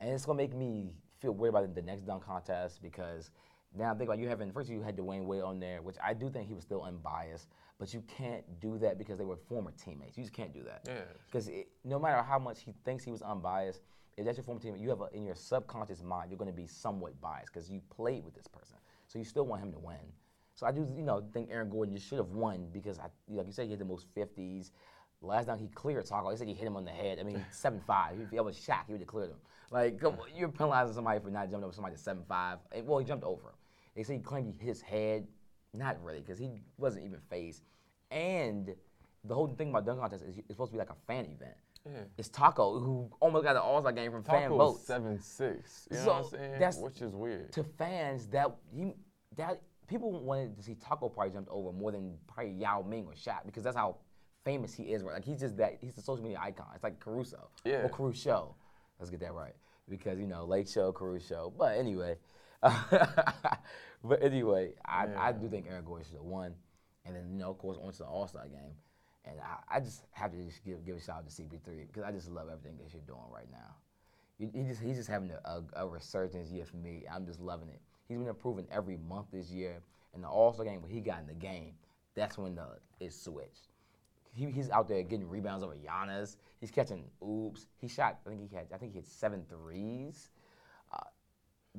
and 0.00 0.10
it's 0.10 0.24
gonna 0.24 0.36
make 0.36 0.54
me 0.54 0.92
feel 1.20 1.32
weird 1.32 1.54
about 1.54 1.74
the 1.74 1.82
next 1.82 2.02
dunk 2.02 2.24
contest 2.24 2.80
because 2.82 3.30
now 3.76 3.92
I 3.92 3.94
think 3.94 4.08
about 4.08 4.18
you 4.18 4.28
having 4.28 4.52
first 4.52 4.70
you 4.70 4.82
had 4.82 4.96
Dwyane 4.96 5.24
Wade 5.24 5.42
on 5.42 5.58
there, 5.58 5.82
which 5.82 5.96
I 6.02 6.14
do 6.14 6.30
think 6.30 6.46
he 6.46 6.54
was 6.54 6.62
still 6.62 6.82
unbiased, 6.82 7.48
but 7.78 7.92
you 7.92 8.02
can't 8.06 8.44
do 8.60 8.78
that 8.78 8.98
because 8.98 9.18
they 9.18 9.24
were 9.24 9.36
former 9.36 9.72
teammates. 9.72 10.16
You 10.16 10.22
just 10.22 10.32
can't 10.32 10.52
do 10.52 10.62
that. 10.62 10.82
Yeah. 10.86 11.00
Because 11.26 11.50
no 11.84 11.98
matter 11.98 12.22
how 12.22 12.38
much 12.38 12.62
he 12.62 12.72
thinks 12.84 13.04
he 13.04 13.10
was 13.10 13.22
unbiased, 13.22 13.82
if 14.16 14.24
that's 14.24 14.38
your 14.38 14.44
former 14.44 14.60
teammate, 14.60 14.80
you 14.80 14.90
have 14.90 15.00
a, 15.00 15.08
in 15.12 15.24
your 15.24 15.34
subconscious 15.34 16.02
mind 16.02 16.30
you're 16.30 16.38
going 16.38 16.50
to 16.50 16.56
be 16.56 16.68
somewhat 16.68 17.20
biased 17.20 17.52
because 17.52 17.68
you 17.68 17.80
played 17.90 18.24
with 18.24 18.34
this 18.34 18.46
person, 18.46 18.76
so 19.08 19.18
you 19.18 19.24
still 19.24 19.46
want 19.46 19.62
him 19.62 19.72
to 19.72 19.78
win. 19.78 19.96
So 20.54 20.66
I 20.66 20.72
do, 20.72 20.86
you 20.96 21.02
know, 21.02 21.22
think 21.32 21.48
Aaron 21.50 21.68
Gordon 21.68 21.94
just 21.94 22.08
should 22.08 22.18
have 22.18 22.28
won 22.30 22.68
because 22.72 22.98
I, 22.98 23.06
like 23.28 23.46
you 23.46 23.52
said, 23.52 23.64
he 23.64 23.70
hit 23.70 23.78
the 23.80 23.84
most 23.84 24.06
50s. 24.14 24.70
Last 25.20 25.46
time 25.46 25.58
he 25.58 25.68
cleared 25.68 26.04
Tacko, 26.06 26.30
he 26.30 26.36
said 26.36 26.46
he 26.48 26.54
hit 26.54 26.66
him 26.66 26.76
on 26.76 26.84
the 26.84 26.90
head. 26.90 27.18
I 27.18 27.22
mean, 27.22 27.44
seven 27.50 27.80
five. 27.86 28.20
If 28.20 28.30
he 28.30 28.38
was 28.40 28.56
shocked, 28.58 28.86
he 28.88 28.92
would 28.92 29.00
have 29.00 29.08
cleared 29.08 29.30
him. 29.30 29.38
Like, 29.70 30.00
you're 30.36 30.48
penalizing 30.48 30.94
somebody 30.94 31.18
for 31.18 31.30
not 31.30 31.50
jumping 31.50 31.64
over 31.64 31.72
somebody 31.72 31.94
that's 31.94 32.04
seven 32.04 32.22
five. 32.28 32.58
Eh, 32.72 32.82
well, 32.84 32.98
he 32.98 33.04
jumped 33.04 33.24
over 33.24 33.48
him. 33.48 33.54
They 33.96 34.02
say 34.02 34.14
he 34.14 34.20
claimed 34.20 34.46
he 34.46 34.52
hit 34.58 34.68
his 34.68 34.82
head. 34.82 35.26
Not 35.72 35.96
really, 36.04 36.20
because 36.20 36.38
he 36.38 36.50
wasn't 36.76 37.06
even 37.06 37.18
phased. 37.30 37.62
And 38.10 38.74
the 39.24 39.34
whole 39.34 39.48
thing 39.48 39.70
about 39.70 39.86
dunk 39.86 40.00
contest 40.00 40.22
is 40.24 40.36
it's 40.38 40.48
supposed 40.48 40.70
to 40.70 40.74
be 40.74 40.78
like 40.78 40.90
a 40.90 40.96
fan 41.06 41.24
event. 41.24 41.56
Yeah. 41.86 42.00
It's 42.16 42.28
Tacko 42.28 42.80
who 42.80 43.10
almost 43.20 43.44
got 43.44 43.56
an 43.56 43.62
All 43.62 43.80
Star 43.80 43.92
game 43.92 44.12
from 44.12 44.22
fan 44.22 44.50
Tacko's 44.50 44.56
votes. 44.58 44.86
seven 44.86 45.18
six. 45.20 45.88
You 45.90 45.96
know 45.96 46.04
So, 46.04 46.10
what 46.12 46.24
I'm 46.24 46.30
saying? 46.30 46.52
that's- 46.52 46.78
Which 46.78 47.02
is 47.02 47.12
weird. 47.14 47.52
To 47.54 47.64
fans, 47.64 48.26
that 48.28 48.54
he 48.74 48.92
that 49.36 49.60
people 49.88 50.12
wanted 50.12 50.56
to 50.56 50.62
see 50.62 50.74
Tacko 50.74 51.08
probably 51.12 51.32
jumped 51.32 51.50
over 51.50 51.72
more 51.72 51.92
than 51.92 52.14
probably 52.26 52.52
Yao 52.52 52.82
Ming 52.88 53.06
or 53.06 53.12
Shaq 53.12 53.44
because 53.46 53.62
that's 53.64 53.76
how 53.76 53.96
famous 54.44 54.74
he 54.74 54.84
is. 54.84 55.02
Right? 55.02 55.14
Like 55.14 55.24
he's 55.24 55.40
just 55.40 55.56
that 55.58 55.78
he's 55.80 55.96
a 55.98 56.02
social 56.02 56.22
media 56.22 56.38
icon. 56.40 56.66
It's 56.74 56.84
like 56.84 57.00
Caruso 57.00 57.48
Yeah. 57.64 57.82
or 57.84 57.88
Caruso. 57.88 58.54
Let's 58.98 59.10
get 59.10 59.20
that 59.20 59.34
right 59.34 59.54
because 59.88 60.18
you 60.18 60.26
know 60.26 60.44
Late 60.44 60.68
Show, 60.68 60.92
Caruso. 60.92 61.52
But 61.58 61.76
anyway, 61.76 62.16
but 62.62 64.22
anyway, 64.22 64.72
I, 64.84 65.08
I 65.18 65.32
do 65.32 65.48
think 65.48 65.66
Aaron 65.68 65.84
Gordon 65.84 66.04
should 66.06 66.16
have 66.16 66.24
won, 66.24 66.54
and 67.04 67.14
then 67.16 67.28
you 67.30 67.38
know 67.38 67.50
of 67.50 67.58
course 67.58 67.76
on 67.82 67.92
to 67.92 67.98
the 67.98 68.04
All 68.06 68.26
Star 68.28 68.46
game. 68.46 68.72
And 69.26 69.36
I, 69.40 69.76
I 69.76 69.80
just 69.80 70.02
have 70.12 70.32
to 70.32 70.36
just 70.44 70.62
give, 70.64 70.84
give 70.84 70.96
a 70.96 71.00
shout 71.00 71.16
out 71.16 71.28
to 71.28 71.32
CP3 71.42 71.86
because 71.86 72.02
I 72.02 72.12
just 72.12 72.30
love 72.30 72.48
everything 72.52 72.76
that 72.76 72.92
you're 72.92 73.00
doing 73.06 73.20
right 73.32 73.50
now. 73.50 73.74
He, 74.38 74.50
he 74.52 74.64
just 74.68 74.82
he's 74.82 74.96
just 74.96 75.08
having 75.08 75.30
a, 75.30 75.48
a, 75.48 75.84
a 75.84 75.88
resurgence 75.88 76.50
year 76.50 76.66
for 76.66 76.76
me. 76.76 77.04
I'm 77.12 77.24
just 77.24 77.40
loving 77.40 77.68
it. 77.70 77.80
He's 78.08 78.18
been 78.18 78.28
improving 78.28 78.66
every 78.70 78.98
month 79.08 79.26
this 79.32 79.50
year. 79.50 79.80
And 80.14 80.22
the 80.22 80.28
All 80.28 80.52
Star 80.52 80.64
game, 80.64 80.82
when 80.82 80.90
he 80.90 81.00
got 81.00 81.20
in 81.20 81.26
the 81.26 81.34
game, 81.34 81.72
that's 82.14 82.38
when 82.38 82.54
the 82.54 82.66
it 83.00 83.12
switched. 83.12 83.68
He, 84.32 84.50
he's 84.50 84.70
out 84.70 84.88
there 84.88 85.02
getting 85.02 85.28
rebounds 85.28 85.62
over 85.64 85.74
Giannis. 85.74 86.36
He's 86.60 86.70
catching 86.70 87.04
oops. 87.22 87.66
He 87.78 87.88
shot. 87.88 88.18
I 88.26 88.30
think 88.30 88.48
he 88.48 88.54
had. 88.54 88.66
I 88.72 88.78
think 88.78 88.92
he 88.92 88.98
had 88.98 89.06
seven 89.06 89.44
threes. 89.48 90.30
Uh, 90.92 90.98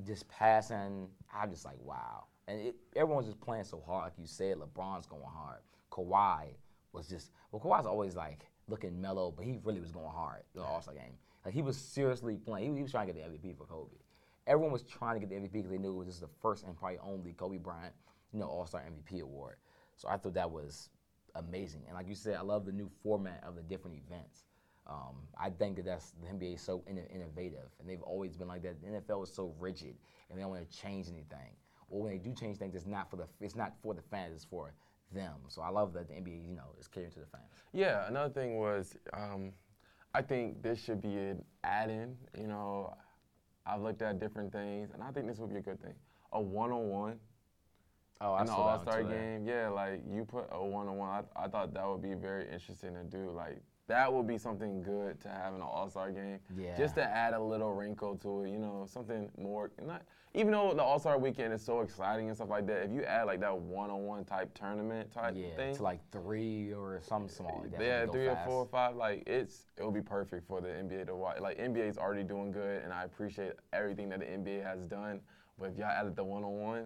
just 0.06 0.28
passing. 0.28 1.08
I'm 1.34 1.50
just 1.50 1.66
like 1.66 1.78
wow. 1.80 2.26
And 2.48 2.60
it, 2.60 2.76
everyone's 2.96 3.26
just 3.26 3.40
playing 3.40 3.64
so 3.64 3.82
hard, 3.86 4.06
like 4.06 4.14
you 4.20 4.28
said. 4.28 4.58
LeBron's 4.58 5.06
going 5.06 5.24
hard. 5.24 5.60
Kawhi 5.92 6.48
was 6.94 7.08
just 7.08 7.32
well. 7.52 7.62
Kawhi's 7.62 7.86
always 7.86 8.16
like 8.16 8.46
looking 8.68 9.00
mellow, 9.00 9.34
but 9.36 9.46
he 9.46 9.60
really 9.64 9.80
was 9.80 9.92
going 9.92 10.12
hard 10.12 10.44
the 10.54 10.62
All 10.62 10.82
Star 10.82 10.94
game. 10.94 11.14
Like 11.46 11.54
he 11.54 11.62
was 11.62 11.78
seriously 11.78 12.38
playing. 12.38 12.72
He, 12.72 12.78
he 12.78 12.84
was 12.84 12.92
trying 12.92 13.08
to 13.08 13.14
get 13.14 13.24
the 13.24 13.50
MVP 13.50 13.58
for 13.58 13.66
Kobe. 13.66 13.96
Everyone 14.48 14.72
was 14.72 14.84
trying 14.84 15.20
to 15.20 15.26
get 15.26 15.30
the 15.30 15.36
MVP 15.36 15.54
because 15.54 15.72
they 15.72 15.78
knew 15.78 15.92
it 15.92 15.98
was 15.98 16.08
just 16.08 16.22
the 16.22 16.30
first 16.42 16.66
and 16.66 16.76
probably 16.76 17.00
only 17.00 17.34
Kobe 17.34 17.58
Bryant, 17.58 17.94
you 18.32 18.40
know, 18.40 18.48
All 18.48 18.66
Star 18.66 18.82
MVP 18.82 19.22
award. 19.22 19.56
So 19.96 20.08
I 20.10 20.18
thought 20.18 20.34
that 20.36 20.50
was 20.50 20.90
amazing. 21.36 21.82
And 21.88 21.96
like 21.96 22.08
you 22.08 22.16
said, 22.16 22.36
I 22.36 22.42
love 22.42 22.66
the 22.66 22.72
new 22.72 22.90
format 23.04 23.44
of 23.46 23.56
the 23.56 23.62
different 23.64 23.98
events. 24.06 24.44
Um, 24.88 25.16
I 25.40 25.50
think 25.50 25.78
that 25.78 25.86
that's 25.86 26.12
the 26.22 26.28
NBA 26.28 26.56
is 26.56 26.62
so 26.62 26.84
inno- 26.90 27.10
innovative, 27.14 27.70
and 27.80 27.90
they've 27.90 28.02
always 28.04 28.38
been 28.38 28.48
like 28.48 28.62
that. 28.64 28.80
The 28.82 28.88
NFL 28.88 29.24
is 29.24 29.34
so 29.34 29.56
rigid, 29.60 29.96
and 30.30 30.38
they 30.38 30.44
don't 30.44 30.52
want 30.52 30.70
to 30.70 30.78
change 30.78 31.08
anything. 31.08 31.56
Or 31.90 32.04
when 32.04 32.12
they 32.12 32.20
do 32.20 32.34
change 32.34 32.58
things, 32.58 32.76
it's 32.76 32.86
not 32.86 33.10
for 33.10 33.16
the 33.16 33.28
it's 33.42 33.56
not 33.56 33.74
for 33.82 33.96
the 33.96 34.02
fans, 34.04 34.36
it's 34.36 34.46
for 34.46 34.74
them. 35.12 35.34
So 35.48 35.62
I 35.62 35.70
love 35.70 35.94
that 35.94 36.08
the 36.08 36.14
NBA, 36.14 36.48
you 36.48 36.56
know, 36.56 36.76
is 36.80 36.88
catering 36.88 37.12
to 37.14 37.20
the 37.20 37.26
fans. 37.26 37.46
Yeah, 37.74 38.08
another 38.08 38.34
thing 38.34 38.58
was 38.58 38.96
um, 39.14 39.54
I 40.14 40.22
think 40.22 40.62
this 40.62 40.80
should 40.80 41.02
be 41.02 41.16
an 41.16 41.44
add-in. 41.64 42.16
You 42.38 42.48
know, 42.48 42.94
I've 43.66 43.82
looked 43.82 44.02
at 44.02 44.20
different 44.20 44.52
things, 44.52 44.92
and 44.94 45.02
I 45.02 45.12
think 45.12 45.28
this 45.28 45.38
would 45.40 45.50
be 45.50 45.58
a 45.58 45.62
good 45.62 45.82
thing. 45.82 45.94
A 46.34 46.42
one-on-one 46.42 47.20
Oh, 48.22 48.38
in 48.38 48.46
the 48.46 48.54
All-Star 48.54 49.04
game. 49.04 49.46
Yeah, 49.46 49.68
like 49.70 50.02
you 50.10 50.24
put 50.24 50.46
a 50.52 50.64
one-on-one. 50.66 51.26
I, 51.36 51.46
I 51.46 51.48
thought 51.48 51.74
that 51.74 51.86
would 51.88 52.02
be 52.02 52.14
very 52.14 52.50
interesting 52.52 52.94
to 52.94 53.04
do. 53.04 53.32
Like 53.32 53.62
that 53.88 54.12
would 54.12 54.26
be 54.28 54.38
something 54.38 54.82
good 54.82 55.20
to 55.22 55.30
have 55.30 55.54
in 55.54 55.62
an 55.62 55.68
All-Star 55.68 56.12
game. 56.12 56.40
Yeah. 56.58 56.76
Just 56.76 56.96
to 56.96 57.04
add 57.04 57.34
a 57.34 57.40
little 57.40 57.72
wrinkle 57.74 58.16
to 58.18 58.44
it. 58.44 58.50
You 58.50 58.58
know, 58.58 58.86
something 58.90 59.30
more. 59.38 59.72
Not 59.86 60.02
even 60.34 60.52
though 60.52 60.74
the 60.74 60.82
All-Star 60.82 61.20
weekend 61.20 61.54
is 61.54 61.62
so 61.64 61.82
exciting 61.82 62.28
and 62.28 62.36
stuff 62.36 62.50
like 62.50 62.66
that. 62.68 62.84
If 62.86 62.92
you 62.92 63.04
add 63.04 63.24
like 63.26 63.40
that 63.42 63.56
one-on-one 63.58 64.26
type 64.26 64.54
tournament 64.56 65.12
type 65.12 65.36
Yeah, 65.38 65.56
thing. 65.56 65.76
to 65.76 65.84
like 65.84 66.00
three 66.12 66.74
or 66.74 67.00
something 67.04 67.30
small 67.30 67.62
like. 67.64 67.80
Yeah, 67.80 68.06
three 68.08 68.28
or 68.28 68.36
four 68.46 68.64
or 68.64 68.66
five. 68.68 68.96
Like 68.96 69.24
it's 69.28 69.68
it 69.78 69.86
would 69.86 69.94
be 69.94 70.02
perfect 70.02 70.48
for 70.48 70.62
the 70.62 70.70
NBA 70.70 71.06
to 71.08 71.16
watch. 71.16 71.40
Like 71.40 71.60
NBA 71.60 71.88
is 71.88 71.98
already 71.98 72.24
doing 72.24 72.52
good, 72.52 72.84
and 72.84 72.92
I 72.92 73.04
appreciate 73.04 73.54
everything 73.72 74.10
that 74.10 74.20
the 74.20 74.26
NBA 74.26 74.64
has 74.64 74.86
done. 74.88 75.22
But 75.60 75.70
if 75.70 75.78
y'all 75.78 75.88
added 75.88 76.16
the 76.16 76.24
one 76.24 76.44
on 76.44 76.54
one, 76.60 76.86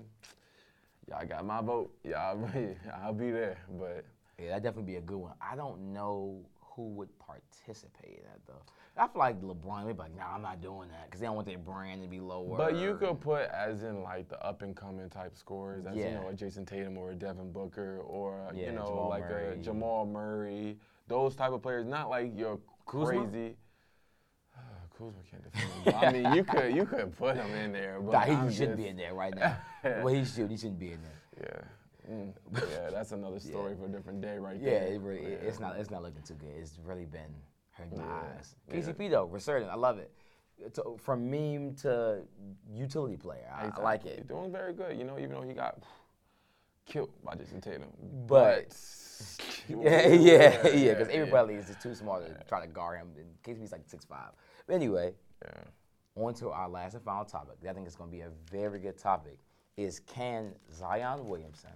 y'all 1.08 1.26
got 1.26 1.46
my 1.46 1.62
vote. 1.62 1.92
Y'all, 2.04 2.48
I'll 3.04 3.14
be 3.14 3.32
there. 3.32 3.58
But 3.80 4.06
Yeah, 4.38 4.50
that 4.50 4.64
definitely 4.64 4.92
be 4.92 4.98
a 4.98 5.02
good 5.02 5.18
one. 5.18 5.34
I 5.42 5.56
don't 5.56 5.94
know 5.94 6.46
who 6.80 6.88
would 6.96 7.10
participate 7.20 8.20
in 8.20 8.24
that 8.24 8.40
though. 8.48 8.62
I 8.96 9.08
feel 9.08 9.20
like 9.20 9.42
LeBron 9.42 9.84
would 9.86 9.98
be 9.98 10.04
like, 10.04 10.16
nah, 10.16 10.34
I'm 10.34 10.42
not 10.42 10.62
doing 10.62 10.88
that 10.90 11.06
because 11.06 11.20
they 11.20 11.26
don't 11.26 11.36
want 11.36 11.46
their 11.48 11.58
brand 11.58 12.02
to 12.04 12.08
be 12.08 12.22
lower. 12.22 12.56
but 12.58 12.78
you 12.78 12.96
could 12.96 13.20
put 13.20 13.50
as 13.50 13.84
in 13.84 14.02
like 14.02 14.30
the 14.30 14.42
up 14.46 14.62
and 14.62 14.74
coming 14.76 15.10
type 15.10 15.36
scores, 15.36 15.86
as 15.86 15.98
you 15.98 16.06
know, 16.06 16.30
a 16.30 16.34
Jayson 16.34 16.66
Tatum 16.66 16.98
or 16.98 17.12
a 17.12 17.16
Devin 17.16 17.52
Booker 17.52 18.00
or 18.06 18.50
Yeah, 18.56 18.68
you 18.68 18.72
know 18.72 18.86
Jamal 18.86 19.10
like 19.10 19.30
Murray. 19.30 19.54
a 19.54 19.56
Jamal 19.58 20.06
Murray. 20.06 20.78
Those 21.10 21.36
type 21.36 21.52
of 21.52 21.62
players, 21.62 21.86
not 21.86 22.10
like 22.10 22.32
your 22.38 22.60
crazy. 22.86 23.56
Kuzma 24.98 25.12
can't 25.30 25.44
defend. 25.44 25.72
him. 25.84 25.94
I 25.96 26.12
mean, 26.12 26.34
you 26.34 26.44
could 26.54 26.74
you 26.76 26.86
could 26.86 27.18
put 27.18 27.36
him 27.36 27.52
in 27.56 27.74
there, 27.74 28.00
but 28.00 28.12
Nah, 28.14 28.22
he 28.22 28.32
shouldn't 28.56 28.78
just- 28.78 28.78
be 28.78 28.88
in 28.88 28.96
there 28.96 29.14
right 29.14 29.36
now. 29.36 29.58
well, 29.84 30.08
he 30.08 30.24
should. 30.24 30.50
He 30.50 30.56
shouldn't 30.58 30.80
be 30.80 30.94
in 30.94 31.00
there. 31.02 31.12
Yeah. 31.42 31.62
Mm. 32.10 32.34
Yeah, 32.56 32.90
that's 32.92 33.12
another 33.12 33.40
story 33.40 33.76
for 33.76 33.86
a 33.86 33.90
different 33.90 34.22
day 34.22 34.38
right 34.38 34.60
Yeah, 34.60 34.80
there. 34.80 34.88
it 34.94 35.02
really, 35.02 35.26
it- 35.26 35.44
it's 35.44 35.60
not. 35.60 35.78
It's 35.78 35.92
not 35.92 36.02
looking 36.04 36.22
too 36.24 36.34
good. 36.36 36.50
It's 36.58 36.80
really 36.84 37.06
been 37.06 37.34
hurting 37.72 37.98
my 37.98 38.04
Yeah, 38.06 38.22
eyes. 38.38 38.56
yeah. 38.68 38.76
KCP 38.76 39.10
though, 39.12 39.26
resurgent. 39.26 39.72
I 39.72 39.76
love 39.76 40.00
it. 40.00 40.12
To, 40.74 40.98
from 40.98 41.30
meme 41.30 41.76
to 41.76 42.22
utility 42.74 43.16
player, 43.16 43.50
I, 43.56 43.68
I 43.74 43.82
like 43.82 44.06
it. 44.06 44.18
He's 44.18 44.26
doing 44.28 44.52
very 44.52 44.74
good, 44.74 44.98
you 44.98 45.06
know, 45.06 45.18
even 45.18 45.32
though 45.32 45.42
he 45.42 45.54
got 45.54 45.82
killed 46.86 47.12
by 47.24 47.36
Jayson 47.36 47.62
Tatum. 47.62 47.90
But- 48.28 48.76
Yeah, 49.70 50.08
yeah, 50.08 50.68
yeah. 50.68 50.94
Because 50.94 51.10
Avery 51.10 51.26
yeah. 51.26 51.30
Bradley 51.30 51.56
is 51.56 51.68
just 51.68 51.82
too 51.82 51.94
small 51.94 52.20
to 52.22 52.34
try 52.48 52.60
to 52.62 52.68
guard 52.68 52.98
him. 53.00 53.10
And 53.18 53.28
KCP's 53.44 53.72
like 53.72 53.84
six 53.86 54.04
five. 54.06 54.32
But 54.66 54.74
anyway, 54.76 55.14
Yeah. 55.46 55.52
on 56.24 56.34
to 56.36 56.50
our 56.50 56.68
last 56.70 56.96
and 56.96 57.04
final 57.04 57.24
topic. 57.26 57.58
I 57.70 57.74
think 57.74 57.86
it's 57.86 57.96
going 57.96 58.10
to 58.10 58.16
be 58.16 58.22
a 58.22 58.32
very 58.52 58.80
good 58.80 58.98
topic. 58.98 59.38
Is 59.78 60.00
can 60.02 60.56
Zion 60.74 61.26
Williamson, 61.28 61.72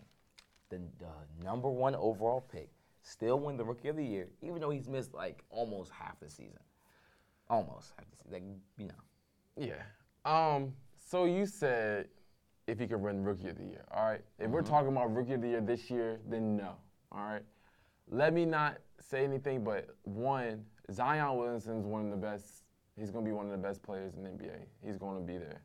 the, 0.77 1.05
the 1.37 1.45
number 1.45 1.69
one 1.69 1.95
overall 1.95 2.41
pick, 2.41 2.69
still 3.01 3.39
win 3.39 3.57
the 3.57 3.63
Rookie 3.65 3.89
of 3.89 3.95
the 3.95 4.05
Year, 4.05 4.27
even 4.41 4.59
though 4.61 4.69
he's 4.69 4.87
missed 4.87 5.13
like 5.13 5.43
almost 5.49 5.91
half 5.91 6.19
the 6.19 6.29
season? 6.29 6.59
Almost 7.49 7.93
half 7.97 8.09
the 8.09 8.17
season. 8.17 8.31
Like, 8.33 8.43
you 8.77 8.87
know. 8.87 8.93
Yeah. 9.57 9.83
Um. 10.25 10.73
So 10.97 11.25
you 11.25 11.45
said 11.45 12.07
if 12.67 12.79
he 12.79 12.87
could 12.87 13.03
run 13.03 13.23
Rookie 13.23 13.49
of 13.49 13.57
the 13.57 13.65
Year. 13.65 13.83
All 13.91 14.05
right. 14.05 14.21
If 14.39 14.45
Mm-hmm. 14.45 14.53
we're 14.53 14.61
talking 14.61 14.87
about 14.89 15.13
Rookie 15.13 15.33
of 15.33 15.41
the 15.41 15.49
Year 15.49 15.61
this 15.61 15.89
year, 15.89 16.19
then 16.29 16.55
no. 16.55 16.75
All 17.11 17.23
right. 17.25 17.43
Let 18.09 18.33
me 18.33 18.45
not 18.45 18.77
say 18.99 19.23
anything, 19.25 19.63
but 19.63 19.89
one, 20.03 20.63
Zion 20.91 21.37
Williamson's 21.37 21.85
one 21.85 22.05
of 22.05 22.11
the 22.11 22.17
best. 22.17 22.63
He's 22.97 23.11
going 23.11 23.25
to 23.25 23.29
be 23.29 23.33
one 23.33 23.45
of 23.45 23.51
the 23.51 23.57
best 23.57 23.81
players 23.83 24.13
in 24.15 24.23
the 24.23 24.29
NBA. 24.29 24.59
He's 24.85 24.97
going 24.97 25.17
to 25.19 25.25
be 25.25 25.37
there. 25.37 25.61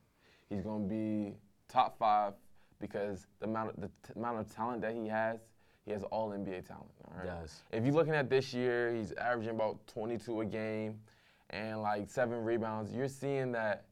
He's 0.48 0.62
going 0.62 0.88
to 0.88 0.94
be 0.94 1.36
top 1.68 1.98
five 1.98 2.32
because 2.80 3.26
the 3.40 3.46
amount 3.46 3.70
of, 3.70 3.80
the 3.80 3.88
t- 3.88 4.12
amount 4.16 4.38
of 4.38 4.54
talent 4.54 4.82
that 4.82 4.94
he 4.94 5.06
has, 5.08 5.40
he 5.84 5.92
has 5.92 6.02
all 6.04 6.30
NBA 6.30 6.66
talent. 6.66 6.90
All 7.06 7.14
right? 7.16 7.26
Does. 7.26 7.62
If 7.72 7.84
you're 7.84 7.94
looking 7.94 8.14
at 8.14 8.28
this 8.30 8.52
year, 8.52 8.94
he's 8.94 9.12
averaging 9.12 9.54
about 9.54 9.86
22 9.86 10.42
a 10.42 10.44
game 10.44 11.00
and 11.50 11.80
like 11.82 12.10
seven 12.10 12.44
rebounds. 12.44 12.92
You're 12.92 13.08
seeing 13.08 13.52
that. 13.52 13.84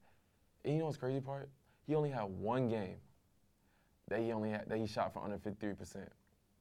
And 0.65 0.75
you 0.75 0.81
know 0.81 0.87
what's 0.87 0.99
crazy 0.99 1.21
part? 1.21 1.49
He 1.87 1.95
only 1.95 2.11
had 2.11 2.25
one 2.25 2.69
game 2.69 2.97
that 4.09 4.21
he 4.21 4.33
only 4.33 4.51
had 4.51 4.69
that 4.69 4.79
he 4.79 4.87
shot 4.87 5.13
for 5.13 5.23
under 5.23 5.39
53%. 5.39 6.09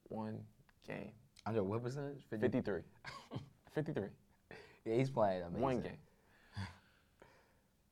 One 0.08 0.38
game. 0.86 1.10
Under 1.44 1.62
what 1.62 1.82
percentage? 1.82 2.22
50? 2.30 2.46
53. 2.46 2.80
53. 3.74 4.02
Yeah, 4.84 4.94
he's 4.94 5.10
playing 5.10 5.42
amazing. 5.42 5.60
One 5.60 5.80
game. 5.80 5.98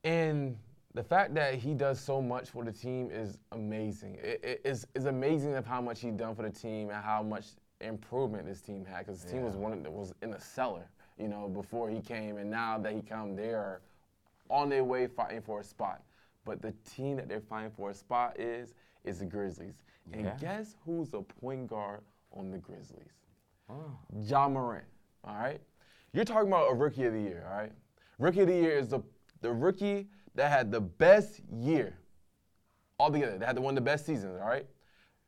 And 0.05 0.57
the 0.95 1.03
fact 1.03 1.35
that 1.35 1.55
he 1.55 1.75
does 1.75 1.99
so 2.01 2.23
much 2.23 2.51
for 2.51 2.65
the 2.65 2.73
team 2.73 3.11
is 3.11 3.39
amazing. 3.53 4.17
It, 4.23 4.41
it- 4.45 4.61
it's, 4.65 4.87
it's 4.95 5.07
amazing 5.07 5.55
of 5.57 5.67
how 5.67 5.81
much 5.81 6.01
he's 6.01 6.15
done 6.15 6.35
for 6.35 6.43
the 6.43 6.51
team 6.51 6.91
and 6.91 7.03
how 7.05 7.23
much 7.23 7.47
improvement 7.81 8.47
this 8.47 8.61
team 8.61 8.85
had 8.85 9.01
because 9.05 9.23
the 9.23 9.31
team 9.31 9.43
was 9.43 9.57
one 9.57 9.83
the, 9.83 9.91
was 9.91 10.13
in 10.23 10.31
the 10.31 10.41
cellar, 10.41 10.89
you 11.19 11.29
know, 11.29 11.49
before 11.49 11.91
he 11.91 12.01
came, 12.01 12.37
and 12.39 12.49
now 12.51 12.79
that 12.79 12.93
he 12.95 13.03
come, 13.03 13.35
they 13.35 13.51
are 13.51 13.81
on 14.49 14.69
their 14.69 14.85
way 14.85 15.07
fighting 15.07 15.41
for 15.43 15.61
a 15.61 15.65
spot. 15.65 16.03
But 16.45 16.63
the 16.63 16.73
team 16.89 17.17
that 17.17 17.29
they're 17.29 17.41
fighting 17.41 17.71
for 17.77 17.91
a 17.91 17.95
spot 17.95 18.39
is 18.39 18.75
is 19.05 19.19
the 19.19 19.27
Grizzlies. 19.27 19.83
And 20.13 20.25
Yeah. 20.27 20.37
guess 20.41 20.77
who's 20.85 21.09
the 21.11 21.23
point 21.23 21.67
guard 21.67 22.01
on 22.33 22.51
the 22.51 22.59
Grizzlies? 22.59 23.13
Oh. 23.69 23.99
John 24.27 24.53
Morant. 24.53 24.85
All 25.25 25.35
right. 25.37 25.61
You're 26.13 26.25
talking 26.25 26.49
about 26.49 26.71
a 26.71 26.75
rookie 26.75 27.05
of 27.05 27.13
the 27.15 27.21
year. 27.21 27.47
All 27.51 27.57
right. 27.57 27.73
Rookie 28.19 28.43
of 28.43 28.49
the 28.49 28.55
year 28.55 28.79
is 28.79 28.89
the 28.89 29.01
the 29.41 29.53
rookie 29.53 30.09
that 30.35 30.51
had 30.51 30.71
the 30.71 30.81
best 30.81 31.41
year 31.53 31.97
altogether. 32.99 33.39
They 33.39 33.47
had 33.47 33.57
the 33.57 33.61
one 33.61 33.73
of 33.73 33.85
the 33.85 33.91
best 33.91 34.07
seasons. 34.07 34.39
All 34.41 34.49
right. 34.49 34.67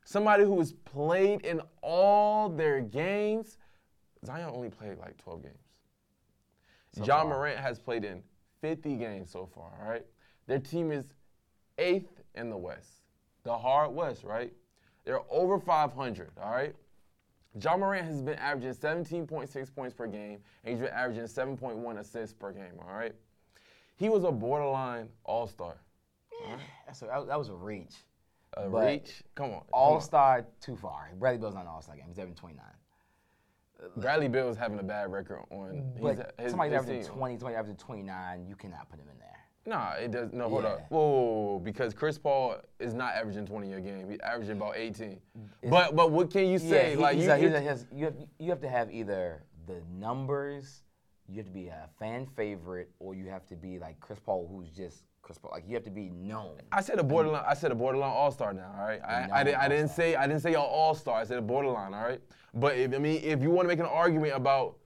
Somebody 0.03 0.43
who 0.43 0.57
has 0.59 0.73
played 0.73 1.41
in 1.45 1.61
all 1.81 2.49
their 2.49 2.81
games. 2.81 3.57
Zion 4.25 4.49
only 4.53 4.69
played 4.69 4.97
like 4.97 5.17
12 5.17 5.43
games. 5.43 5.55
So 6.93 7.03
John 7.03 7.27
far. 7.27 7.37
Morant 7.37 7.59
has 7.59 7.79
played 7.79 8.03
in 8.03 8.23
50 8.61 8.95
games 8.95 9.29
so 9.29 9.45
far. 9.53 9.71
All 9.81 9.89
right. 9.89 10.05
Their 10.47 10.59
team 10.59 10.91
is 10.91 11.05
eighth 11.77 12.21
in 12.35 12.49
the 12.49 12.57
West, 12.57 13.01
the 13.43 13.57
hard 13.57 13.93
West. 13.93 14.23
Right. 14.23 14.53
They're 15.03 15.21
over 15.29 15.59
500. 15.59 16.31
All 16.41 16.51
right. 16.51 16.75
John 17.57 17.79
Morant 17.79 18.05
has 18.05 18.21
been 18.21 18.37
averaging 18.37 18.73
17.6 18.73 19.73
points 19.73 19.93
per 19.93 20.05
game, 20.07 20.39
and 20.63 20.73
he's 20.73 20.79
been 20.79 20.93
averaging 20.93 21.23
7.1 21.23 21.97
assists 21.97 22.33
per 22.33 22.51
game. 22.51 22.73
All 22.87 22.95
right, 22.95 23.15
he 23.97 24.09
was 24.09 24.23
a 24.23 24.31
borderline 24.31 25.09
All 25.25 25.47
Star. 25.47 25.75
That's 26.85 27.01
a, 27.01 27.05
that, 27.27 27.37
was 27.37 27.49
a 27.49 27.53
reach. 27.55 27.95
A 28.53 28.69
But 28.69 28.85
reach. 28.87 29.23
Come 29.35 29.51
on, 29.51 29.61
All 29.73 29.99
Star 29.99 30.45
too 30.61 30.75
far. 30.77 31.09
Bradley 31.19 31.39
Beal's 31.39 31.55
not 31.55 31.61
an 31.63 31.67
All 31.67 31.81
Star 31.81 31.95
game. 31.95 32.05
He's 32.07 32.17
having 32.17 32.35
29. 32.35 32.63
Bradley 33.97 34.27
Beal 34.27 34.49
is 34.49 34.57
having 34.57 34.79
a 34.79 34.83
bad 34.83 35.11
record 35.11 35.39
on. 35.51 35.83
But 36.01 36.15
he's, 36.15 36.23
his, 36.39 36.49
somebody's 36.51 36.73
his 36.73 36.81
averaging 36.81 37.03
team. 37.03 37.11
20, 37.13 37.37
somebody 37.37 37.55
averaging 37.55 37.77
29. 37.77 38.45
You 38.47 38.55
cannot 38.55 38.89
put 38.89 38.99
him 38.99 39.05
in 39.11 39.19
there. 39.19 39.27
Nah, 39.67 39.91
it 39.93 40.11
does. 40.11 40.31
No, 40.33 40.49
hold 40.49 40.63
Yeah. 40.63 40.69
up. 40.69 40.85
Whoa, 40.89 40.99
whoa, 40.99 41.21
whoa, 41.21 41.43
whoa, 41.53 41.59
because 41.59 41.93
Chris 41.93 42.17
Paul 42.17 42.55
is 42.79 42.93
not 42.95 43.13
averaging 43.13 43.45
20 43.45 43.73
a 43.73 43.81
game. 43.81 44.09
He's 44.09 44.19
averaging 44.21 44.57
about 44.57 44.77
18. 44.77 45.19
But 45.69 45.95
but 45.95 46.11
what 46.11 46.31
can 46.31 46.47
you 46.47 46.57
say? 46.57 46.91
he- 46.91 46.95
like 46.95 47.17
you, 47.17 47.29
a- 47.31 47.37
you- 47.37 47.53
a- 47.55 47.59
has- 47.59 47.85
you, 47.93 48.05
have, 48.05 48.15
you 48.39 48.49
have 48.49 48.61
to 48.61 48.69
have 48.69 48.91
either 48.91 49.43
the 49.67 49.81
numbers, 49.93 50.81
you 51.29 51.37
have 51.37 51.45
to 51.45 51.51
be 51.51 51.67
a 51.67 51.89
fan 51.99 52.25
favorite, 52.35 52.89
or 52.99 53.13
you 53.13 53.25
have 53.27 53.45
to 53.47 53.55
be 53.55 53.79
like 53.79 53.99
Chris 53.99 54.19
Paul, 54.19 54.47
who's 54.49 54.69
just 54.69 55.03
Chris 55.21 55.37
Paul. 55.37 55.51
Like 55.51 55.65
you 55.67 55.73
have 55.75 55.83
to 55.83 55.91
be 55.91 56.09
known. 56.09 56.57
I 56.71 56.81
said 56.81 56.99
a 56.99 57.03
borderline. 57.03 57.43
I 57.47 57.53
said 57.53 57.71
a 57.71 57.75
borderline 57.75 58.11
all 58.11 58.31
star 58.31 58.53
now. 58.53 58.73
All 58.79 58.85
right. 58.85 59.01
I, 59.03 59.27
I, 59.31 59.43
did, 59.43 59.55
I 59.55 59.67
didn't 59.67 59.89
say 59.89 60.15
I 60.15 60.25
didn't 60.25 60.41
say 60.41 60.53
y'all 60.53 60.65
all 60.65 60.95
star. 60.95 61.19
I 61.19 61.25
said 61.25 61.37
a 61.37 61.41
borderline. 61.41 61.93
All 61.93 62.03
right. 62.03 62.21
But 62.53 62.77
if, 62.77 62.93
I 62.93 62.97
mean, 62.97 63.21
if 63.23 63.41
you 63.41 63.51
want 63.51 63.65
to 63.65 63.67
make 63.67 63.79
an 63.79 63.85
argument 63.85 64.33
about 64.33 64.77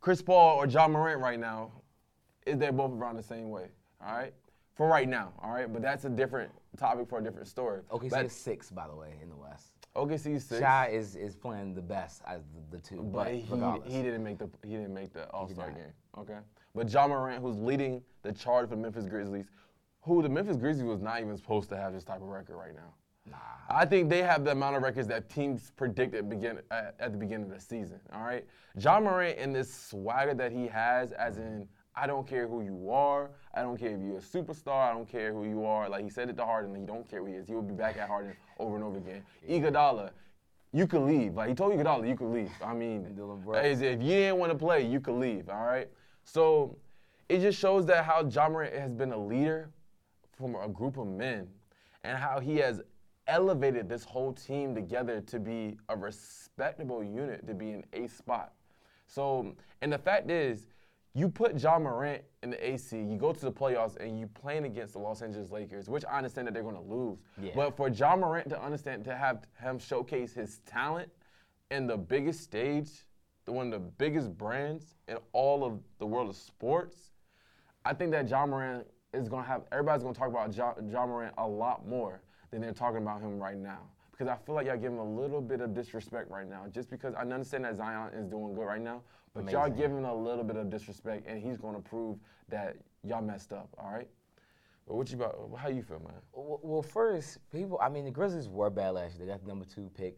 Chris 0.00 0.20
Paul 0.20 0.56
or 0.56 0.66
John 0.66 0.92
Morant 0.92 1.20
right 1.20 1.40
now, 1.40 1.72
is 2.46 2.58
they're 2.58 2.72
both 2.72 2.92
around 2.92 3.16
the 3.16 3.22
same 3.22 3.50
way. 3.50 3.68
All 4.06 4.14
right. 4.14 4.34
For 4.74 4.86
right 4.86 5.08
now. 5.08 5.32
All 5.42 5.52
right. 5.52 5.72
But 5.72 5.80
that's 5.82 6.04
a 6.04 6.10
different 6.10 6.50
topic 6.76 7.08
for 7.08 7.18
a 7.18 7.24
different 7.24 7.48
story. 7.48 7.80
Okay. 7.90 8.08
But 8.08 8.26
is 8.26 8.32
six, 8.32 8.70
by 8.70 8.86
the 8.86 8.94
way, 8.94 9.14
in 9.22 9.30
the 9.30 9.36
West. 9.36 9.72
OKC 9.96 10.40
six. 10.40 10.60
Shy 10.60 10.88
is, 10.92 11.16
is 11.16 11.34
playing 11.34 11.74
the 11.74 11.82
best 11.82 12.22
of 12.26 12.42
the, 12.70 12.76
the 12.76 12.82
two, 12.82 13.02
But 13.02 13.24
but, 13.24 13.34
he, 13.34 13.46
regardless. 13.48 13.92
he 13.92 14.02
didn't 14.02 14.22
make 14.22 14.38
the 14.38 14.48
he 14.62 14.70
didn't 14.70 14.94
make 14.94 15.12
the 15.12 15.28
All 15.30 15.48
Star 15.48 15.70
game. 15.70 15.92
Okay. 16.18 16.38
But 16.74 16.86
John 16.88 17.10
Morant, 17.10 17.42
who's 17.42 17.58
leading 17.58 18.02
the 18.22 18.32
charge 18.32 18.68
for 18.68 18.76
the 18.76 18.82
Memphis 18.82 19.06
Grizzlies, 19.06 19.46
who 20.02 20.22
the 20.22 20.28
Memphis 20.28 20.56
Grizzlies 20.56 20.84
was 20.84 21.00
not 21.00 21.20
even 21.20 21.36
supposed 21.36 21.68
to 21.70 21.76
have 21.76 21.92
this 21.92 22.04
type 22.04 22.20
of 22.20 22.28
record 22.28 22.56
right 22.56 22.74
now. 22.74 22.94
Nah. 23.30 23.36
I 23.68 23.84
think 23.84 24.08
they 24.08 24.22
have 24.22 24.44
the 24.44 24.52
amount 24.52 24.76
of 24.76 24.82
records 24.82 25.08
that 25.08 25.28
teams 25.28 25.72
predicted 25.76 26.28
begin 26.28 26.60
at, 26.70 26.94
at 27.00 27.12
the 27.12 27.18
beginning 27.18 27.50
of 27.50 27.50
the 27.50 27.60
season. 27.60 27.98
All 28.12 28.22
right, 28.22 28.44
John 28.78 29.04
Morant 29.04 29.38
and 29.38 29.54
this 29.54 29.72
swagger 29.72 30.34
that 30.34 30.52
he 30.52 30.68
has, 30.68 31.12
as 31.12 31.36
mm-hmm. 31.36 31.46
in 31.46 31.68
I 31.96 32.06
don't 32.06 32.26
care 32.26 32.46
who 32.46 32.62
you 32.62 32.90
are, 32.90 33.30
I 33.54 33.62
don't 33.62 33.78
care 33.78 33.94
if 33.94 34.00
you're 34.02 34.18
a 34.18 34.20
superstar, 34.20 34.90
I 34.90 34.92
don't 34.92 35.08
care 35.08 35.32
who 35.32 35.44
you 35.44 35.64
are. 35.64 35.88
Like 35.88 36.04
he 36.04 36.10
said 36.10 36.28
it 36.28 36.36
to 36.36 36.44
Harden, 36.44 36.74
he 36.74 36.82
don't 36.82 37.08
care 37.08 37.20
who 37.20 37.26
he 37.26 37.34
is. 37.34 37.48
He 37.48 37.54
will 37.54 37.62
be 37.62 37.74
back 37.74 37.96
at 37.96 38.08
Harden 38.08 38.36
over 38.58 38.76
and 38.76 38.84
over 38.84 38.98
again. 38.98 39.22
Iguodala, 39.48 40.10
you 40.72 40.86
can 40.86 41.06
leave. 41.06 41.34
Like 41.34 41.48
he 41.48 41.54
told 41.54 41.72
Iguodala, 41.72 42.06
you 42.06 42.16
can 42.16 42.32
leave. 42.32 42.50
I 42.62 42.74
mean, 42.74 43.14
Dillon 43.14 43.40
Brooks. 43.40 43.64
as 43.64 43.80
if 43.80 44.02
you 44.02 44.08
didn't 44.08 44.38
want 44.38 44.52
to 44.52 44.58
play, 44.58 44.86
you 44.86 45.00
could 45.00 45.14
leave. 45.14 45.48
All 45.48 45.64
right, 45.64 45.88
so 46.24 46.76
it 47.28 47.40
just 47.40 47.58
shows 47.58 47.86
that 47.86 48.04
how 48.04 48.22
John 48.24 48.52
Morant 48.52 48.74
has 48.74 48.92
been 48.92 49.12
a 49.12 49.18
leader 49.18 49.70
from 50.36 50.54
a 50.54 50.68
group 50.68 50.98
of 50.98 51.06
men 51.06 51.48
and 52.04 52.18
how 52.18 52.40
he 52.40 52.58
has 52.58 52.82
elevated 53.26 53.88
this 53.88 54.04
whole 54.04 54.32
team 54.32 54.74
together 54.74 55.20
to 55.20 55.40
be 55.40 55.76
a 55.88 55.96
respectable 55.96 57.02
unit 57.02 57.46
to 57.46 57.54
be 57.54 57.70
in 57.70 57.84
a 57.92 58.06
spot. 58.06 58.52
So, 59.08 59.54
and 59.82 59.92
the 59.92 59.98
fact 59.98 60.30
is, 60.30 60.66
you 61.16 61.30
put 61.30 61.56
John 61.56 61.84
Morant 61.84 62.22
in 62.42 62.50
the 62.50 62.68
AC, 62.68 62.94
you 62.94 63.16
go 63.16 63.32
to 63.32 63.40
the 63.40 63.50
playoffs, 63.50 63.96
and 63.96 64.20
you 64.20 64.26
playing 64.26 64.66
against 64.66 64.92
the 64.92 64.98
Los 64.98 65.22
Angeles 65.22 65.50
Lakers, 65.50 65.88
which 65.88 66.04
I 66.04 66.18
understand 66.18 66.46
that 66.46 66.52
they're 66.52 66.62
going 66.62 66.74
to 66.74 66.80
lose. 66.82 67.18
Yeah. 67.40 67.52
But 67.54 67.74
for 67.74 67.88
John 67.88 68.20
Morant 68.20 68.50
to 68.50 68.62
understand, 68.62 69.02
to 69.06 69.16
have 69.16 69.46
him 69.58 69.78
showcase 69.78 70.34
his 70.34 70.58
talent 70.66 71.10
in 71.70 71.86
the 71.86 71.96
biggest 71.96 72.42
stage, 72.42 72.90
one 73.46 73.72
of 73.72 73.72
the 73.72 73.78
biggest 73.78 74.36
brands 74.36 74.94
in 75.08 75.16
all 75.32 75.64
of 75.64 75.80
the 75.98 76.06
world 76.06 76.28
of 76.28 76.36
sports, 76.36 77.12
I 77.86 77.94
think 77.94 78.10
that 78.10 78.28
John 78.28 78.50
Morant 78.50 78.86
is 79.14 79.30
going 79.30 79.42
to 79.42 79.48
have, 79.48 79.62
everybody's 79.72 80.02
going 80.02 80.12
to 80.12 80.20
talk 80.20 80.28
about 80.28 80.52
John, 80.52 80.74
John 80.90 81.08
Morant 81.08 81.32
a 81.38 81.48
lot 81.48 81.88
more 81.88 82.20
than 82.50 82.60
they're 82.60 82.74
talking 82.74 82.98
about 82.98 83.22
him 83.22 83.38
right 83.38 83.56
now. 83.56 83.78
Because 84.10 84.28
I 84.28 84.36
feel 84.36 84.54
like 84.54 84.66
y'all 84.66 84.76
giving 84.76 84.98
him 84.98 85.06
a 85.06 85.20
little 85.20 85.40
bit 85.40 85.62
of 85.62 85.72
disrespect 85.72 86.30
right 86.30 86.48
now. 86.48 86.64
Just 86.70 86.90
because 86.90 87.14
I 87.14 87.20
understand 87.20 87.64
that 87.64 87.76
Zion 87.76 88.12
is 88.14 88.26
doing 88.26 88.54
good 88.54 88.64
right 88.64 88.80
now, 88.80 89.02
but 89.36 89.52
y'all 89.52 89.66
Amazing. 89.66 89.80
giving 89.80 89.98
him 89.98 90.04
a 90.04 90.14
little 90.14 90.44
bit 90.44 90.56
of 90.56 90.70
disrespect, 90.70 91.26
and 91.28 91.42
he's 91.42 91.58
going 91.58 91.74
to 91.74 91.82
prove 91.82 92.18
that 92.48 92.76
y'all 93.04 93.22
messed 93.22 93.52
up, 93.52 93.68
all 93.78 93.90
right? 93.90 94.08
But 94.86 94.94
what 94.94 95.10
you 95.10 95.16
about, 95.16 95.50
how 95.58 95.68
you 95.68 95.82
feel, 95.82 95.98
man? 96.00 96.14
Well, 96.32 96.60
well, 96.62 96.82
first, 96.82 97.38
people, 97.50 97.78
I 97.82 97.88
mean, 97.88 98.04
the 98.04 98.10
Grizzlies 98.10 98.48
were 98.48 98.70
bad 98.70 98.90
last 98.90 99.16
year. 99.16 99.26
They 99.26 99.32
got 99.32 99.42
the 99.42 99.48
number 99.48 99.64
two 99.64 99.90
pick 99.94 100.16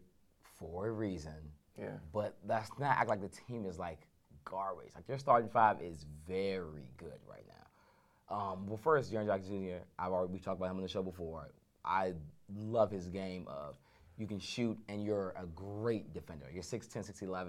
for 0.57 0.87
a 0.87 0.91
reason. 0.91 1.33
Yeah. 1.77 1.87
But 2.13 2.37
that's 2.45 2.69
not 2.79 2.97
act 2.97 3.09
like 3.09 3.21
the 3.21 3.29
team 3.29 3.65
is 3.65 3.79
like 3.79 4.07
garbage. 4.45 4.91
Like 4.95 5.07
their 5.07 5.17
starting 5.17 5.49
five 5.49 5.81
is 5.81 6.05
very 6.27 6.91
good 6.97 7.19
right 7.27 7.45
now. 7.47 8.35
Um, 8.35 8.67
well, 8.67 8.77
first, 8.77 9.11
Jaren 9.11 9.25
Jackson 9.25 9.63
Jr. 9.63 9.83
I've 9.97 10.11
already 10.11 10.33
we 10.33 10.39
talked 10.39 10.57
about 10.57 10.69
him 10.69 10.77
on 10.77 10.83
the 10.83 10.87
show 10.87 11.01
before. 11.01 11.49
I 11.83 12.13
love 12.55 12.91
his 12.91 13.07
game 13.07 13.47
of 13.47 13.75
you 14.17 14.27
can 14.27 14.39
shoot 14.39 14.77
and 14.89 15.03
you're 15.03 15.33
a 15.37 15.45
great 15.47 16.13
defender. 16.13 16.45
You're 16.53 16.61
6'10", 16.61 17.09
6'11". 17.09 17.47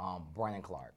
Um, 0.00 0.24
Brandon 0.34 0.62
Clarke, 0.62 0.94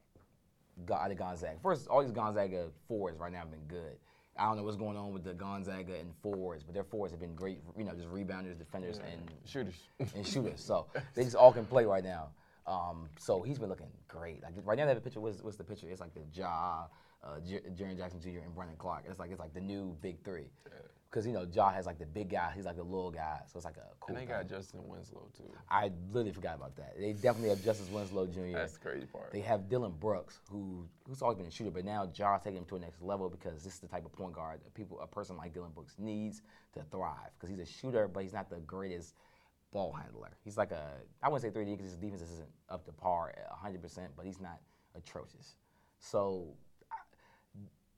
out 0.94 1.12
of 1.12 1.18
Gonzaga. 1.18 1.58
First, 1.62 1.88
all 1.88 2.02
these 2.02 2.12
Gonzaga 2.12 2.70
forwards 2.88 3.20
right 3.20 3.32
now 3.32 3.39
have 3.39 3.52
been 3.52 3.68
good. 3.68 3.98
I 4.38 4.46
don't 4.46 4.58
know 4.58 4.63
what's 4.63 4.78
going 4.78 4.98
on 4.98 5.13
with 5.13 5.24
the 5.24 5.34
Gonzaga 5.34 5.94
and 6.00 6.12
forwards, 6.22 6.63
but 6.63 6.74
their 6.74 6.84
forwards 6.86 7.12
have 7.12 7.20
been 7.20 7.36
great. 7.36 7.60
You 7.78 7.84
know, 7.84 7.94
just 7.94 8.08
rebounders, 8.08 8.58
defenders, 8.58 9.00
and 9.00 9.30
Shooters. 9.46 9.76
and 10.16 10.26
shooters. 10.26 10.63
So 10.63 10.88
they 11.16 11.24
just 11.24 11.36
all 11.36 11.52
can 11.52 11.66
play 11.66 11.86
right 11.86 12.04
now. 12.04 12.30
Um, 12.66 13.10
so 13.20 13.42
he's 13.42 13.60
been 13.60 13.70
looking 13.70 13.92
great. 14.08 14.42
Like 14.42 14.54
right 14.63 14.78
now, 14.78 14.86
they 14.86 14.89
have 14.89 14.98
a 14.98 15.02
picture. 15.02 15.20
What's, 15.20 15.44
what's 15.44 15.58
the 15.58 15.66
picture? 15.66 15.89
It's 15.89 16.00
like 16.00 16.13
the 16.13 16.24
Ja, 16.34 16.86
uh, 17.24 17.39
J- 17.46 17.62
Jaren 17.76 17.98
Jackson 17.98 18.22
Jr. 18.22 18.39
and 18.44 18.56
Brandon 18.56 18.78
Clarke. 18.78 19.04
It's 19.10 19.20
like 19.20 19.32
it's 19.32 19.39
like 19.39 19.54
the 19.54 19.62
new 19.62 19.98
big 20.02 20.24
three. 20.24 20.48
Because 21.13 21.28
you 21.28 21.34
know 21.34 21.45
Ja 21.54 21.69
has 21.69 21.86
like 21.86 21.99
the 21.99 22.08
big 22.08 22.32
guy. 22.32 22.52
He's 22.56 22.65
like 22.65 22.76
the 22.76 22.84
little 22.84 23.12
guy. 23.12 23.41
So 23.45 23.58
it's 23.58 23.65
like 23.65 23.78
a 23.78 23.86
cool. 23.99 24.08
and 24.08 24.17
they 24.17 24.21
thing. 24.21 24.30
got 24.30 24.49
Justin 24.49 24.80
Winslow, 24.88 25.30
too. 25.38 25.43
I 25.69 25.91
literally 26.12 26.32
forgot 26.32 26.56
about 26.56 26.76
that. 26.78 26.95
They 26.99 27.13
definitely 27.13 27.49
have 27.49 27.63
Justise 27.63 27.88
Winslow 27.89 28.26
Jr. 28.26 28.54
That's 28.54 28.73
the 28.73 28.80
crazy 28.80 29.06
part. 29.06 29.32
They 29.32 29.41
have 29.41 29.69
Dillon 29.69 29.93
Brooks, 29.99 30.39
who 30.49 30.88
who's 31.08 31.21
always 31.21 31.38
been 31.38 31.45
a 31.45 31.52
shooter, 31.52 31.69
but 31.69 31.86
now 31.86 32.08
Ja's 32.08 32.41
taking 32.41 32.58
him 32.58 32.65
to 32.65 32.78
a 32.78 32.80
next 32.80 33.04
level 33.04 33.30
because 33.30 33.63
this 33.63 33.76
is 33.76 33.80
the 33.80 33.88
type 33.88 34.06
of 34.06 34.12
point 34.12 34.34
guard 34.34 34.62
that 34.63 34.73
people, 34.73 34.99
a 35.02 35.08
person 35.08 35.38
like 35.38 35.54
Dillon 35.54 35.69
Brooks 35.76 35.93
needs 35.99 36.41
to 36.73 36.82
thrive. 36.89 37.30
Because 37.38 37.52
he's 37.52 37.60
a 37.60 37.71
shooter, 37.71 38.08
but 38.08 38.23
he's 38.23 38.34
not 38.34 38.49
the 38.49 38.62
greatest 38.62 39.13
ball 39.71 39.91
handler. 39.93 40.32
He's 40.43 40.58
like 40.58 40.71
a, 40.71 40.93
I 41.21 41.30
wouldn't 41.30 41.54
say 41.54 41.60
3D 41.60 41.78
because 41.78 41.91
his 41.91 41.99
defense 41.99 42.23
isn't 42.23 42.49
up 42.69 42.86
to 42.86 42.91
par 42.91 43.36
100%, 43.63 44.08
but 44.17 44.26
he's 44.26 44.41
not 44.41 44.62
atrocious. 44.95 45.58
So 45.99 46.47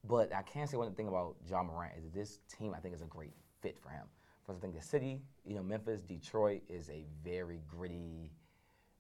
But 0.08 0.34
I 0.34 0.41
can 0.44 0.68
say 0.68 0.78
one 0.78 0.94
thing 0.94 1.08
about 1.08 1.36
John 1.48 1.68
Morant 1.68 1.94
is 1.98 2.04
that 2.04 2.13
this 2.13 2.39
team 2.58 2.74
I 2.76 2.80
think 2.80 2.94
is 2.94 3.02
a 3.02 3.06
great 3.06 3.34
fit 3.62 3.78
for 3.82 3.89
him. 3.89 4.06
First, 4.46 4.60
I 4.60 4.62
think 4.62 4.76
the 4.76 4.82
city, 4.82 5.22
you 5.44 5.56
know, 5.56 5.63
Memphis, 5.63 6.02
Detroit 6.02 6.62
is 6.70 6.89
a 6.89 7.06
very 7.24 7.62
gritty. 7.68 8.32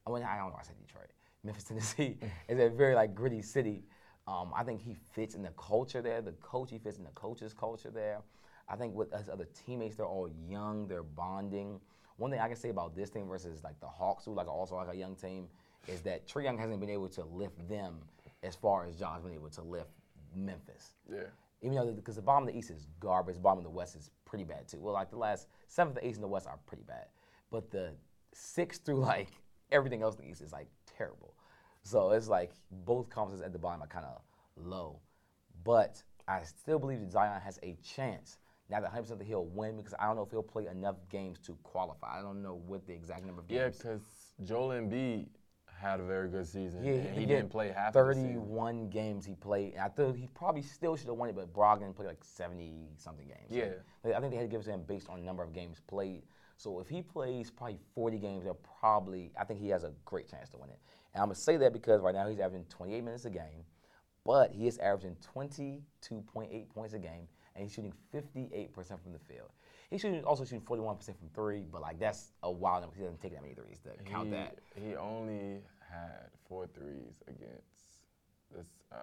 I 0.07 0.11
mean, 0.11 0.23
I 0.23 0.37
don't 0.37 0.47
know. 0.47 0.53
why 0.53 0.61
I 0.61 0.63
said 0.63 0.77
Detroit. 0.79 1.11
Memphis, 1.43 1.63
Tennessee 1.65 2.17
is 2.49 2.59
a 2.59 2.69
very 2.69 2.95
like 2.95 3.13
gritty 3.13 3.41
city. 3.41 3.83
Um, 4.27 4.51
I 4.55 4.63
think 4.63 4.81
he 4.81 4.95
fits 5.13 5.35
in 5.35 5.43
the 5.43 5.51
culture 5.51 6.01
there. 6.01 6.21
The 6.21 6.31
coach, 6.33 6.71
he 6.71 6.79
fits 6.79 6.97
in 6.97 7.03
the 7.03 7.11
coach's 7.11 7.53
culture 7.53 7.91
there. 7.91 8.21
I 8.67 8.75
think 8.75 8.95
with 8.95 9.13
his 9.13 9.29
other 9.29 9.47
teammates, 9.65 9.97
they're 9.97 10.07
all 10.07 10.29
young. 10.49 10.87
They're 10.87 11.03
bonding. 11.03 11.79
One 12.17 12.31
thing 12.31 12.39
I 12.39 12.47
can 12.47 12.55
say 12.55 12.69
about 12.69 12.95
this 12.95 13.11
team 13.11 13.27
versus 13.27 13.63
like 13.63 13.79
the 13.79 13.87
Hawks, 13.87 14.25
who 14.25 14.33
like 14.33 14.47
also 14.47 14.75
like 14.75 14.91
a 14.91 14.97
young 14.97 15.15
team, 15.15 15.47
is 15.87 16.01
that 16.01 16.27
Trae 16.27 16.45
Young 16.45 16.57
hasn't 16.57 16.79
been 16.79 16.89
able 16.89 17.09
to 17.09 17.23
lift 17.25 17.67
them 17.69 17.99
as 18.41 18.55
far 18.55 18.87
as 18.87 18.95
John's 18.95 19.23
been 19.23 19.33
able 19.33 19.49
to 19.49 19.61
lift 19.61 19.91
Memphis. 20.35 20.95
Yeah. 21.09 21.23
Even 21.61 21.75
though 21.75 21.91
because 21.91 22.15
the 22.15 22.21
bottom 22.21 22.47
of 22.47 22.53
the 22.53 22.59
East 22.59 22.69
is 22.69 22.87
garbage, 22.99 23.35
the 23.35 23.41
bottom 23.41 23.59
of 23.59 23.63
the 23.63 23.69
West 23.69 23.95
is 23.95 24.11
pretty 24.25 24.43
bad 24.43 24.67
too. 24.67 24.79
Well, 24.79 24.93
like 24.93 25.09
the 25.09 25.17
last 25.17 25.47
seventh, 25.67 25.97
eighth, 26.01 26.15
and 26.15 26.23
the 26.23 26.27
West 26.27 26.47
are 26.47 26.59
pretty 26.65 26.83
bad, 26.83 27.05
but 27.51 27.71
the 27.71 27.91
six 28.33 28.77
through 28.77 28.99
like 28.99 29.29
everything 29.71 30.01
else 30.01 30.15
in 30.15 30.25
the 30.25 30.31
East 30.31 30.41
is 30.41 30.51
like 30.51 30.67
terrible. 30.97 31.33
So 31.83 32.11
it's 32.11 32.27
like 32.27 32.51
both 32.71 33.09
conferences 33.09 33.45
at 33.45 33.53
the 33.53 33.59
bottom 33.59 33.83
are 33.83 33.87
kind 33.87 34.05
of 34.05 34.21
low, 34.57 34.99
but 35.63 36.01
I 36.27 36.41
still 36.43 36.79
believe 36.79 36.99
that 36.99 37.11
Zion 37.11 37.39
has 37.41 37.59
a 37.63 37.77
chance. 37.83 38.39
Now 38.69 38.81
that 38.81 38.91
100% 38.91 39.19
that 39.19 39.27
he'll 39.27 39.45
win 39.45 39.77
because 39.77 39.93
I 39.99 40.07
don't 40.07 40.15
know 40.15 40.23
if 40.23 40.31
he'll 40.31 40.41
play 40.41 40.65
enough 40.65 40.95
games 41.09 41.37
to 41.45 41.55
qualify. 41.61 42.19
I 42.19 42.21
don't 42.23 42.41
know 42.41 42.61
what 42.65 42.87
the 42.87 42.93
exact 42.93 43.23
number 43.23 43.41
of 43.41 43.47
games. 43.47 43.59
Yeah, 43.59 43.67
because 43.91 44.01
Joel 44.43 44.69
Embiid 44.69 45.27
had 45.79 45.99
a 45.99 46.03
very 46.03 46.29
good 46.29 46.47
season. 46.47 46.83
Yeah, 46.83 47.01
he, 47.13 47.21
did 47.21 47.27
didn't 47.27 47.49
play 47.49 47.71
half 47.71 47.95
of 47.95 48.07
the 48.07 48.13
season. 48.13 48.33
31 48.35 48.89
games 48.89 49.25
he 49.25 49.35
played. 49.35 49.75
I 49.77 49.87
thought 49.87 50.15
he 50.15 50.27
probably 50.33 50.61
still 50.61 50.95
should 50.95 51.07
have 51.07 51.17
won 51.17 51.29
it, 51.29 51.35
but 51.35 51.53
Brogdon 51.53 51.95
played 51.95 52.07
like 52.07 52.23
70 52.23 52.89
something 52.97 53.27
games. 53.27 53.49
Yeah. 53.49 53.73
like, 54.03 54.13
I 54.15 54.19
think 54.19 54.31
they 54.31 54.37
had 54.37 54.43
to 54.43 54.49
give 54.49 54.61
it 54.61 54.65
to 54.65 54.71
him 54.71 54.83
based 54.87 55.09
on 55.09 55.23
number 55.23 55.43
of 55.43 55.53
games 55.53 55.81
played. 55.87 56.23
So 56.57 56.79
if 56.79 56.87
he 56.87 57.01
plays 57.01 57.51
probably 57.51 57.79
40 57.93 58.17
games, 58.17 58.43
they'll 58.45 58.59
probably, 58.79 59.31
I 59.39 59.43
think 59.43 59.59
he 59.59 59.69
has 59.69 59.83
a 59.83 59.91
great 60.05 60.29
chance 60.29 60.49
to 60.49 60.57
win 60.57 60.69
it. 60.69 60.79
And 61.13 61.21
I'm 61.21 61.27
going 61.27 61.35
to 61.35 61.41
say 61.41 61.57
that 61.57 61.73
because 61.73 62.01
right 62.01 62.15
now 62.15 62.27
he's 62.27 62.39
averaging 62.39 62.65
28 62.69 63.03
minutes 63.03 63.25
a 63.25 63.29
game, 63.29 63.65
but 64.25 64.51
he 64.51 64.67
is 64.67 64.77
averaging 64.79 65.17
22.8 65.35 66.69
points 66.69 66.93
a 66.93 66.99
game, 66.99 67.27
and 67.55 67.63
he's 67.63 67.73
shooting 67.73 67.93
58% 68.13 68.73
from 69.01 69.11
the 69.11 69.19
field. 69.19 69.49
He's 69.89 70.01
shooting, 70.01 70.23
also 70.23 70.43
shooting 70.43 70.61
41% 70.61 71.05
from 71.05 71.29
three, 71.33 71.65
but 71.71 71.81
like 71.81 71.99
that's 71.99 72.31
a 72.43 72.51
wild 72.51 72.81
number. 72.81 72.95
He 72.95 73.03
doesn't 73.03 73.21
take 73.21 73.33
that 73.33 73.41
many 73.41 73.53
threes 73.53 73.79
to 73.83 74.03
count 74.03 74.27
he, 74.27 74.31
that. 74.31 74.57
He 74.75 74.95
only 74.95 75.61
had 75.89 76.29
four 76.47 76.67
threes 76.67 77.21
against 77.27 78.01
this. 78.55 78.65
Uh, 78.91 78.95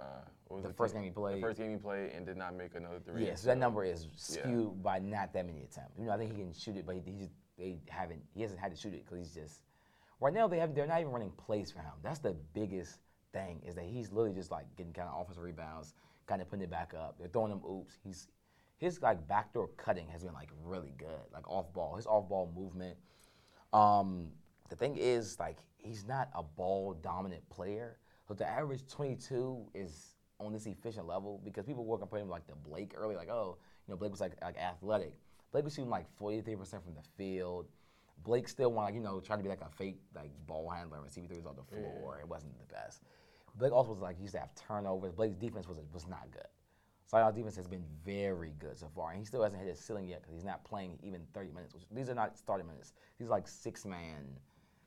what 0.49 0.57
was 0.57 0.65
The 0.65 0.71
it, 0.71 0.77
first 0.77 0.95
team? 0.95 1.03
game 1.03 1.11
he 1.11 1.15
played. 1.15 1.37
The 1.37 1.41
first 1.41 1.59
game 1.59 1.71
he 1.71 1.77
played 1.77 2.11
and 2.13 2.27
did 2.27 2.37
not 2.37 2.57
make 2.57 2.75
another 2.75 2.99
three. 3.05 3.27
Yeah, 3.27 3.35
so 3.35 3.49
that 3.49 3.59
number 3.59 3.85
is 3.85 4.05
yeah. 4.05 4.43
skewed 4.43 4.83
by 4.83 4.99
not 4.99 5.33
that 5.35 5.47
many 5.47 5.63
attempts. 5.63 5.99
You 5.99 6.07
know, 6.07 6.13
I 6.13 6.19
think 6.19 6.33
he 6.33 6.39
can 6.39 6.53
shoot 6.53 6.77
it, 6.77 6.87
but 6.87 6.97
he, 6.97 7.03
he 7.05 7.19
just 7.19 7.33
they 7.59 7.79
haven't. 7.89 8.23
He 8.35 8.43
hasn't 8.43 8.61
had 8.61 8.73
to 8.73 8.77
shoot 8.77 8.95
it 8.95 9.05
because 9.05 9.19
he's 9.19 9.35
just 9.35 9.63
right 10.21 10.33
now 10.33 10.49
they 10.49 10.59
have 10.59 10.75
they're 10.75 10.87
not 10.87 11.01
even 11.01 11.13
running 11.13 11.31
plays 11.33 11.71
for 11.71 11.81
him. 11.81 11.93
That's 12.03 12.19
the 12.21 12.35
biggest 12.55 12.99
thing 13.33 13.61
is 13.67 13.75
that 13.75 13.85
he's 13.85 14.11
literally 14.13 14.35
just 14.35 14.51
like 14.51 14.67
getting 14.77 14.93
kind 14.93 15.09
of 15.09 15.21
offensive 15.21 15.43
rebounds, 15.43 15.95
kind 16.27 16.41
of 16.43 16.49
putting 16.49 16.63
it 16.65 16.71
back 16.71 16.93
up. 16.95 17.17
They're 17.19 17.29
throwing 17.29 17.53
him 17.53 17.61
oops. 17.69 17.99
He's 18.03 18.29
his 18.83 19.01
like 19.01 19.27
backdoor 19.29 19.69
cutting 19.77 20.09
has 20.09 20.25
been 20.25 20.35
like 20.35 20.51
really 20.65 20.93
good, 20.99 21.09
like 21.33 21.49
off 21.49 21.73
ball. 21.73 21.95
His 21.95 22.07
off 22.07 22.29
ball 22.29 22.53
movement. 22.55 22.97
Um, 23.73 24.27
the 24.71 24.77
thing 24.77 24.97
is 24.97 25.39
like 25.39 25.59
he's 25.79 26.05
not 26.05 26.31
a 26.35 26.43
ball 26.43 26.95
dominant 26.95 27.49
player. 27.49 27.99
So 28.27 28.35
the 28.35 28.47
average 28.47 28.83
22 28.89 29.67
is 29.75 30.17
on 30.41 30.53
this 30.53 30.67
efficient 30.67 31.07
level 31.07 31.41
because 31.45 31.65
people 31.65 31.85
were 31.85 31.97
comparing 31.97 32.25
him 32.25 32.31
like 32.31 32.47
to 32.49 32.57
Blake 32.57 32.93
early, 32.97 33.15
like 33.15 33.31
oh, 33.31 33.57
you 33.87 33.93
know 33.93 33.97
Blake 33.97 34.11
was 34.11 34.21
like 34.21 34.33
like 34.43 34.59
athletic. 34.59 35.15
Blake 35.53 35.65
was 35.65 35.75
shooting 35.75 35.91
like 35.91 36.07
43% 36.19 36.57
from 36.83 36.95
the 36.95 37.03
field. 37.17 37.67
Blake 38.25 38.49
still 38.49 38.73
wanted, 38.73 38.87
like, 38.87 38.95
you 38.95 39.01
know, 39.01 39.21
trying 39.21 39.39
to 39.39 39.43
be 39.43 39.49
like 39.49 39.61
a 39.61 39.69
fake 39.77 40.01
like 40.15 40.31
ball 40.47 40.71
handler 40.71 40.99
and 40.99 41.07
CP3 41.07 41.37
was 41.37 41.47
on 41.47 41.57
the 41.57 41.63
floor. 41.63 42.19
It 42.21 42.29
wasn't 42.29 42.59
the 42.59 42.75
best. 42.75 43.03
Blake 43.57 43.73
also 43.73 43.93
was 43.93 44.01
like 44.01 44.17
he 44.17 44.23
used 44.23 44.35
to 44.35 44.41
have 44.41 44.55
turnovers. 44.55 45.13
Blake's 45.13 45.37
defense 45.37 45.69
was 45.69 45.79
was 45.93 46.09
not 46.09 46.29
good. 46.33 46.49
Zion's 47.13 47.37
defense 47.37 47.57
has 47.57 47.67
been 47.67 47.85
very 48.05 48.55
good 48.59 48.79
so 48.79 48.89
far, 48.95 49.11
and 49.11 49.19
he 49.19 49.25
still 49.25 49.43
hasn't 49.43 49.63
hit 49.63 49.69
his 49.69 49.79
ceiling 49.79 50.09
yet 50.09 50.23
because 50.23 50.35
he's 50.35 50.45
not 50.45 50.65
playing 50.65 50.99
even 51.03 51.21
30 51.35 51.53
minutes. 51.53 51.75
Which, 51.75 51.85
these 51.93 52.09
are 52.09 52.15
not 52.15 52.39
starting 52.39 52.67
minutes. 52.67 52.95
These 53.19 53.29
are 53.29 53.31
like 53.31 53.47
six 53.47 53.85
man 53.85 54.25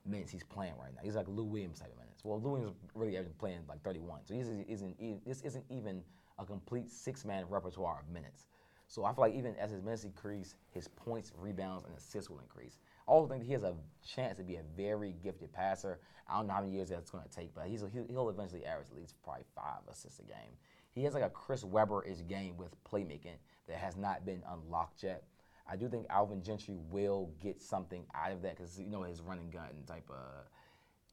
minutes 0.05 0.31
he's 0.31 0.43
playing 0.43 0.73
right 0.79 0.93
now. 0.95 1.01
He's 1.03 1.15
like 1.15 1.27
Lou 1.27 1.43
Williams 1.43 1.79
type 1.79 1.91
of 1.91 1.99
minutes. 1.99 2.23
Well, 2.23 2.41
Lou 2.41 2.51
Williams 2.51 2.73
really 2.95 3.15
hasn't 3.15 3.38
playing 3.38 3.59
like 3.69 3.83
31, 3.83 4.21
so 4.25 4.33
this 4.33 4.47
isn't 4.47 5.25
this 5.25 5.41
isn't 5.41 5.65
even 5.69 6.01
a 6.39 6.45
complete 6.45 6.91
six 6.91 7.25
man 7.25 7.45
repertoire 7.49 8.01
of 8.01 8.09
minutes. 8.13 8.47
So 8.88 9.03
I 9.03 9.13
feel 9.13 9.21
like 9.21 9.33
even 9.33 9.55
as 9.55 9.71
his 9.71 9.81
minutes 9.81 10.03
increase, 10.03 10.55
his 10.69 10.88
points, 10.88 11.31
rebounds, 11.35 11.85
and 11.85 11.95
assists 11.97 12.29
will 12.29 12.39
increase. 12.39 12.79
I 13.07 13.11
also 13.11 13.31
think 13.31 13.43
he 13.43 13.53
has 13.53 13.63
a 13.63 13.75
chance 14.05 14.38
to 14.38 14.43
be 14.43 14.55
a 14.55 14.63
very 14.77 15.15
gifted 15.23 15.51
passer. 15.51 15.99
I 16.27 16.38
don't 16.38 16.47
know 16.47 16.53
how 16.53 16.61
many 16.61 16.73
years 16.73 16.89
that's 16.89 17.09
going 17.09 17.23
to 17.23 17.29
take, 17.29 17.53
but 17.53 17.65
he's 17.65 17.83
he'll 18.09 18.29
eventually 18.29 18.65
average 18.65 18.89
at 18.89 18.95
least 18.95 19.15
probably 19.23 19.43
five 19.55 19.81
assists 19.91 20.19
a 20.19 20.23
game. 20.23 20.57
He 20.95 21.03
has 21.03 21.13
like 21.13 21.23
a 21.23 21.29
Chris 21.29 21.63
Webber-ish 21.63 22.25
game 22.27 22.55
with 22.58 22.71
playmaking 22.84 23.38
that 23.67 23.77
has 23.77 23.97
not 23.97 24.25
been 24.25 24.41
unlocked 24.49 25.03
yet. 25.03 25.23
I 25.69 25.75
do 25.75 25.89
think 25.89 26.05
Alvin 26.10 26.41
Gentry 26.41 26.77
will 26.89 27.31
get 27.41 27.62
something 27.62 28.05
out 28.15 28.31
of 28.31 28.41
that 28.43 28.55
because 28.55 28.79
you 28.79 28.88
know 28.88 29.03
his 29.03 29.21
running 29.21 29.49
gun 29.49 29.69
type 29.86 30.10
of 30.10 30.47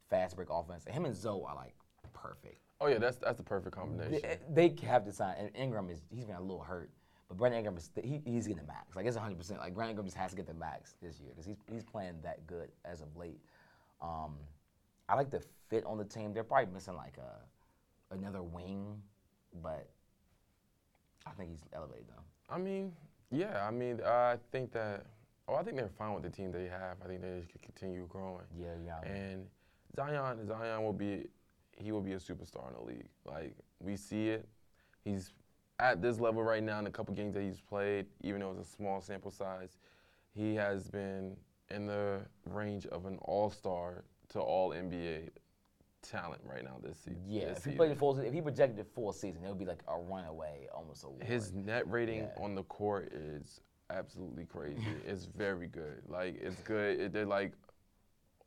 fast 0.09 0.37
break 0.37 0.49
offense. 0.51 0.85
Him 0.87 1.05
and 1.05 1.17
Zoe 1.17 1.43
are 1.47 1.57
like 1.57 1.75
perfect. 2.13 2.61
Oh 2.81 2.87
yeah, 2.87 2.99
that's 2.99 3.17
that's 3.17 3.39
the 3.39 3.43
perfect 3.43 3.75
combination. 3.75 4.21
They, 4.51 4.69
they 4.69 4.87
have 4.87 5.05
to 5.05 5.13
sign. 5.13 5.35
And 5.39 5.51
Ingram 5.57 5.89
is 5.91 6.03
he's 6.11 6.27
been 6.27 6.37
a 6.37 6.41
little 6.41 6.63
hurt, 6.63 6.91
but 7.29 7.39
Brandon 7.39 7.59
Ingram 7.59 7.77
is 7.77 7.91
he, 8.03 8.21
he's 8.25 8.47
getting 8.47 8.63
the 8.63 8.69
max. 8.69 8.95
Like 8.95 9.07
it's 9.07 9.17
100. 9.17 9.37
percent 9.37 9.61
Like 9.61 9.75
Brandon 9.75 9.93
Ingram 9.93 10.07
just 10.07 10.17
has 10.17 10.31
to 10.31 10.37
get 10.37 10.47
the 10.47 10.55
max 10.55 10.95
this 11.03 11.19
year 11.19 11.31
because 11.31 11.47
he's 11.47 11.59
he's 11.71 11.83
playing 11.83 12.15
that 12.23 12.47
good 12.47 12.71
as 12.85 13.01
of 13.01 13.17
late. 13.17 13.41
Um, 14.01 14.37
I 15.09 15.15
like 15.15 15.31
the 15.31 15.43
fit 15.69 15.85
on 15.87 15.97
the 15.99 16.05
team. 16.05 16.33
They're 16.33 16.45
probably 16.45 16.73
missing 16.73 16.95
like 16.95 17.17
a 17.19 18.15
another 18.15 18.43
wing, 18.43 19.01
but 19.63 19.89
I 21.27 21.31
think 21.33 21.51
he's 21.51 21.65
elevated 21.73 22.09
them. 22.09 22.25
I 22.49 22.59
mean, 22.59 22.93
yeah, 23.31 23.67
I 23.67 23.71
mean, 23.71 24.01
I 24.05 24.37
think 24.51 24.73
that. 24.73 25.07
Oh, 25.49 25.57
I 25.57 25.63
think 25.65 25.77
they're 25.77 25.89
fine 25.89 26.15
with 26.15 26.23
the 26.23 26.31
team 26.31 26.53
they 26.53 26.69
have. 26.69 26.99
I 27.05 27.09
think 27.09 27.21
they 27.21 27.37
just 27.37 27.51
could 27.51 27.63
continue 27.63 28.07
growing. 28.09 28.45
Yeah, 28.57 28.75
yeah. 28.85 29.01
And 29.11 29.47
Zion, 29.97 30.47
Zion 30.47 30.85
will 30.85 30.93
be, 30.93 31.27
he 31.77 31.91
will 31.91 32.01
be 32.01 32.13
a 32.13 32.19
superstar 32.19 32.69
in 32.69 32.75
the 32.75 32.83
league. 32.83 33.09
Like 33.25 33.57
we 33.81 33.97
see 33.97 34.29
it. 34.29 34.49
He's 35.05 35.33
at 35.81 36.01
this 36.01 36.21
level 36.21 36.43
right 36.45 36.63
now 36.63 36.79
in 36.79 36.85
the 36.85 36.91
couple 36.91 37.13
games 37.15 37.35
that 37.35 37.43
he's 37.43 37.61
played, 37.61 38.07
even 38.23 38.41
though 38.41 38.53
it's 38.53 38.69
a 38.69 38.73
small 38.73 39.01
sample 39.01 39.33
size. 39.33 39.79
He 40.33 40.55
has 40.55 40.89
been 40.89 41.37
in 41.71 41.87
the 41.87 42.21
range 42.47 42.87
of 42.87 43.07
an 43.07 43.19
All-Star 43.23 44.05
to 44.31 44.41
All 44.41 44.71
NBA 44.71 45.31
talent 46.03 46.41
right 46.45 46.65
now 46.65 46.77
this 46.83 46.99
season. 46.99 47.23
Yeah, 47.27 47.47
this 47.47 47.59
if 47.59 47.65
he 47.65 47.71
season. 47.71 47.77
played 47.77 47.91
the 47.93 47.97
full, 47.97 48.19
if 48.19 48.33
he 48.33 48.41
projected 48.41 48.77
the 48.77 48.85
full 48.85 49.13
season, 49.13 49.45
it 49.45 49.49
would 49.49 49.59
be 49.59 49.65
like 49.67 49.83
a 49.89 49.97
runaway, 49.99 50.69
almost 50.75 51.05
award. 51.05 51.25
His 51.25 51.53
net 51.53 51.89
rating 51.91 52.21
Yeah. 52.21 52.43
on 52.45 52.55
the 52.55 52.65
court 52.65 53.13
is 53.13 53.61
absolutely 53.91 54.45
crazy. 54.45 54.83
it's 55.07 55.25
very 55.27 55.69
good. 55.69 56.03
Like 56.09 56.41
it's 56.41 56.61
good. 56.63 57.01
It, 57.01 57.13
they're 57.13 57.25
like 57.27 57.53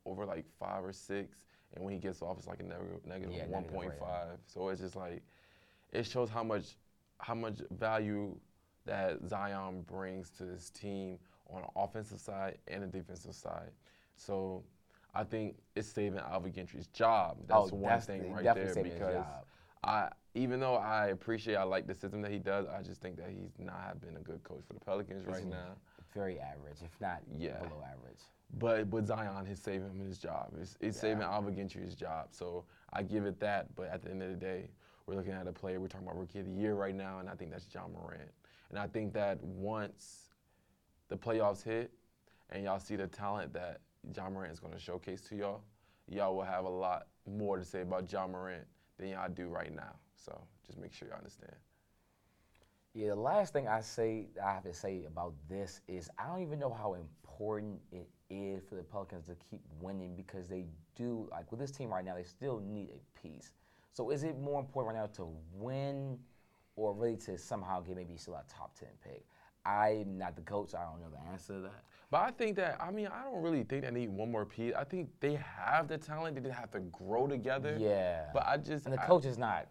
over 0.04 0.24
like 0.24 0.44
five 0.58 0.84
or 0.84 0.92
six, 0.92 1.44
and 1.74 1.84
when 1.84 1.92
he 1.92 1.98
gets 1.98 2.22
off, 2.22 2.38
it's 2.38 2.46
like 2.46 2.60
a 2.60 2.64
negative, 2.64 3.04
negative 3.06 3.34
Yeah, 3.34 3.46
one 3.46 3.64
point 3.64 3.90
rating. 3.90 4.38
So 4.46 4.68
it's 4.68 4.80
just 4.80 4.96
like 4.96 5.22
it 5.92 6.06
shows 6.06 6.28
how 6.30 6.42
much 6.44 6.76
how 7.18 7.34
much 7.34 7.60
value 7.70 8.36
that 8.84 9.18
Zion 9.26 9.82
brings 9.82 10.30
to 10.30 10.44
his 10.44 10.70
team 10.70 11.18
on 11.50 11.62
the 11.62 11.80
offensive 11.80 12.20
side 12.20 12.58
and 12.68 12.82
the 12.82 12.86
defensive 12.86 13.34
side. 13.34 13.70
So 14.16 14.62
I 15.16 15.24
think 15.24 15.56
it's 15.74 15.88
saving 15.88 16.20
Alvin 16.20 16.52
Gentry's 16.52 16.88
job. 16.88 17.38
That's 17.46 17.72
Oh, 17.72 17.76
one 17.76 17.90
that's 17.92 18.06
thing 18.06 18.32
right 18.32 18.44
there 18.54 18.74
because. 18.82 19.24
I 19.84 20.08
even 20.34 20.60
though 20.60 20.74
I 20.74 21.06
appreciate 21.08 21.54
I 21.56 21.62
like 21.62 21.86
the 21.86 21.94
system 21.94 22.20
that 22.22 22.30
he 22.32 22.38
does, 22.38 22.66
I 22.66 22.82
just 22.82 23.00
think 23.00 23.16
that 23.16 23.30
he's 23.30 23.52
not 23.58 24.00
been 24.00 24.16
a 24.16 24.20
good 24.20 24.42
coach 24.42 24.62
for 24.66 24.74
the 24.74 24.80
Pelicans 24.80 25.24
right 25.26 25.46
now. 25.46 25.76
very 26.12 26.38
average, 26.40 26.78
if 26.84 27.00
not 27.00 27.22
Yeah. 27.38 27.58
below 27.58 27.82
average. 27.90 28.18
But 28.58 28.90
but 28.90 29.06
Zion 29.06 29.46
is 29.46 29.60
saving 29.60 29.90
him 29.90 30.00
his 30.00 30.18
job. 30.18 30.52
It's, 30.60 30.76
it's 30.80 30.98
saving 30.98 31.22
Alvin 31.22 31.54
Gentry's 31.54 31.94
job. 31.94 32.28
So 32.32 32.64
I 32.92 33.02
give 33.02 33.26
it 33.26 33.38
that. 33.40 33.74
But 33.74 33.88
at 33.88 34.02
the 34.02 34.10
end 34.10 34.22
of 34.22 34.30
the 34.30 34.36
day, 34.36 34.70
we're 35.06 35.14
looking 35.14 35.32
at 35.32 35.46
a 35.46 35.52
player. 35.52 35.78
We're 35.80 35.88
talking 35.88 36.06
about 36.06 36.18
rookie 36.18 36.40
of 36.40 36.46
the 36.46 36.52
year 36.52 36.74
right 36.74 36.94
now, 36.94 37.18
and 37.20 37.28
I 37.30 37.34
think 37.34 37.50
that's 37.50 37.66
John 37.66 37.92
Morant. 37.92 38.30
And 38.70 38.78
I 38.78 38.86
think 38.88 39.12
that 39.14 39.42
once 39.42 40.30
the 41.08 41.16
playoffs 41.16 41.62
hit, 41.62 41.92
and 42.50 42.64
y'all 42.64 42.78
see 42.80 42.96
the 42.96 43.06
talent 43.06 43.52
that 43.54 43.80
John 44.12 44.32
Morant 44.32 44.52
is 44.52 44.60
going 44.60 44.72
to 44.72 44.78
showcase 44.78 45.20
to 45.22 45.36
y'all, 45.36 45.60
y'all 46.08 46.36
will 46.36 46.44
have 46.44 46.64
a 46.64 46.70
lot 46.70 47.06
more 47.26 47.58
to 47.58 47.64
say 47.64 47.82
about 47.82 48.06
John 48.06 48.32
Morant 48.32 48.64
than 48.98 49.08
y'all 49.08 49.28
do 49.28 49.48
right 49.48 49.74
now. 49.74 49.94
So 50.14 50.40
just 50.66 50.78
make 50.78 50.92
sure 50.92 51.08
y'all 51.08 51.18
understand. 51.18 51.52
Yeah, 52.94 53.08
the 53.08 53.16
last 53.16 53.52
thing 53.52 53.68
I 53.68 53.82
say 53.82 54.28
I 54.42 54.54
have 54.54 54.62
to 54.62 54.72
say 54.72 55.04
about 55.06 55.34
this 55.48 55.82
is 55.86 56.08
I 56.18 56.26
don't 56.26 56.40
even 56.40 56.58
know 56.58 56.72
how 56.72 56.94
important 56.94 57.78
it 57.92 58.08
is 58.30 58.62
for 58.66 58.74
the 58.74 58.82
Pelicans 58.82 59.26
to 59.26 59.36
keep 59.50 59.60
winning 59.80 60.16
because 60.16 60.48
they 60.48 60.64
do 60.94 61.28
like 61.30 61.50
with 61.50 61.60
this 61.60 61.70
team 61.70 61.90
right 61.90 62.04
now 62.04 62.14
they 62.14 62.22
still 62.22 62.60
need 62.60 62.88
a 62.90 63.20
piece. 63.20 63.52
So 63.92 64.10
is 64.10 64.24
it 64.24 64.38
more 64.38 64.60
important 64.60 64.94
right 64.94 65.00
now 65.02 65.08
to 65.16 65.28
win 65.52 66.18
or 66.76 66.92
really 66.92 67.16
to 67.16 67.36
somehow 67.38 67.80
get 67.80 67.96
maybe 67.96 68.16
still 68.16 68.34
a 68.34 68.44
top 68.48 68.78
ten 68.78 68.90
pick. 69.02 69.24
I'm 69.64 70.16
not 70.16 70.36
the 70.36 70.42
coach. 70.42 70.74
I 70.74 70.84
don't 70.84 71.00
know 71.00 71.10
the 71.10 71.30
answer 71.32 71.54
to 71.54 71.60
that. 71.60 71.84
But 72.10 72.20
I 72.22 72.30
think 72.30 72.56
that 72.56 72.78
I 72.80 72.90
mean 72.90 73.08
I 73.08 73.24
don't 73.24 73.42
really 73.42 73.64
think 73.64 73.84
they 73.84 73.90
need 73.90 74.08
one 74.10 74.30
more 74.30 74.44
piece. 74.46 74.72
I 74.76 74.84
think 74.84 75.08
they 75.20 75.34
have 75.34 75.88
the 75.88 75.98
talent. 75.98 76.36
They 76.36 76.40
just 76.42 76.54
have 76.58 76.70
to 76.72 76.80
grow 76.80 77.26
together. 77.26 77.76
Yeah. 77.80 78.26
But 78.32 78.46
I 78.46 78.56
just 78.58 78.86
And 78.86 78.94
the 78.94 79.02
I- 79.02 79.06
coach 79.06 79.24
is 79.24 79.38
not. 79.38 79.66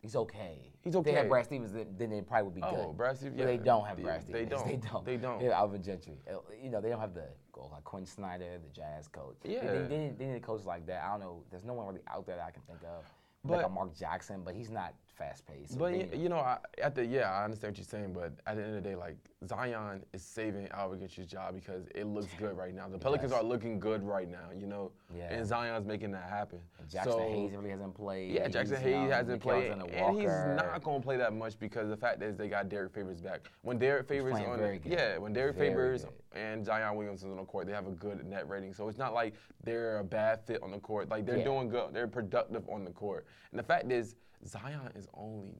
He's 0.00 0.16
okay. 0.16 0.72
He's 0.80 0.96
If 0.96 1.04
They 1.04 1.10
okay. 1.10 1.18
had 1.20 1.28
Brad 1.28 1.44
Stevens, 1.44 1.70
then, 1.72 2.10
they 2.10 2.22
probably 2.22 2.42
would 2.46 2.54
be 2.56 2.62
Oh, 2.64 2.86
good. 2.88 2.96
Brad 2.96 3.16
Stevens, 3.16 3.38
But 3.38 3.46
they 3.46 3.56
don't 3.56 3.86
have 3.86 3.96
They- 3.96 4.02
Brad 4.02 4.20
Stevens. 4.22 4.48
They 4.50 4.56
don't. 4.56 4.66
They 4.66 4.76
don't. 4.88 5.04
They 5.04 5.16
don't. 5.16 5.40
Yeah, 5.40 5.50
Alvin 5.58 5.80
Gentry. 5.80 6.18
Uh, 6.28 6.38
You 6.60 6.70
know, 6.70 6.80
they 6.80 6.88
don't 6.88 6.98
have 6.98 7.14
the 7.14 7.28
go 7.52 7.68
like 7.70 7.84
Quin 7.84 8.04
Snyder, 8.04 8.58
the 8.58 8.68
Jazz 8.70 9.06
coach. 9.06 9.36
Yeah. 9.44 9.60
They, 9.64 9.86
they, 9.86 9.98
need, 9.98 10.18
they 10.18 10.26
need 10.26 10.42
coaches 10.42 10.66
like 10.66 10.86
that. 10.86 11.04
I 11.04 11.10
don't 11.10 11.20
know. 11.20 11.44
There's 11.50 11.64
no 11.64 11.74
one 11.74 11.86
really 11.86 12.00
out 12.08 12.26
there 12.26 12.34
that 12.36 12.44
I 12.46 12.50
can 12.50 12.62
think 12.62 12.80
of. 12.82 13.04
like 13.44 13.64
a 13.64 13.68
Mark 13.68 13.94
Jackson, 13.94 14.42
but 14.44 14.54
he's 14.54 14.70
not 14.70 14.94
fast 15.14 15.46
paced. 15.46 15.78
But 15.78 16.14
you 16.16 16.28
know, 16.28 16.38
I, 16.38 16.58
at 16.82 16.94
the 16.94 17.04
yeah, 17.04 17.30
I 17.32 17.44
understand 17.44 17.72
what 17.72 17.78
you're 17.78 17.84
saying. 17.84 18.12
But 18.12 18.32
at 18.46 18.56
the 18.56 18.62
end 18.64 18.76
of 18.76 18.82
the 18.82 18.88
day, 18.88 18.96
like 18.96 19.16
Zion 19.46 20.02
is 20.12 20.22
saving 20.22 20.68
Alvin 20.72 21.00
Gentry's 21.00 21.26
job 21.26 21.54
because 21.54 21.86
it 21.94 22.06
looks 22.06 22.28
good 22.38 22.56
right 22.56 22.74
now. 22.74 22.88
The 22.88 22.98
Pelicans 22.98 23.32
does. 23.32 23.40
are 23.40 23.44
looking 23.44 23.78
good 23.78 24.02
right 24.02 24.30
now, 24.30 24.48
you 24.56 24.66
know. 24.66 24.92
Yeah. 25.16 25.32
And 25.32 25.46
Zion's 25.46 25.86
making 25.86 26.12
that 26.12 26.28
happen. 26.28 26.58
Jaxson 26.90 27.04
so, 27.04 27.18
Hayes 27.18 27.52
really 27.52 27.70
hasn't 27.70 27.94
played. 27.94 28.32
Yeah, 28.32 28.48
Jaxson 28.48 28.78
He's, 28.78 28.78
Hayes 28.78 28.96
um, 28.96 29.10
hasn't 29.10 29.42
played, 29.42 29.70
and 29.70 29.82
he's 29.82 30.28
not 30.28 30.82
going 30.82 31.00
to 31.00 31.04
play 31.04 31.16
that 31.16 31.32
much 31.32 31.58
because 31.58 31.88
the 31.88 31.96
fact 31.96 32.22
is 32.22 32.36
they 32.36 32.48
got 32.48 32.68
Derrick 32.68 32.92
Favors 32.92 33.20
back. 33.20 33.40
When 33.62 33.78
Derrick 33.78 34.08
Favors 34.08 34.36
on, 34.36 34.58
good. 34.58 34.80
yeah, 34.84 35.18
when 35.18 35.32
Derrick 35.32 35.56
Very 35.56 35.70
Favors 35.70 36.04
good. 36.04 36.40
and 36.40 36.64
Zion 36.64 36.96
Williamson 36.96 37.30
on 37.30 37.36
the 37.36 37.44
court, 37.44 37.66
they 37.66 37.72
have 37.72 37.86
a 37.86 37.92
good 37.92 38.24
net 38.24 38.48
rating. 38.48 38.72
So 38.72 38.88
it's 38.88 38.98
not 38.98 39.14
like 39.14 39.34
they're 39.64 39.98
a 39.98 40.04
bad 40.04 40.40
fit 40.46 40.62
on 40.62 40.70
the 40.70 40.78
court. 40.78 41.08
Like 41.08 41.26
they're 41.26 41.38
Yeah. 41.38 41.44
doing 41.44 41.68
good. 41.68 41.92
They're 41.92 42.08
productive 42.08 42.68
on 42.68 42.84
the 42.84 42.90
court. 42.90 43.26
And 43.50 43.58
the 43.58 43.64
fact 43.64 43.90
is, 43.90 44.16
Zion 44.46 44.90
is 44.94 45.08
only 45.14 45.54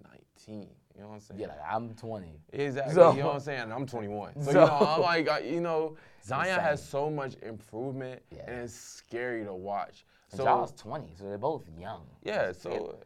19. 0.47 0.69
You 0.95 1.01
know 1.03 1.09
what 1.09 1.15
I'm 1.15 1.21
saying? 1.21 1.41
Yeah, 1.41 1.47
like 1.49 1.59
I'm 1.71 1.95
20. 1.95 2.41
Exactly. 2.53 2.95
So- 2.95 3.13
you 3.13 3.21
know 3.21 3.27
what 3.29 3.35
I'm 3.37 3.41
saying? 3.41 3.73
I'm 3.73 3.87
21. 3.87 4.33
So, 4.43 4.43
So- 4.43 4.51
you 4.51 4.55
know, 4.67 4.87
I'm 4.87 5.01
like, 5.01 5.29
I- 5.29 5.39
you 5.41 5.61
know, 5.61 5.97
Zion 6.25 6.49
Insane. 6.49 6.61
has 6.65 6.87
so 6.89 7.11
much 7.11 7.35
improvement, 7.43 8.23
Yeah. 8.31 8.43
and 8.47 8.61
it's 8.63 8.75
scary 8.75 9.45
to 9.45 9.55
watch. 9.55 10.05
And 10.33 10.39
So 10.39 10.45
Ja's 10.45 10.73
20, 10.73 11.15
so 11.15 11.25
they're 11.25 11.39
both 11.39 11.65
young. 11.79 12.07
yeah, 12.23 12.53
so 12.53 12.99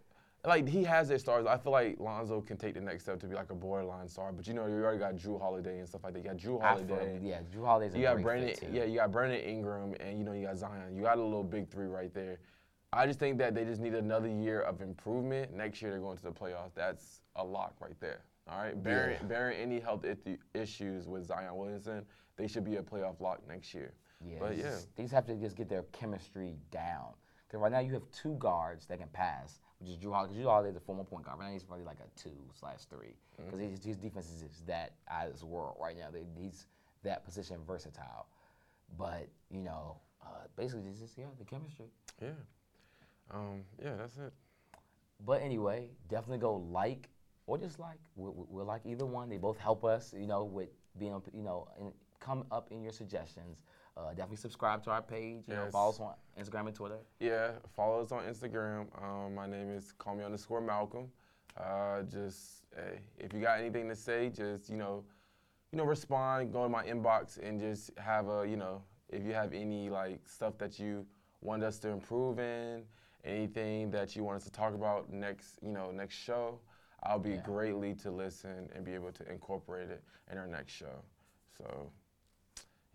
like 0.44 0.68
he 0.68 0.84
has 0.84 1.08
their 1.08 1.18
stars. 1.18 1.44
I 1.44 1.56
feel 1.56 1.72
like 1.72 1.98
Lonzo 1.98 2.40
can 2.40 2.56
take 2.56 2.74
the 2.74 2.80
next 2.80 3.02
step 3.02 3.18
to 3.20 3.26
be 3.26 3.34
like 3.34 3.50
a 3.50 3.54
borderline 3.54 4.06
star. 4.06 4.30
But 4.32 4.46
you 4.46 4.54
know, 4.54 4.66
you 4.66 4.74
already 4.74 4.98
got 5.00 5.16
Jrue 5.16 5.40
Holiday 5.40 5.80
and 5.80 5.88
stuff 5.88 6.04
like 6.04 6.12
that. 6.12 6.20
You 6.20 6.24
got 6.30 6.36
Jrue 6.36 6.60
Holiday. 6.60 7.18
yeah, 7.20 7.40
Jrue 7.52 7.64
Holiday's 7.64 7.94
a 7.94 7.98
You 7.98 8.04
got 8.04 8.22
Brandon, 8.22 8.54
yeah, 8.72 8.84
you 8.84 8.94
got 8.96 9.10
Brandon 9.10 9.40
Ingram, 9.40 9.94
and 9.98 10.16
you 10.18 10.24
know 10.24 10.32
you 10.32 10.46
got 10.46 10.56
Zion. 10.56 10.94
You 10.94 11.02
got 11.02 11.18
a 11.18 11.22
little 11.22 11.42
big 11.42 11.68
three 11.68 11.86
right 11.86 12.14
there. 12.14 12.38
I 12.96 13.06
just 13.06 13.18
think 13.18 13.38
that 13.38 13.54
they 13.54 13.64
just 13.64 13.80
need 13.80 13.94
another 13.94 14.28
year 14.28 14.61
of 14.62 14.80
improvement. 14.80 15.54
Next 15.54 15.82
year 15.82 15.90
they're 15.90 16.00
going 16.00 16.16
to 16.16 16.22
the 16.22 16.30
playoffs. 16.32 16.74
That's 16.74 17.20
a 17.37 17.44
lock 17.44 17.74
right 17.80 17.98
there. 18.00 18.22
All 18.48 18.59
right, 18.59 18.80
bearing, 18.82 19.16
Yeah. 19.20 19.26
bearing 19.26 19.59
any 19.59 19.80
health 19.80 20.04
issues 20.54 21.09
with 21.09 21.24
Zion 21.26 21.54
Williamson, 21.56 22.04
they 22.37 22.46
should 22.46 22.64
be 22.64 22.76
a 22.76 22.82
playoff 22.82 23.20
lock 23.20 23.46
next 23.48 23.74
year. 23.74 23.92
Yeah, 24.24 24.37
but 24.38 24.56
yeah, 24.56 24.76
they 24.94 25.02
just 25.02 25.12
have 25.14 25.26
to 25.26 25.35
just 25.37 25.56
get 25.56 25.68
their 25.68 25.82
chemistry 25.92 26.54
down. 26.70 27.12
Because 27.46 27.61
right 27.61 27.70
now 27.72 27.80
you 27.80 27.92
have 27.92 28.09
two 28.12 28.35
guards 28.38 28.87
that 28.87 28.98
can 28.98 29.09
pass, 29.09 29.61
which 29.78 29.90
is 29.90 29.98
Jrue 29.98 30.12
Holiday. 30.12 30.32
'cause 30.35 30.42
Jrue 30.42 30.48
Holiday 30.48 30.70
is 30.70 30.76
a 30.76 30.80
former 30.80 31.04
point 31.04 31.24
guard. 31.26 31.38
Right 31.38 31.46
now 31.48 31.52
he's 31.52 31.64
probably 31.64 31.85
like 31.85 31.98
a 32.00 32.18
two 32.18 32.37
slash 32.54 32.85
three 32.87 33.14
Mm-hmm. 33.38 33.44
because 33.50 33.61
his, 33.61 33.85
his 33.85 33.96
defense 33.98 34.30
is 34.30 34.40
just 34.42 34.66
that 34.66 34.92
out 35.09 35.26
of 35.26 35.32
this 35.35 35.42
world 35.44 35.76
right 35.80 35.96
now. 35.96 36.11
They, 36.11 36.24
he's 36.40 36.66
that 37.02 37.24
position 37.24 37.59
versatile. 37.66 38.26
But 38.96 39.28
you 39.50 39.61
know, 39.61 39.98
uh, 40.24 40.46
basically 40.56 40.90
just 40.98 41.18
yeah 41.18 41.26
the 41.38 41.44
chemistry. 41.44 41.87
yeah, 42.22 42.28
um, 43.32 43.62
yeah. 43.82 43.94
That's 43.96 44.16
it. 44.16 44.32
But 45.24 45.42
anyway, 45.42 45.90
definitely 46.08 46.38
go 46.38 46.56
like 46.70 47.08
or 47.46 47.58
dislike. 47.58 47.98
We'll, 48.16 48.46
we'll- 48.48 48.66
like 48.66 48.82
either 48.84 49.06
one. 49.06 49.28
They 49.28 49.38
both 49.38 49.58
help 49.58 49.84
us, 49.84 50.14
you 50.16 50.26
know, 50.26 50.44
with 50.44 50.68
being, 50.98 51.20
you 51.32 51.42
know, 51.42 51.68
and 51.78 51.92
come 52.20 52.44
up 52.50 52.68
in 52.70 52.82
your 52.82 52.92
suggestions. 52.92 53.62
Uh, 53.96 54.10
definitely 54.10 54.36
subscribe 54.36 54.82
to 54.84 54.90
our 54.90 55.00
page. 55.00 55.44
You 55.48 55.54
know, 55.54 55.62
follow 55.72 55.90
us 55.90 56.00
on 56.00 56.12
Instagram 56.38 56.66
and 56.66 56.74
Twitter. 56.74 56.98
Yeah, 57.18 57.52
follow 57.74 58.02
us 58.02 58.12
on 58.12 58.24
Instagram. 58.24 58.86
Um, 59.02 59.34
my 59.34 59.46
name 59.46 59.70
is 59.70 59.92
call 59.92 60.14
me 60.16 60.22
underscore 60.24 60.60
Malcolm. 60.60 61.08
Uh, 61.56 62.02
just 62.02 62.66
hey, 62.74 62.98
if 63.18 63.32
you 63.32 63.40
got 63.40 63.58
anything 63.58 63.88
to 63.88 63.96
say, 63.96 64.28
just 64.28 64.68
you 64.68 64.76
know, 64.76 65.02
you 65.72 65.78
know, 65.78 65.84
respond. 65.84 66.52
Go 66.52 66.62
to 66.64 66.68
my 66.68 66.84
inbox 66.84 67.38
and 67.42 67.58
just 67.58 67.90
have 67.96 68.28
a 68.28 68.46
you 68.46 68.56
know, 68.58 68.82
if 69.08 69.24
you 69.24 69.32
have 69.32 69.54
any 69.54 69.88
like 69.88 70.28
stuff 70.28 70.58
that 70.58 70.78
you 70.78 71.06
want 71.40 71.62
us 71.62 71.78
to 71.78 71.88
improve 71.88 72.38
in, 72.38 72.82
anything 73.26 73.90
that 73.90 74.16
you 74.16 74.24
want 74.24 74.36
us 74.36 74.44
to 74.44 74.52
talk 74.52 74.74
about 74.74 75.12
next, 75.12 75.58
you 75.62 75.70
know, 75.70 75.90
next 75.90 76.14
show, 76.14 76.60
I'll 77.02 77.18
be 77.18 77.32
Yeah. 77.32 77.42
greatly 77.42 77.94
to 77.96 78.10
listen 78.10 78.70
and 78.74 78.84
be 78.84 78.94
able 78.94 79.12
to 79.12 79.30
incorporate 79.30 79.90
it 79.90 80.02
in 80.30 80.38
our 80.38 80.46
next 80.46 80.72
show. 80.72 81.02
So, 81.58 81.90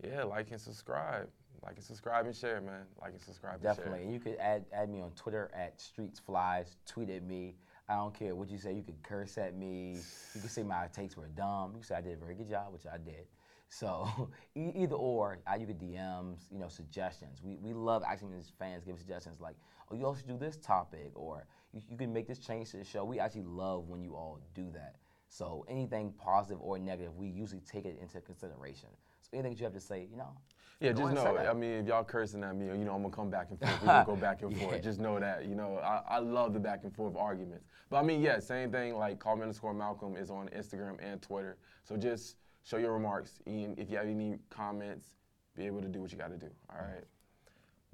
yeah, 0.02 0.24
like 0.24 0.50
and 0.50 0.60
subscribe. 0.60 1.28
Like 1.62 1.76
and 1.76 1.84
subscribe 1.84 2.26
and 2.26 2.34
share, 2.34 2.60
man. 2.60 2.86
Like 3.00 3.12
and 3.12 3.20
subscribe 3.20 3.54
and 3.54 3.62
share. 3.62 3.74
Definitely. 3.74 4.02
And 4.04 4.12
you 4.12 4.18
could 4.18 4.36
add, 4.36 4.64
add 4.72 4.88
me 4.90 5.00
on 5.00 5.12
Twitter 5.12 5.50
at 5.54 5.80
Streets 5.80 6.18
Flies. 6.18 6.76
Tweet 6.86 7.08
at 7.10 7.22
me. 7.22 7.54
I 7.88 7.96
don't 7.96 8.14
care 8.14 8.34
what 8.34 8.48
you 8.50 8.58
say. 8.58 8.72
You 8.72 8.82
could 8.82 9.00
curse 9.02 9.38
at 9.38 9.54
me. 9.54 9.92
You 10.34 10.40
can 10.40 10.48
say 10.48 10.62
my 10.62 10.86
takes 10.88 11.16
were 11.16 11.28
dumb. 11.28 11.72
You 11.72 11.78
can 11.78 11.82
say 11.84 11.94
I 11.96 12.00
did 12.00 12.14
a 12.14 12.16
very 12.16 12.34
good 12.34 12.48
job, 12.48 12.72
which 12.72 12.86
I 12.86 12.96
did. 12.96 13.26
So 13.72 14.28
either 14.54 14.96
or, 14.96 15.38
uh, 15.50 15.56
you 15.58 15.66
could 15.66 15.78
DMs, 15.78 16.42
you 16.50 16.58
know, 16.58 16.68
suggestions. 16.68 17.40
We, 17.42 17.56
we 17.56 17.72
love 17.72 18.02
actually 18.06 18.32
when 18.32 18.42
fans 18.58 18.84
give 18.84 18.98
suggestions 18.98 19.40
like, 19.40 19.56
oh, 19.90 19.94
you 19.94 20.04
all 20.04 20.14
should 20.14 20.28
do 20.28 20.36
this 20.36 20.58
topic, 20.58 21.12
or 21.14 21.46
you, 21.72 21.80
you 21.88 21.96
can 21.96 22.12
make 22.12 22.28
this 22.28 22.38
change 22.38 22.70
to 22.72 22.76
the 22.76 22.84
show. 22.84 23.02
We 23.02 23.18
actually 23.18 23.44
love 23.44 23.88
when 23.88 24.02
you 24.02 24.14
all 24.14 24.40
do 24.54 24.70
that. 24.74 24.96
So 25.28 25.64
anything 25.70 26.12
positive 26.18 26.60
or 26.60 26.78
negative, 26.78 27.16
we 27.16 27.28
usually 27.28 27.60
take 27.60 27.86
it 27.86 27.98
into 27.98 28.20
consideration. 28.20 28.90
So 29.22 29.30
anything 29.32 29.52
that 29.52 29.60
you 29.60 29.64
have 29.64 29.72
to 29.72 29.80
say, 29.80 30.06
you 30.10 30.18
know. 30.18 30.36
Yeah, 30.80 30.90
just 30.90 31.00
ahead 31.04 31.16
and 31.16 31.38
say 31.38 31.44
know. 31.44 31.50
I 31.50 31.54
mean, 31.54 31.70
if 31.70 31.86
y'all 31.86 32.04
cursing 32.04 32.44
at 32.44 32.54
me, 32.54 32.66
you 32.66 32.84
know, 32.84 32.94
I'm 32.94 33.00
gonna 33.02 33.14
come 33.14 33.30
back 33.30 33.46
and 33.48 33.58
forth. 33.58 33.80
We 33.80 33.86
gonna 33.88 34.04
go 34.04 34.16
back 34.16 34.42
and 34.42 34.52
Yeah. 34.52 34.58
forth. 34.58 34.82
Just 34.82 35.00
know 35.00 35.18
that. 35.18 35.46
You 35.46 35.54
know, 35.54 35.78
I, 35.78 36.02
I 36.06 36.18
love 36.18 36.52
the 36.52 36.60
back 36.60 36.80
and 36.84 36.94
forth 36.94 37.16
arguments. 37.16 37.68
But 37.88 37.98
I 37.98 38.02
mean, 38.02 38.20
yeah, 38.20 38.38
same 38.38 38.70
thing. 38.70 38.96
Like, 38.96 39.18
call 39.18 39.36
me 39.36 39.42
underscore 39.42 39.72
Malcolm 39.72 40.16
is 40.16 40.30
on 40.30 40.48
Instagram 40.48 40.98
and 41.00 41.22
Twitter. 41.22 41.56
So 41.84 41.96
just 41.96 42.36
show 42.64 42.76
your 42.76 42.92
remarks. 42.92 43.40
And 43.46 43.78
if 43.78 43.90
you 43.90 43.96
have 43.96 44.06
any 44.06 44.38
comments, 44.50 45.08
be 45.56 45.66
able 45.66 45.82
to 45.82 45.88
do 45.88 46.00
what 46.00 46.12
you 46.12 46.18
got 46.18 46.30
to 46.30 46.36
do. 46.36 46.50
All 46.70 46.84
right. 46.84 47.04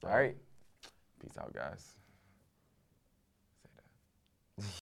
All 0.05 0.17
right. 0.17 0.37
Peace 1.21 1.37
out, 1.39 1.53
guys. 1.53 1.98